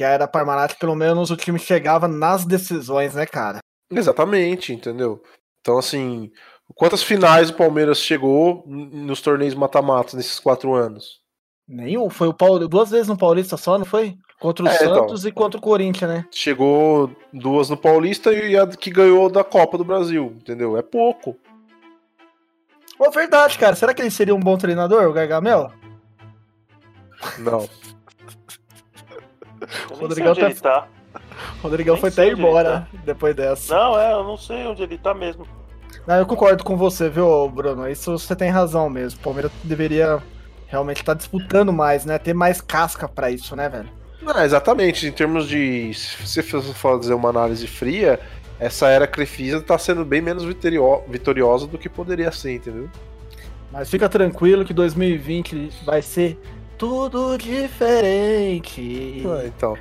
porque 0.00 0.04
a 0.04 0.08
era 0.08 0.26
Parmalat 0.26 0.74
pelo 0.76 0.94
menos 0.94 1.30
o 1.30 1.36
time 1.36 1.58
chegava 1.58 2.08
nas 2.08 2.46
decisões, 2.46 3.14
né, 3.14 3.26
cara? 3.26 3.58
Exatamente, 3.92 4.72
entendeu? 4.72 5.22
Então 5.60 5.76
assim, 5.76 6.30
quantas 6.74 7.02
finais 7.02 7.50
o 7.50 7.54
Palmeiras 7.54 7.98
chegou 7.98 8.64
nos 8.66 9.20
torneios 9.20 9.54
mata-matas 9.54 10.14
nesses 10.14 10.40
quatro 10.40 10.72
anos? 10.72 11.20
Nenhum, 11.68 12.08
foi 12.08 12.28
o 12.28 12.34
Paulo 12.34 12.66
duas 12.66 12.90
vezes 12.90 13.08
no 13.08 13.16
Paulista 13.16 13.58
só, 13.58 13.78
não 13.78 13.84
foi? 13.84 14.16
Contra 14.40 14.64
o 14.64 14.68
é, 14.68 14.74
então. 14.74 14.94
Santos 14.94 15.20
então, 15.20 15.28
e 15.28 15.32
contra 15.32 15.58
o 15.58 15.62
Corinthians, 15.62 16.10
né? 16.10 16.24
Chegou 16.32 17.14
duas 17.30 17.68
no 17.68 17.76
Paulista 17.76 18.32
e 18.32 18.56
a 18.56 18.66
que 18.66 18.90
ganhou 18.90 19.30
da 19.30 19.44
Copa 19.44 19.76
do 19.76 19.84
Brasil, 19.84 20.34
entendeu? 20.40 20.78
É 20.78 20.82
pouco. 20.82 21.36
Pô, 22.96 23.10
verdade, 23.10 23.58
cara. 23.58 23.76
Será 23.76 23.92
que 23.92 24.00
ele 24.00 24.10
seria 24.10 24.34
um 24.34 24.40
bom 24.40 24.56
treinador, 24.56 25.04
o 25.04 25.12
Gargamel? 25.12 25.70
Não. 27.38 27.68
O 29.90 29.94
Rodrigão, 29.94 30.34
tá... 30.34 30.50
tá... 30.50 30.88
Rodrigão 31.62 31.96
foi 31.96 32.08
até 32.08 32.28
embora 32.28 32.88
tá. 32.92 32.98
depois 33.04 33.34
dessa. 33.34 33.74
Não, 33.74 33.98
é, 33.98 34.12
eu 34.12 34.24
não 34.24 34.36
sei 34.36 34.66
onde 34.66 34.82
ele 34.82 34.98
tá 34.98 35.14
mesmo. 35.14 35.46
Não, 36.06 36.16
eu 36.16 36.26
concordo 36.26 36.64
com 36.64 36.76
você, 36.76 37.08
viu, 37.08 37.48
Bruno? 37.48 37.88
Isso 37.88 38.18
você 38.18 38.34
tem 38.34 38.50
razão 38.50 38.88
mesmo. 38.88 39.18
O 39.20 39.22
Palmeiras 39.22 39.52
deveria 39.62 40.22
realmente 40.66 41.00
estar 41.00 41.14
tá 41.14 41.18
disputando 41.18 41.72
mais, 41.72 42.04
né? 42.04 42.18
Ter 42.18 42.34
mais 42.34 42.60
casca 42.60 43.08
para 43.08 43.30
isso, 43.30 43.54
né, 43.54 43.68
velho? 43.68 43.88
Não, 44.22 44.42
exatamente. 44.42 45.06
Em 45.06 45.12
termos 45.12 45.48
de. 45.48 45.92
Se 45.94 46.26
você 46.26 46.42
for 46.42 46.62
fazer 46.62 47.14
uma 47.14 47.28
análise 47.28 47.66
fria, 47.66 48.20
essa 48.58 48.88
era 48.88 49.06
Crefisa 49.06 49.60
tá 49.60 49.78
sendo 49.78 50.04
bem 50.04 50.20
menos 50.20 50.44
vitoriosa 50.44 51.66
do 51.66 51.78
que 51.78 51.88
poderia 51.88 52.30
ser, 52.30 52.54
entendeu? 52.54 52.88
Mas 53.72 53.88
fica 53.88 54.08
tranquilo 54.08 54.64
que 54.64 54.74
2020 54.74 55.70
vai 55.84 56.02
ser 56.02 56.38
tudo 56.80 57.36
diferente. 57.36 59.22
Ah, 59.26 59.42
então. 59.44 59.76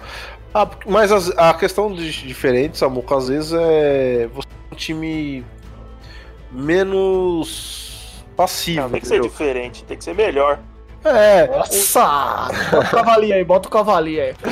Ah, 0.53 0.67
mas 0.85 1.11
a, 1.11 1.49
a 1.49 1.53
questão 1.53 1.93
de 1.93 2.11
diferente, 2.27 2.77
Samuca, 2.77 3.15
às 3.15 3.29
vezes 3.29 3.53
é 3.53 4.27
você 4.33 4.49
é 4.49 4.73
um 4.73 4.75
time 4.75 5.45
menos 6.51 8.21
passivo. 8.35 8.81
Não, 8.81 8.89
tem 8.89 8.99
que 8.99 9.07
entendeu? 9.07 9.23
ser 9.23 9.29
diferente, 9.29 9.85
tem 9.85 9.97
que 9.97 10.03
ser 10.03 10.13
melhor. 10.13 10.59
É. 11.05 11.47
Nossa! 11.47 12.49
Bota 12.69 12.87
o 12.87 12.91
cavalinho 12.91 13.35
aí, 13.35 13.43
bota 13.45 13.69
o 13.69 13.71
cavalinho 13.71 14.21
aí. 14.21 14.35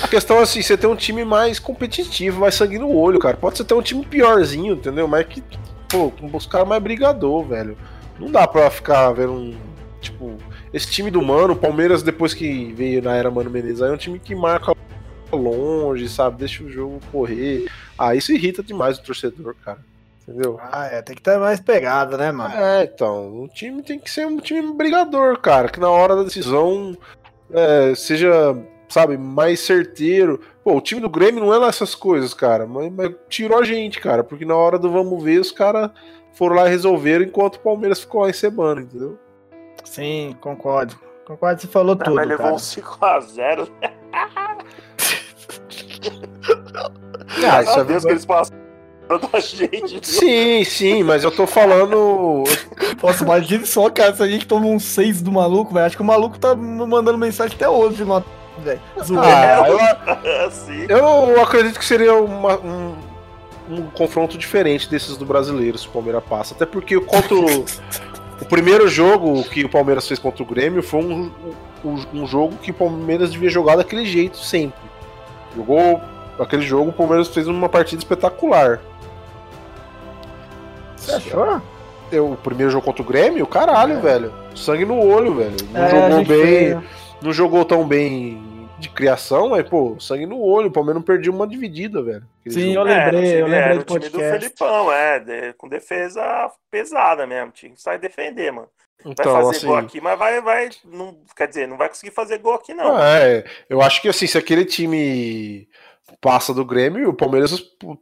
A 0.00 0.06
questão 0.06 0.38
é 0.38 0.42
assim, 0.42 0.62
você 0.62 0.78
tem 0.78 0.88
um 0.88 0.96
time 0.96 1.24
mais 1.24 1.58
competitivo, 1.58 2.40
mais 2.40 2.54
sangue 2.54 2.78
no 2.78 2.96
olho, 2.96 3.18
cara. 3.18 3.36
Pode 3.36 3.58
ser 3.58 3.64
até 3.64 3.74
um 3.74 3.82
time 3.82 4.06
piorzinho, 4.06 4.74
entendeu? 4.74 5.08
Mas 5.08 5.26
que, 5.26 5.42
pô, 5.88 6.12
os 6.32 6.46
caras 6.46 6.68
mais 6.68 6.80
brigador, 6.82 7.44
velho. 7.44 7.76
Não 8.18 8.30
dá 8.30 8.46
pra 8.46 8.70
ficar 8.70 9.12
vendo 9.12 9.32
um. 9.32 9.56
Tipo, 10.00 10.36
esse 10.72 10.90
time 10.90 11.10
do 11.10 11.20
Mano, 11.20 11.54
o 11.54 11.56
Palmeiras, 11.56 12.02
depois 12.02 12.32
que 12.32 12.72
veio 12.72 13.02
na 13.02 13.16
era 13.16 13.30
Mano 13.30 13.50
Menezes, 13.50 13.82
aí 13.82 13.90
é 13.90 13.92
um 13.92 13.96
time 13.96 14.18
que 14.18 14.34
marca 14.34 14.72
longe, 15.32 16.08
sabe? 16.08 16.38
Deixa 16.38 16.62
o 16.62 16.70
jogo 16.70 17.00
correr. 17.10 17.68
Ah, 17.98 18.14
isso 18.14 18.32
irrita 18.32 18.62
demais 18.62 18.98
o 18.98 19.02
torcedor, 19.02 19.54
cara. 19.64 19.78
Entendeu? 20.28 20.60
Ah, 20.60 20.86
é, 20.86 21.00
tem 21.00 21.16
que 21.16 21.22
ter 21.22 21.38
mais 21.38 21.58
pegada, 21.58 22.16
né, 22.16 22.30
mano? 22.30 22.54
É, 22.54 22.84
então, 22.84 23.42
o 23.42 23.48
time 23.48 23.82
tem 23.82 23.98
que 23.98 24.10
ser 24.10 24.26
um 24.26 24.36
time 24.36 24.74
brigador, 24.74 25.38
cara, 25.40 25.68
que 25.68 25.80
na 25.80 25.90
hora 25.90 26.14
da 26.16 26.22
decisão 26.22 26.96
é, 27.50 27.94
seja, 27.94 28.30
sabe, 28.88 29.16
mais 29.16 29.60
certeiro. 29.60 30.40
Pô, 30.62 30.76
o 30.76 30.82
time 30.82 31.00
do 31.00 31.08
Grêmio 31.08 31.40
não 31.40 31.54
é 31.54 31.56
lá 31.56 31.68
essas 31.68 31.94
coisas, 31.94 32.34
cara, 32.34 32.66
mas, 32.66 32.92
mas 32.92 33.10
tirou 33.28 33.58
a 33.58 33.64
gente, 33.64 34.00
cara, 34.00 34.22
porque 34.22 34.44
na 34.44 34.54
hora 34.54 34.78
do 34.78 34.90
vamos 34.90 35.22
ver, 35.22 35.40
os 35.40 35.50
caras 35.50 35.90
foram 36.38 36.54
lá 36.54 36.66
e 36.68 36.70
resolveram, 36.70 37.24
enquanto 37.24 37.56
o 37.56 37.60
Palmeiras 37.60 37.98
ficou 37.98 38.22
lá 38.22 38.30
encebando, 38.30 38.82
entendeu? 38.82 39.18
Sim, 39.84 40.36
concordo. 40.40 40.94
Concordo, 41.26 41.60
você 41.60 41.66
falou 41.66 41.96
não, 41.96 42.04
tudo. 42.04 42.14
Mas 42.14 42.28
levou 42.28 42.44
cara. 42.44 42.54
um 42.54 42.58
5x0. 42.58 43.68
ah, 47.44 47.62
isso 47.62 47.80
é 47.80 47.84
Deus 47.84 48.04
que 48.04 48.10
eles 48.12 48.24
passam 48.24 48.56
da 49.32 49.40
gente. 49.40 50.06
Sim, 50.06 50.62
sim, 50.64 51.02
mas 51.02 51.24
eu 51.24 51.30
tô 51.32 51.44
falando. 51.46 52.44
Nossa, 53.02 53.24
imagine 53.24 53.66
só, 53.66 53.90
cara, 53.90 54.14
se 54.14 54.22
a 54.22 54.28
gente 54.28 54.46
toma 54.46 54.66
um 54.66 54.78
6 54.78 55.22
do 55.22 55.32
maluco, 55.32 55.74
velho. 55.74 55.86
Acho 55.86 55.96
que 55.96 56.02
o 56.02 56.06
maluco 56.06 56.38
tá 56.38 56.54
mandando 56.54 57.18
mensagem 57.18 57.56
até 57.56 57.68
hoje 57.68 58.04
no 58.04 58.22
velho. 58.62 58.80
Ah, 59.18 59.64
eu, 60.88 60.98
eu 61.34 61.42
acredito 61.42 61.78
que 61.78 61.84
seria 61.84 62.14
uma, 62.14 62.58
um, 62.58 62.94
um 63.70 63.82
confronto 63.90 64.38
diferente 64.38 64.88
desses 64.88 65.16
do 65.16 65.24
brasileiro, 65.24 65.78
se 65.78 65.86
o 65.86 65.90
Palmeiras 65.90 66.22
passa. 66.28 66.54
Até 66.54 66.66
porque 66.66 66.98
contra 67.00 67.34
o, 67.34 67.64
o 68.40 68.44
primeiro 68.48 68.88
jogo 68.88 69.42
que 69.44 69.64
o 69.64 69.68
Palmeiras 69.68 70.06
fez 70.06 70.18
contra 70.18 70.42
o 70.42 70.46
Grêmio 70.46 70.82
foi 70.82 71.00
um, 71.00 71.30
um, 71.84 72.04
um 72.14 72.26
jogo 72.26 72.56
que 72.56 72.70
o 72.70 72.74
Palmeiras 72.74 73.30
devia 73.30 73.50
jogar 73.50 73.76
daquele 73.76 74.04
jeito 74.04 74.38
sempre. 74.38 74.80
Jogou 75.54 76.00
aquele 76.38 76.62
jogo, 76.62 76.90
o 76.90 76.92
Palmeiras 76.92 77.28
fez 77.28 77.46
uma 77.46 77.68
partida 77.68 78.00
espetacular. 78.00 78.80
Você 80.96 81.12
achou? 81.12 81.60
Eu, 82.10 82.32
o 82.32 82.36
primeiro 82.36 82.72
jogo 82.72 82.84
contra 82.84 83.02
o 83.02 83.04
Grêmio, 83.04 83.46
caralho, 83.46 83.94
é. 83.94 84.00
velho. 84.00 84.32
Sangue 84.54 84.84
no 84.84 84.98
olho, 84.98 85.34
velho. 85.34 85.56
Não 85.72 85.84
é, 85.84 85.90
jogou 85.90 86.24
bem. 86.24 86.82
Não 87.20 87.32
jogou 87.32 87.64
tão 87.64 87.86
bem 87.86 88.47
de 88.78 88.88
criação, 88.88 89.50
mas, 89.50 89.68
pô, 89.68 89.98
sangue 89.98 90.26
no 90.26 90.40
olho. 90.40 90.68
O 90.68 90.72
Palmeiras 90.72 91.00
não 91.00 91.04
perdia 91.04 91.32
uma 91.32 91.46
dividida, 91.46 92.02
velho. 92.02 92.24
Sim, 92.48 92.72
jogo. 92.72 92.74
eu 92.74 92.82
lembrei, 92.82 93.32
é, 93.32 93.40
eu 93.42 93.46
lembrei 93.46 93.78
do, 93.78 93.84
time 93.84 94.08
do 94.08 94.18
Felipão, 94.18 94.92
é, 94.92 95.18
de, 95.18 95.52
com 95.54 95.68
defesa 95.68 96.50
pesada 96.70 97.26
mesmo. 97.26 97.50
Tinha 97.52 97.72
que 97.72 97.80
sair 97.80 97.98
defender, 97.98 98.52
mano. 98.52 98.68
Vai 99.04 99.12
então, 99.12 99.32
fazer 99.32 99.56
assim, 99.56 99.66
gol 99.66 99.76
aqui, 99.76 100.00
mas 100.00 100.18
vai, 100.18 100.40
vai. 100.40 100.70
Não, 100.84 101.16
quer 101.36 101.46
dizer, 101.46 101.68
não 101.68 101.76
vai 101.76 101.88
conseguir 101.88 102.12
fazer 102.12 102.38
gol 102.38 102.54
aqui, 102.54 102.74
não. 102.74 102.98
É, 102.98 103.44
eu 103.68 103.80
acho 103.80 104.02
que 104.02 104.08
assim, 104.08 104.26
se 104.26 104.36
aquele 104.36 104.64
time 104.64 105.68
passa 106.20 106.52
do 106.52 106.64
Grêmio, 106.64 107.10
o 107.10 107.14
Palmeiras 107.14 107.60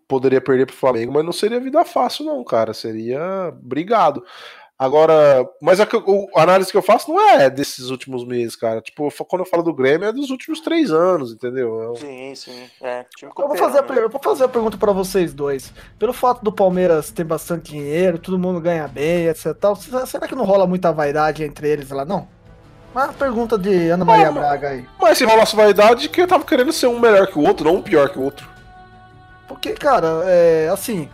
poderia 0.09 0.41
perder 0.41 0.67
pro 0.67 0.75
Flamengo, 0.75 1.13
mas 1.13 1.25
não 1.25 1.33
seria 1.33 1.61
vida 1.61 1.85
fácil, 1.85 2.25
não, 2.25 2.43
cara. 2.43 2.73
Seria 2.73 3.53
brigado. 3.61 4.25
Agora, 4.79 5.49
mas 5.61 5.81
a, 5.81 5.85
a, 5.85 6.43
análise 6.43 6.71
que 6.71 6.77
eu 6.77 6.83
faço 6.83 7.11
não 7.11 7.19
é 7.19 7.49
desses 7.49 7.89
últimos 7.89 8.27
meses, 8.27 8.55
cara. 8.55 8.83
Tipo, 8.83 9.09
quando 9.25 9.41
eu 9.41 9.47
falo 9.47 9.63
do 9.63 9.73
Grêmio 9.73 10.07
é 10.07 10.13
dos 10.13 10.29
últimos 10.29 10.61
três 10.61 10.91
anos, 10.91 11.33
entendeu? 11.33 11.95
É 11.95 11.97
sim, 11.97 12.35
sim. 12.35 12.71
É, 12.83 13.07
eu, 13.23 13.31
vou 13.35 13.57
fazer 13.57 13.79
a, 13.79 13.83
né? 13.83 14.03
eu 14.03 14.11
vou 14.11 14.21
fazer 14.23 14.45
a 14.45 14.49
pergunta 14.49 14.77
para 14.77 14.93
vocês 14.93 15.33
dois. 15.33 15.73
Pelo 15.99 16.13
fato 16.13 16.45
do 16.45 16.53
Palmeiras 16.53 17.11
ter 17.11 17.25
bastante 17.25 17.73
dinheiro, 17.73 18.19
todo 18.19 18.39
mundo 18.39 18.61
ganha 18.61 18.87
bem, 18.87 19.29
etc. 19.29 19.55
Tal, 19.55 19.77
será 19.77 20.29
que 20.29 20.35
não 20.35 20.45
rola 20.45 20.67
muita 20.67 20.93
vaidade 20.93 21.43
entre 21.43 21.71
eles 21.71 21.89
lá, 21.89 22.05
não? 22.05 22.29
Uma 22.95 23.13
pergunta 23.15 23.57
de 23.57 23.89
Ana 23.89 24.05
Maria 24.05 24.31
Braga 24.31 24.69
aí. 24.69 24.87
Mas 25.01 25.17
se 25.17 25.25
rolasse 25.25 25.57
vaidade, 25.57 26.09
que 26.11 26.21
eu 26.21 26.27
tava 26.27 26.45
querendo 26.45 26.73
ser 26.73 26.87
um 26.87 26.99
melhor 26.99 27.27
que 27.27 27.39
o 27.39 27.43
outro, 27.43 27.65
não 27.65 27.77
um 27.77 27.83
pior 27.83 28.11
que 28.11 28.19
o 28.19 28.23
outro. 28.23 28.47
Porque, 29.49 29.73
cara, 29.73 30.23
é 30.27 30.69
assim. 30.71 31.09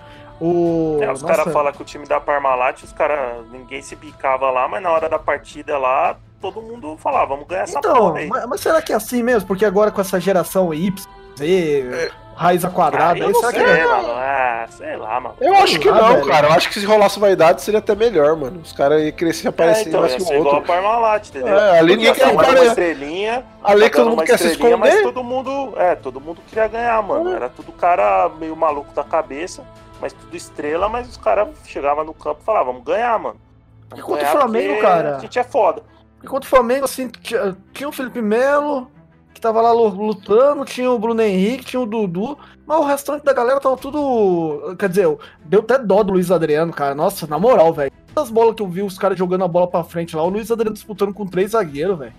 O... 0.44 0.98
É, 1.00 1.12
os 1.12 1.22
caras 1.22 1.52
falam 1.52 1.72
que 1.72 1.80
o 1.80 1.84
time 1.84 2.04
da 2.04 2.18
Parmalat, 2.18 2.82
os 2.82 2.92
caras, 2.92 3.46
ninguém 3.52 3.80
se 3.80 3.94
picava 3.94 4.50
lá, 4.50 4.66
mas 4.66 4.82
na 4.82 4.90
hora 4.90 5.08
da 5.08 5.16
partida 5.16 5.78
lá, 5.78 6.16
todo 6.40 6.60
mundo 6.60 6.96
falava, 6.98 7.26
vamos 7.26 7.46
ganhar 7.46 7.62
essa 7.62 7.78
então, 7.78 7.94
porra 7.94 8.18
aí. 8.18 8.26
Mas, 8.26 8.46
mas, 8.46 8.60
será 8.60 8.82
que 8.82 8.92
é 8.92 8.96
assim 8.96 9.22
mesmo? 9.22 9.46
Porque 9.46 9.64
agora 9.64 9.92
com 9.92 10.00
essa 10.00 10.18
geração 10.18 10.74
Y, 10.74 10.92
Z, 11.38 11.46
é. 11.46 12.10
raiz 12.34 12.64
quadrada, 12.64 13.24
ah, 13.24 13.28
aí, 13.28 13.34
será 13.36 13.50
sei, 13.52 13.62
que 13.62 13.70
é? 13.70 13.86
Mano. 13.86 14.08
Ah, 14.08 14.66
sei 14.68 14.96
lá, 14.96 15.20
mano. 15.20 15.36
Eu 15.40 15.54
acho 15.54 15.78
que 15.78 15.88
não, 15.88 16.14
velho. 16.14 16.26
cara. 16.26 16.48
Eu 16.48 16.52
acho 16.54 16.68
que 16.70 16.80
se 16.80 16.86
rolasse 16.86 17.20
vaidade 17.20 17.62
seria 17.62 17.78
até 17.78 17.94
melhor, 17.94 18.34
mano. 18.34 18.62
Os 18.64 18.72
caras 18.72 19.00
iam 19.00 19.12
crescer 19.12 19.46
aparecer 19.46 19.84
é, 19.84 19.88
então, 19.90 20.00
mais 20.00 20.16
que 20.16 20.22
o 20.22 20.24
outro. 20.24 20.40
igual 20.40 20.56
a 20.56 20.60
Parmalat, 20.62 21.28
entendeu? 21.28 21.56
É, 21.56 21.78
ali 21.78 21.94
ninguém 21.94 22.14
quer 22.14 22.26
uma 22.26 22.64
estrelinha. 22.64 23.44
Ali 23.62 23.88
tá 23.88 23.96
todo 23.96 24.10
mundo 24.10 24.24
quer 24.24 24.38
se 24.40 24.48
esconder. 24.48 24.76
Mas 24.76 25.02
todo 25.02 25.22
mundo, 25.22 25.74
é, 25.76 25.94
todo 25.94 26.20
mundo 26.20 26.40
queria 26.48 26.66
ganhar, 26.66 27.00
mano. 27.00 27.30
É. 27.30 27.36
Era 27.36 27.48
tudo 27.48 27.70
cara 27.70 28.28
meio 28.40 28.56
maluco 28.56 28.92
da 28.92 29.04
cabeça 29.04 29.62
mas 30.02 30.12
tudo 30.12 30.36
estrela, 30.36 30.88
mas 30.88 31.08
os 31.08 31.16
caras 31.16 31.48
chegavam 31.64 32.04
no 32.04 32.12
campo 32.12 32.40
e 32.42 32.44
falavam, 32.44 32.72
vamos 32.72 32.84
ganhar, 32.84 33.16
mano. 33.20 33.36
Vamos 33.88 34.04
Enquanto 34.04 34.22
o 34.22 34.26
Flamengo, 34.26 34.80
cara. 34.80 35.16
A 35.16 35.20
gente 35.20 35.38
é 35.38 35.44
foda. 35.44 35.84
Enquanto 36.20 36.42
o 36.42 36.48
Flamengo, 36.48 36.84
assim, 36.86 37.08
tinha, 37.08 37.88
o 37.88 37.92
Felipe 37.92 38.20
Melo, 38.20 38.90
que 39.32 39.40
tava 39.40 39.62
lá 39.62 39.70
lutando, 39.70 40.64
tinha 40.64 40.90
o 40.90 40.98
Bruno 40.98 41.22
Henrique, 41.22 41.66
tinha 41.66 41.80
o 41.80 41.86
Dudu, 41.86 42.36
mas 42.66 42.78
o 42.78 42.82
restante 42.82 43.24
da 43.24 43.32
galera 43.32 43.60
tava 43.60 43.76
tudo. 43.76 44.74
Quer 44.76 44.88
dizer, 44.88 45.18
deu 45.44 45.60
até 45.60 45.78
dó 45.78 46.02
do 46.02 46.14
Luiz 46.14 46.32
Adriano, 46.32 46.72
cara. 46.72 46.96
Nossa, 46.96 47.28
na 47.28 47.38
moral, 47.38 47.72
velho. 47.72 47.92
As 48.16 48.28
bolas 48.28 48.56
que 48.56 48.62
eu 48.62 48.68
vi 48.68 48.82
os 48.82 48.98
caras 48.98 49.16
jogando 49.16 49.44
a 49.44 49.48
bola 49.48 49.68
pra 49.68 49.84
frente 49.84 50.16
lá, 50.16 50.24
o 50.24 50.28
Luiz 50.28 50.50
Adriano 50.50 50.74
disputando 50.74 51.14
com 51.14 51.24
três 51.24 51.52
zagueiros, 51.52 51.96
velho. 51.96 52.12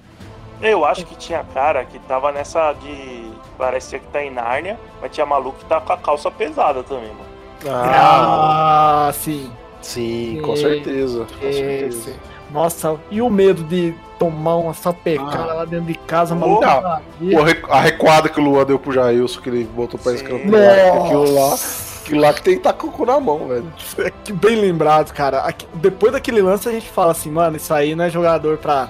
Eu 0.61 0.85
acho 0.85 1.05
que 1.05 1.15
tinha 1.17 1.43
cara 1.53 1.83
que 1.83 1.99
tava 1.99 2.31
nessa 2.31 2.71
de. 2.71 3.29
Parecia 3.57 3.99
que 3.99 4.07
tá 4.07 4.23
em 4.23 4.31
Nárnia, 4.31 4.79
mas 5.01 5.11
tinha 5.11 5.25
maluco 5.25 5.59
que 5.59 5.65
tá 5.65 5.81
com 5.81 5.91
a 5.91 5.97
calça 5.97 6.31
pesada 6.31 6.81
também, 6.81 7.09
mano. 7.09 7.32
Ah, 7.67 9.07
ah 9.07 9.13
sim. 9.13 9.49
Sim, 9.81 10.41
com 10.43 10.55
certeza. 10.55 11.25
Com 11.39 11.51
certeza. 11.51 12.13
Nossa, 12.51 12.99
e 13.09 13.21
o 13.21 13.29
medo 13.29 13.63
de 13.63 13.93
tomar 14.19 14.55
uma 14.55 14.73
sapecada 14.73 15.51
ah. 15.51 15.53
lá 15.55 15.65
dentro 15.65 15.87
de 15.87 15.95
casa, 15.95 16.33
maluco? 16.35 16.63
a 16.63 17.79
recuada 17.81 18.29
que 18.29 18.39
o 18.39 18.43
Luan 18.43 18.63
deu 18.63 18.79
pro 18.79 18.91
Jailson, 18.91 19.41
que 19.41 19.49
ele 19.49 19.63
botou 19.65 19.99
pra 19.99 20.13
escanteio. 20.13 21.03
Aquilo 21.03 21.33
lá. 21.33 21.55
Aquilo 22.01 22.21
lá 22.21 22.33
que 22.33 22.41
tem 22.43 22.53
que 22.53 22.59
estar 22.59 22.73
tá 22.73 22.79
com 22.79 22.87
o 22.87 22.91
cu 22.91 23.05
na 23.05 23.19
mão, 23.19 23.47
velho. 23.47 23.73
É 24.29 24.31
bem 24.31 24.55
lembrado, 24.55 25.11
cara. 25.13 25.39
Aqui, 25.39 25.67
depois 25.75 26.13
daquele 26.13 26.41
lance 26.41 26.69
a 26.69 26.71
gente 26.71 26.89
fala 26.89 27.11
assim, 27.11 27.29
mano, 27.29 27.57
isso 27.57 27.73
aí 27.73 27.95
não 27.95 28.05
é 28.05 28.09
jogador 28.09 28.57
pra. 28.57 28.89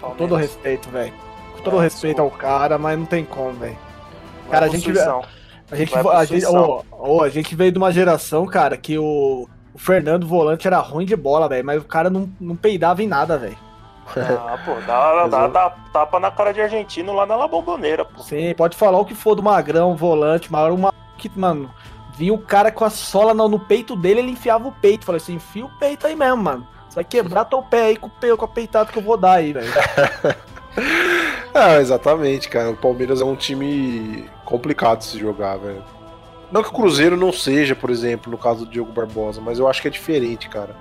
Com 0.00 0.10
todo 0.10 0.36
respeito, 0.36 0.88
velho. 0.90 1.12
Com 1.56 1.62
todo 1.62 1.78
é, 1.78 1.82
respeito 1.82 2.16
sou... 2.16 2.26
ao 2.26 2.30
cara, 2.30 2.78
mas 2.78 2.98
não 2.98 3.06
tem 3.06 3.24
como, 3.24 3.52
velho. 3.54 3.78
Cara, 4.50 4.66
a 4.66 4.68
gente. 4.68 4.92
A 5.70 5.76
gente, 5.76 5.96
a, 5.96 6.24
gente, 6.24 6.46
oh, 6.46 6.84
oh, 6.90 7.22
a 7.22 7.28
gente 7.28 7.54
veio 7.54 7.72
de 7.72 7.78
uma 7.78 7.90
geração, 7.90 8.46
cara, 8.46 8.76
que 8.76 8.98
o, 8.98 9.48
o 9.72 9.78
Fernando 9.78 10.26
Volante 10.26 10.66
era 10.66 10.78
ruim 10.78 11.06
de 11.06 11.16
bola, 11.16 11.48
velho, 11.48 11.64
mas 11.64 11.80
o 11.80 11.86
cara 11.86 12.10
não, 12.10 12.30
não 12.40 12.54
peidava 12.54 13.02
em 13.02 13.08
nada, 13.08 13.38
velho. 13.38 13.58
Ah, 14.16 14.58
pô, 14.64 14.74
dá, 14.86 15.26
dá, 15.26 15.48
dá, 15.48 15.70
tapa 15.92 16.20
na 16.20 16.30
cara 16.30 16.52
de 16.52 16.60
argentino 16.60 17.14
lá 17.14 17.24
na 17.24 17.36
La 17.36 17.48
Bombonera, 17.48 18.04
pô. 18.04 18.22
Sim, 18.22 18.54
pode 18.54 18.76
falar 18.76 18.98
o 18.98 19.04
que 19.04 19.14
for 19.14 19.34
do 19.34 19.42
Magrão, 19.42 19.96
volante, 19.96 20.52
mas 20.52 20.72
uma 20.72 20.92
que, 21.16 21.30
mano, 21.34 21.70
vinha 22.16 22.34
o 22.34 22.38
cara 22.38 22.70
com 22.70 22.84
a 22.84 22.90
sola 22.90 23.32
no, 23.32 23.48
no, 23.48 23.58
peito 23.58 23.96
dele, 23.96 24.20
ele 24.20 24.32
enfiava 24.32 24.68
o 24.68 24.72
peito. 24.72 25.04
Falei 25.04 25.20
assim, 25.20 25.34
enfia 25.34 25.64
o 25.64 25.78
peito 25.78 26.06
aí 26.06 26.14
mesmo, 26.14 26.42
mano. 26.42 26.66
Você 26.88 26.96
vai 26.96 27.04
quebrar 27.04 27.44
teu 27.46 27.62
pé 27.62 27.86
aí 27.86 27.96
com 27.96 28.06
o, 28.06 28.36
com 28.36 28.44
a 28.44 28.48
peitada 28.48 28.92
que 28.92 28.98
eu 28.98 29.02
vou 29.02 29.16
dar 29.16 29.34
aí, 29.34 29.52
velho. 29.52 29.72
ah, 31.54 31.80
exatamente, 31.80 32.48
cara. 32.48 32.70
O 32.70 32.76
Palmeiras 32.76 33.20
é 33.20 33.24
um 33.24 33.34
time 33.34 34.28
complicado 34.44 34.98
de 34.98 35.04
se 35.04 35.18
jogar, 35.18 35.56
velho. 35.56 35.82
Não 36.50 36.62
que 36.62 36.68
o 36.68 36.72
Cruzeiro 36.72 37.16
não 37.16 37.32
seja, 37.32 37.74
por 37.74 37.90
exemplo, 37.90 38.30
no 38.30 38.38
caso 38.38 38.64
do 38.64 38.70
Diogo 38.70 38.92
Barbosa, 38.92 39.40
mas 39.40 39.58
eu 39.58 39.68
acho 39.68 39.82
que 39.82 39.88
é 39.88 39.90
diferente, 39.90 40.48
cara. 40.48 40.76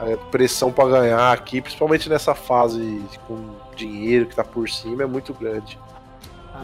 A 0.00 0.16
pressão 0.30 0.72
para 0.72 0.88
ganhar 0.88 1.32
aqui, 1.32 1.60
principalmente 1.60 2.08
nessa 2.08 2.34
fase 2.34 3.02
com 3.26 3.36
dinheiro 3.76 4.26
que 4.26 4.34
tá 4.34 4.42
por 4.42 4.68
cima, 4.68 5.02
é 5.02 5.06
muito 5.06 5.32
grande. 5.34 5.78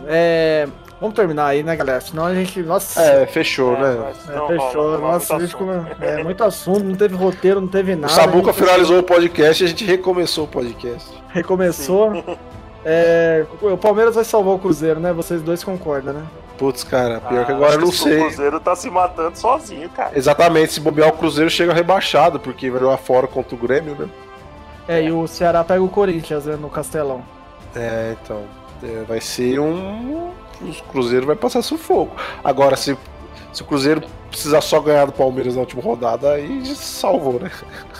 É, 0.06 0.68
vamos 1.00 1.16
terminar 1.16 1.46
aí, 1.46 1.62
né, 1.62 1.74
galera? 1.74 2.00
Senão 2.00 2.24
a 2.24 2.34
gente. 2.34 2.62
Nossa. 2.62 3.02
É, 3.02 3.26
fechou, 3.26 3.76
é, 3.76 3.80
né? 3.80 4.12
É, 4.28 4.46
fechou. 4.46 4.98
Nossa, 4.98 5.36
muito 5.36 5.56
assunto. 5.56 6.02
é 6.02 6.22
muito 6.22 6.44
assunto, 6.44 6.84
não 6.84 6.94
teve 6.94 7.16
roteiro, 7.16 7.60
não 7.60 7.68
teve 7.68 7.96
nada. 7.96 8.12
O 8.12 8.16
Sabuca 8.16 8.52
finalizou 8.52 9.00
o 9.00 9.02
podcast 9.02 9.62
e 9.62 9.66
a 9.66 9.68
gente 9.68 9.84
recomeçou 9.84 10.44
o 10.44 10.48
podcast. 10.48 11.10
Recomeçou. 11.28 12.24
É, 12.84 13.44
o 13.60 13.76
Palmeiras 13.76 14.14
vai 14.14 14.24
salvar 14.24 14.54
o 14.54 14.58
Cruzeiro, 14.58 15.00
né? 15.00 15.12
Vocês 15.12 15.42
dois 15.42 15.62
concordam, 15.62 16.14
né? 16.14 16.26
Putz, 16.56 16.84
cara, 16.84 17.20
pior 17.20 17.42
ah, 17.42 17.44
que 17.44 17.52
agora 17.52 17.74
eu 17.74 17.80
não 17.80 17.92
sei. 17.92 18.18
O 18.18 18.26
Cruzeiro 18.26 18.60
tá 18.60 18.76
se 18.76 18.90
matando 18.90 19.36
sozinho, 19.36 19.88
cara. 19.90 20.16
Exatamente, 20.16 20.72
se 20.72 20.80
bobear 20.80 21.08
o 21.08 21.12
Cruzeiro 21.12 21.50
chega 21.50 21.72
rebaixado, 21.72 22.38
porque 22.40 22.70
vai 22.70 22.80
lá 22.82 22.96
fora 22.96 23.26
contra 23.26 23.54
o 23.54 23.58
Grêmio, 23.58 23.94
né? 23.98 24.08
É, 24.88 25.02
e 25.02 25.12
o 25.12 25.26
Ceará 25.26 25.62
pega 25.62 25.82
o 25.82 25.88
Corinthians 25.88 26.46
né, 26.46 26.56
no 26.56 26.68
Castelão. 26.68 27.22
É, 27.74 28.16
então. 28.20 28.42
É, 28.82 29.04
vai 29.06 29.20
ser 29.20 29.60
um. 29.60 30.32
O 30.60 30.72
Cruzeiro 30.90 31.26
vai 31.26 31.36
passar 31.36 31.62
sufoco. 31.62 32.14
Agora, 32.42 32.76
se, 32.76 32.96
se 33.52 33.62
o 33.62 33.64
Cruzeiro 33.64 34.02
precisar 34.28 34.60
só 34.60 34.80
ganhar 34.80 35.06
do 35.06 35.12
Palmeiras 35.12 35.54
na 35.54 35.60
última 35.60 35.82
rodada, 35.82 36.32
aí 36.32 36.64
salvou, 36.66 37.40
né? 37.40 37.50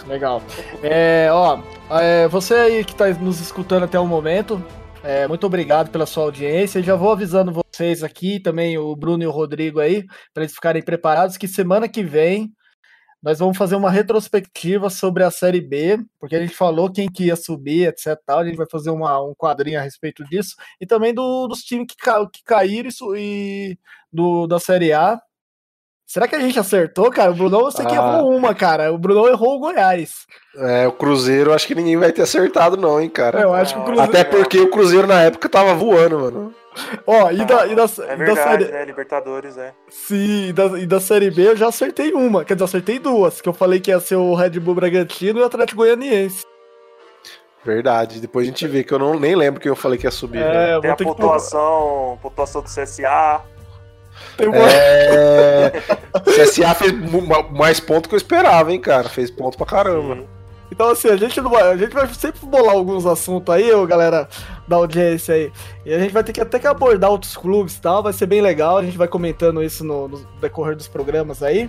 Legal. 0.06 0.42
É, 0.82 1.28
ó, 1.32 1.60
é, 2.00 2.28
você 2.28 2.54
aí 2.54 2.84
que 2.84 2.92
está 2.92 3.08
nos 3.08 3.40
escutando 3.40 3.84
até 3.84 3.98
o 3.98 4.06
momento, 4.06 4.62
é, 5.02 5.26
muito 5.26 5.46
obrigado 5.46 5.90
pela 5.90 6.06
sua 6.06 6.24
audiência. 6.24 6.82
Já 6.82 6.94
vou 6.94 7.10
avisando 7.10 7.52
vocês 7.52 8.02
aqui, 8.04 8.38
também 8.38 8.78
o 8.78 8.94
Bruno 8.94 9.22
e 9.22 9.26
o 9.26 9.30
Rodrigo 9.30 9.80
aí, 9.80 10.04
para 10.32 10.44
eles 10.44 10.54
ficarem 10.54 10.82
preparados, 10.82 11.36
que 11.36 11.48
semana 11.48 11.88
que 11.88 12.02
vem 12.02 12.52
nós 13.22 13.38
vamos 13.38 13.58
fazer 13.58 13.76
uma 13.76 13.90
retrospectiva 13.90 14.88
sobre 14.88 15.22
a 15.22 15.30
Série 15.30 15.60
B, 15.60 15.98
porque 16.18 16.34
a 16.34 16.40
gente 16.40 16.54
falou 16.54 16.90
quem 16.90 17.06
que 17.10 17.24
ia 17.24 17.36
subir, 17.36 17.86
etc. 17.86 18.18
Tal. 18.24 18.38
A 18.38 18.46
gente 18.46 18.56
vai 18.56 18.66
fazer 18.70 18.88
uma, 18.90 19.20
um 19.22 19.34
quadrinho 19.34 19.78
a 19.78 19.82
respeito 19.82 20.24
disso, 20.24 20.56
e 20.80 20.86
também 20.86 21.12
do, 21.12 21.46
dos 21.46 21.60
times 21.60 21.86
que, 21.88 21.96
ca, 21.96 22.26
que 22.26 22.42
caíram 22.42 22.90
e 23.16 23.78
do, 24.10 24.46
da 24.46 24.58
Série 24.58 24.92
A. 24.92 25.20
Será 26.10 26.26
que 26.26 26.34
a 26.34 26.40
gente 26.40 26.58
acertou, 26.58 27.08
cara? 27.08 27.30
O 27.30 27.34
Brunão 27.36 27.60
eu 27.60 27.70
sei 27.70 27.86
que 27.86 27.92
ah. 27.92 28.18
errou 28.18 28.36
uma, 28.36 28.52
cara. 28.52 28.92
O 28.92 28.98
Brunão 28.98 29.28
errou 29.28 29.54
o 29.54 29.60
Goiás. 29.60 30.26
É, 30.56 30.84
o 30.84 30.90
Cruzeiro 30.90 31.52
acho 31.52 31.68
que 31.68 31.74
ninguém 31.74 31.96
vai 31.96 32.10
ter 32.10 32.22
acertado, 32.22 32.76
não, 32.76 33.00
hein, 33.00 33.08
cara. 33.08 33.40
Eu 33.40 33.54
acho 33.54 33.74
que 33.74 33.80
o 33.80 33.84
Cruzeiro... 33.84 34.10
Até 34.10 34.24
porque 34.24 34.58
o 34.58 34.68
Cruzeiro 34.68 35.06
na 35.06 35.22
época 35.22 35.48
tava 35.48 35.72
voando, 35.72 36.18
mano. 36.18 36.54
Ó, 37.06 37.30
e, 37.30 37.44
da, 37.44 37.64
e 37.68 37.76
da, 37.76 37.84
é 37.84 38.16
verdade, 38.16 38.24
da 38.24 38.34
série... 38.34 38.64
né? 38.64 38.84
Libertadores, 38.86 39.56
é. 39.56 39.72
Sim, 39.88 40.48
e 40.48 40.52
da, 40.52 40.64
e 40.80 40.84
da 40.84 40.98
Série 40.98 41.30
B 41.30 41.50
eu 41.50 41.56
já 41.56 41.68
acertei 41.68 42.12
uma. 42.12 42.44
Quer 42.44 42.54
dizer, 42.54 42.64
acertei 42.64 42.98
duas. 42.98 43.40
Que 43.40 43.48
eu 43.48 43.52
falei 43.52 43.78
que 43.78 43.92
ia 43.92 44.00
ser 44.00 44.16
o 44.16 44.34
Red 44.34 44.58
Bull 44.58 44.74
Bragantino 44.74 45.38
e 45.38 45.42
o 45.42 45.46
Atlético 45.46 45.76
Goianiense. 45.76 46.44
Verdade. 47.64 48.18
Depois 48.18 48.48
a 48.48 48.50
gente 48.50 48.66
vê 48.66 48.82
que 48.82 48.92
eu 48.92 48.98
não 48.98 49.14
nem 49.14 49.36
lembro 49.36 49.60
que 49.60 49.68
eu 49.68 49.76
falei 49.76 49.96
que 49.96 50.08
ia 50.08 50.10
subir. 50.10 50.42
É, 50.42 50.80
Tem 50.80 50.90
a 50.90 50.96
pontuação, 50.96 52.16
que... 52.16 52.22
pontuação 52.24 52.62
do 52.62 52.68
CSA. 52.68 53.59
É... 54.38 55.72
CSA 56.20 56.74
fez 56.74 56.92
mais 57.50 57.80
ponto 57.80 58.08
que 58.08 58.14
eu 58.14 58.18
esperava, 58.18 58.72
hein, 58.72 58.80
cara. 58.80 59.08
Fez 59.08 59.30
ponto 59.30 59.56
pra 59.56 59.66
caramba. 59.66 60.16
Sim. 60.16 60.26
Então, 60.72 60.88
assim, 60.88 61.08
a 61.08 61.16
gente, 61.16 61.40
não 61.40 61.50
vai, 61.50 61.62
a 61.62 61.76
gente 61.76 61.92
vai 61.92 62.06
sempre 62.14 62.46
bolar 62.46 62.74
alguns 62.74 63.04
assuntos 63.04 63.52
aí, 63.52 63.72
ô, 63.72 63.84
galera 63.86 64.28
da 64.68 64.76
audiência 64.76 65.34
aí. 65.34 65.52
E 65.84 65.92
a 65.92 65.98
gente 65.98 66.12
vai 66.12 66.22
ter 66.22 66.32
que 66.32 66.40
até 66.40 66.58
que 66.58 66.66
abordar 66.66 67.10
outros 67.10 67.36
clubes 67.36 67.76
e 67.76 67.80
tal. 67.80 68.02
Vai 68.02 68.12
ser 68.12 68.26
bem 68.26 68.40
legal. 68.40 68.78
A 68.78 68.82
gente 68.82 68.96
vai 68.96 69.08
comentando 69.08 69.62
isso 69.62 69.84
no, 69.84 70.08
no 70.08 70.18
decorrer 70.40 70.76
dos 70.76 70.86
programas 70.86 71.42
aí. 71.42 71.68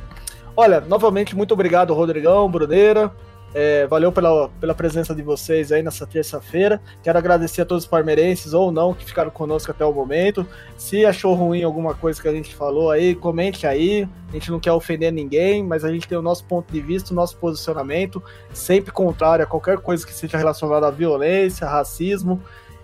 Olha, 0.55 0.81
novamente, 0.81 1.35
muito 1.35 1.53
obrigado, 1.53 1.93
Rodrigão, 1.93 2.49
Bruneira. 2.49 3.11
É, 3.53 3.85
valeu 3.87 4.11
pela, 4.11 4.47
pela 4.59 4.73
presença 4.73 5.13
de 5.13 5.21
vocês 5.21 5.71
aí 5.71 5.83
nessa 5.83 6.07
terça-feira. 6.07 6.81
Quero 7.03 7.17
agradecer 7.17 7.61
a 7.61 7.65
todos 7.65 7.83
os 7.83 7.89
parmeirenses 7.89 8.53
ou 8.53 8.71
não 8.71 8.93
que 8.93 9.03
ficaram 9.03 9.29
conosco 9.29 9.71
até 9.71 9.83
o 9.83 9.93
momento. 9.93 10.47
Se 10.77 11.05
achou 11.05 11.33
ruim 11.33 11.61
alguma 11.63 11.93
coisa 11.93 12.21
que 12.21 12.27
a 12.27 12.31
gente 12.31 12.55
falou 12.55 12.89
aí, 12.89 13.13
comente 13.13 13.67
aí. 13.67 14.07
A 14.29 14.33
gente 14.33 14.49
não 14.49 14.59
quer 14.59 14.71
ofender 14.71 15.11
ninguém, 15.11 15.63
mas 15.63 15.83
a 15.83 15.91
gente 15.91 16.07
tem 16.07 16.17
o 16.17 16.21
nosso 16.21 16.45
ponto 16.45 16.71
de 16.71 16.79
vista, 16.79 17.11
o 17.11 17.15
nosso 17.15 17.35
posicionamento, 17.37 18.23
sempre 18.53 18.91
contrário 18.91 19.43
a 19.43 19.47
qualquer 19.47 19.77
coisa 19.79 20.05
que 20.05 20.13
seja 20.13 20.37
relacionada 20.37 20.87
à 20.87 20.91
violência, 20.91 21.67
racismo 21.67 22.41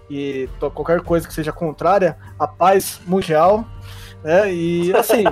e 0.09 0.49
qualquer 0.73 1.01
coisa 1.01 1.27
que 1.27 1.33
seja 1.33 1.51
contrária 1.51 2.17
à 2.37 2.47
paz 2.47 2.99
mundial. 3.05 3.65
Né? 4.23 4.53
E 4.53 4.93
assim. 4.95 5.23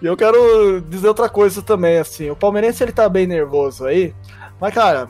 E 0.00 0.06
eu 0.06 0.16
quero 0.16 0.80
dizer 0.88 1.08
outra 1.08 1.28
coisa 1.28 1.62
também, 1.62 1.98
assim, 1.98 2.30
o 2.30 2.36
palmeirense 2.36 2.82
ele 2.82 2.92
tá 2.92 3.08
bem 3.08 3.26
nervoso 3.26 3.84
aí, 3.86 4.14
mas 4.60 4.74
cara, 4.74 5.08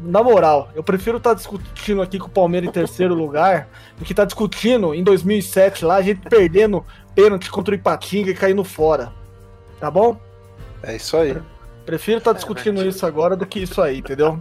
na 0.00 0.22
moral, 0.22 0.70
eu 0.74 0.82
prefiro 0.82 1.18
estar 1.18 1.30
tá 1.30 1.36
discutindo 1.36 2.00
aqui 2.00 2.18
com 2.18 2.26
o 2.26 2.30
Palmeiras 2.30 2.68
em 2.68 2.72
terceiro 2.72 3.14
lugar 3.14 3.68
do 3.98 4.04
que 4.04 4.12
estar 4.12 4.22
tá 4.22 4.26
discutindo 4.26 4.94
em 4.94 5.04
2007 5.04 5.84
lá, 5.84 5.96
a 5.96 6.02
gente 6.02 6.20
perdendo 6.28 6.84
pênalti 7.14 7.50
contra 7.50 7.72
o 7.72 7.74
Ipatinga 7.76 8.30
e 8.30 8.34
caindo 8.34 8.64
fora. 8.64 9.12
Tá 9.78 9.90
bom? 9.90 10.18
É 10.82 10.96
isso 10.96 11.16
aí. 11.16 11.36
Prefiro 11.84 12.18
estar 12.18 12.32
tá 12.32 12.36
discutindo 12.36 12.82
isso 12.86 13.04
agora 13.04 13.36
do 13.36 13.46
que 13.46 13.60
isso 13.60 13.82
aí, 13.82 13.98
entendeu? 13.98 14.40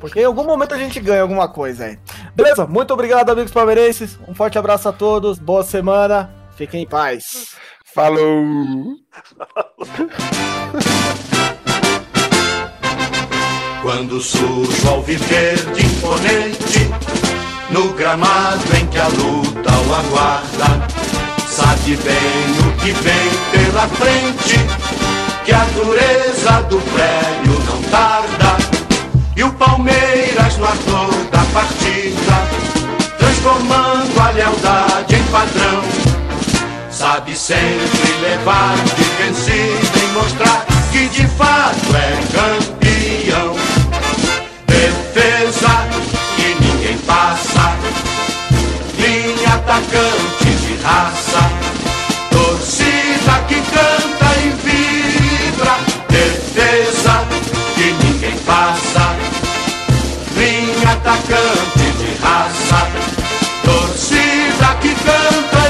Porque 0.00 0.20
em 0.20 0.24
algum 0.24 0.44
momento 0.44 0.74
a 0.74 0.78
gente 0.78 0.98
ganha 0.98 1.22
alguma 1.22 1.48
coisa 1.48 1.84
aí. 1.84 1.98
Beleza? 2.34 2.66
Muito 2.66 2.94
obrigado, 2.94 3.30
amigos 3.30 3.52
palmeirenses. 3.52 4.18
Um 4.26 4.34
forte 4.34 4.58
abraço 4.58 4.88
a 4.88 4.92
todos. 4.92 5.38
Boa 5.38 5.62
semana. 5.62 6.30
Fiquem 6.56 6.82
em 6.82 6.86
paz. 6.86 7.54
Falou! 7.94 8.44
Quando 13.82 14.20
surge 14.20 14.86
ao 14.86 15.02
viver 15.02 15.56
de 15.72 15.84
imponente, 15.84 16.90
no 17.70 17.92
gramado 17.94 18.76
em 18.76 18.86
que 18.86 18.98
a 18.98 19.08
luta 19.08 19.70
o 19.72 19.94
aguarda, 19.94 20.86
sabe 21.48 21.96
bem 21.96 22.50
o 22.68 22.72
que 22.80 22.92
vem 22.92 23.30
pela 23.50 23.88
frente, 23.88 24.58
que 25.44 25.52
a 25.52 25.64
dureza 25.64 26.62
do 26.68 26.78
prédio 26.92 27.58
não 27.66 27.82
tarda, 27.90 28.79
e 29.40 29.42
o 29.42 29.50
Palmeiras 29.52 30.58
no 30.58 30.66
ardor 30.66 31.10
da 31.32 31.42
partida, 31.54 32.36
transformando 33.16 34.20
a 34.20 34.30
lealdade 34.32 35.14
em 35.14 35.22
padrão 35.32 35.82
Sabe 36.90 37.34
sempre 37.34 38.12
levar 38.20 38.74
de 38.76 39.02
vencido 39.02 39.98
e 39.98 40.06
mostrar 40.12 40.66
que 40.92 41.08
de 41.08 41.26
fato 41.28 41.96
é 41.96 42.18
campeão. 42.36 43.56
Defesa 44.66 45.88
que 46.36 46.62
ninguém 46.62 46.98
passa, 46.98 47.74
linha 48.98 49.54
atacante 49.54 50.44
de 50.44 50.82
raça, 50.82 51.50
torcida 52.30 53.42
que 53.48 53.54
canta 53.54 53.99
atacante 61.30 61.90
de 61.98 62.14
raça, 62.22 62.88
torcida 63.64 64.74
que 64.80 64.94
canta 64.94 65.60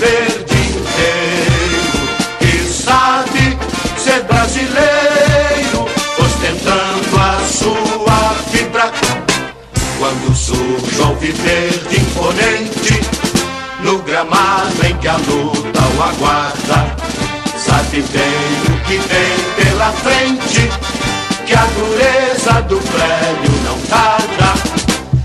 verde 0.00 0.54
inteiro. 0.54 2.08
Que 2.40 2.58
sabe 2.68 3.58
ser 3.96 4.22
brasileiro, 4.24 5.86
ostentando 6.18 7.20
a 7.20 7.38
sua 7.46 8.34
fibra. 8.50 8.90
Quando 9.98 10.34
surge 10.34 11.02
ao 11.02 11.14
viver 11.16 11.70
de 11.88 12.00
imponente, 12.00 13.00
no 13.82 13.98
gramado 13.98 14.86
em 14.86 14.96
que 14.96 15.08
a 15.08 15.16
luta 15.16 15.80
o 15.96 16.02
aguarda, 16.02 16.96
sabe 17.58 18.02
bem 18.02 18.74
o 18.74 18.80
que 18.86 18.96
vem 18.96 19.64
pela 19.64 19.92
frente, 19.92 20.70
que 21.50 21.56
a 21.56 21.66
dureza 21.66 22.62
do 22.62 22.76
prédio 22.76 23.52
não 23.64 23.76
tarda, 23.88 24.54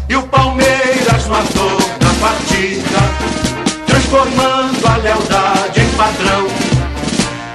e 0.09 0.15
o 0.15 0.23
Palmeiras 0.23 1.28
matou 1.28 1.78
na 2.01 2.13
partida 2.19 2.99
transformando 3.86 4.88
a 4.88 4.97
lealdade 4.97 5.82
em 5.82 5.89
padrão. 5.89 6.47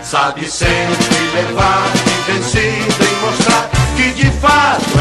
Sabe 0.05 0.49
sempre 0.49 1.19
levar 1.35 1.83
vencido 2.29 3.05
e 3.05 3.27
mostrar 3.27 3.69
que 3.97 4.13
de 4.13 4.31
fato 4.39 5.00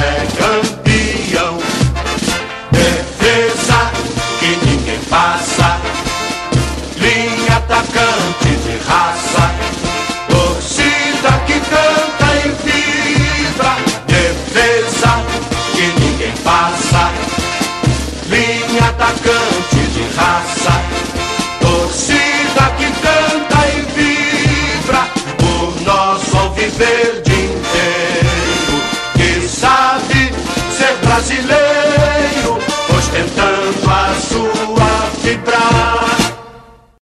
brasileiro, 31.30 32.58
ostentando 32.98 33.90
a 33.90 34.14
sua 34.16 35.12
fibra. 35.22 35.89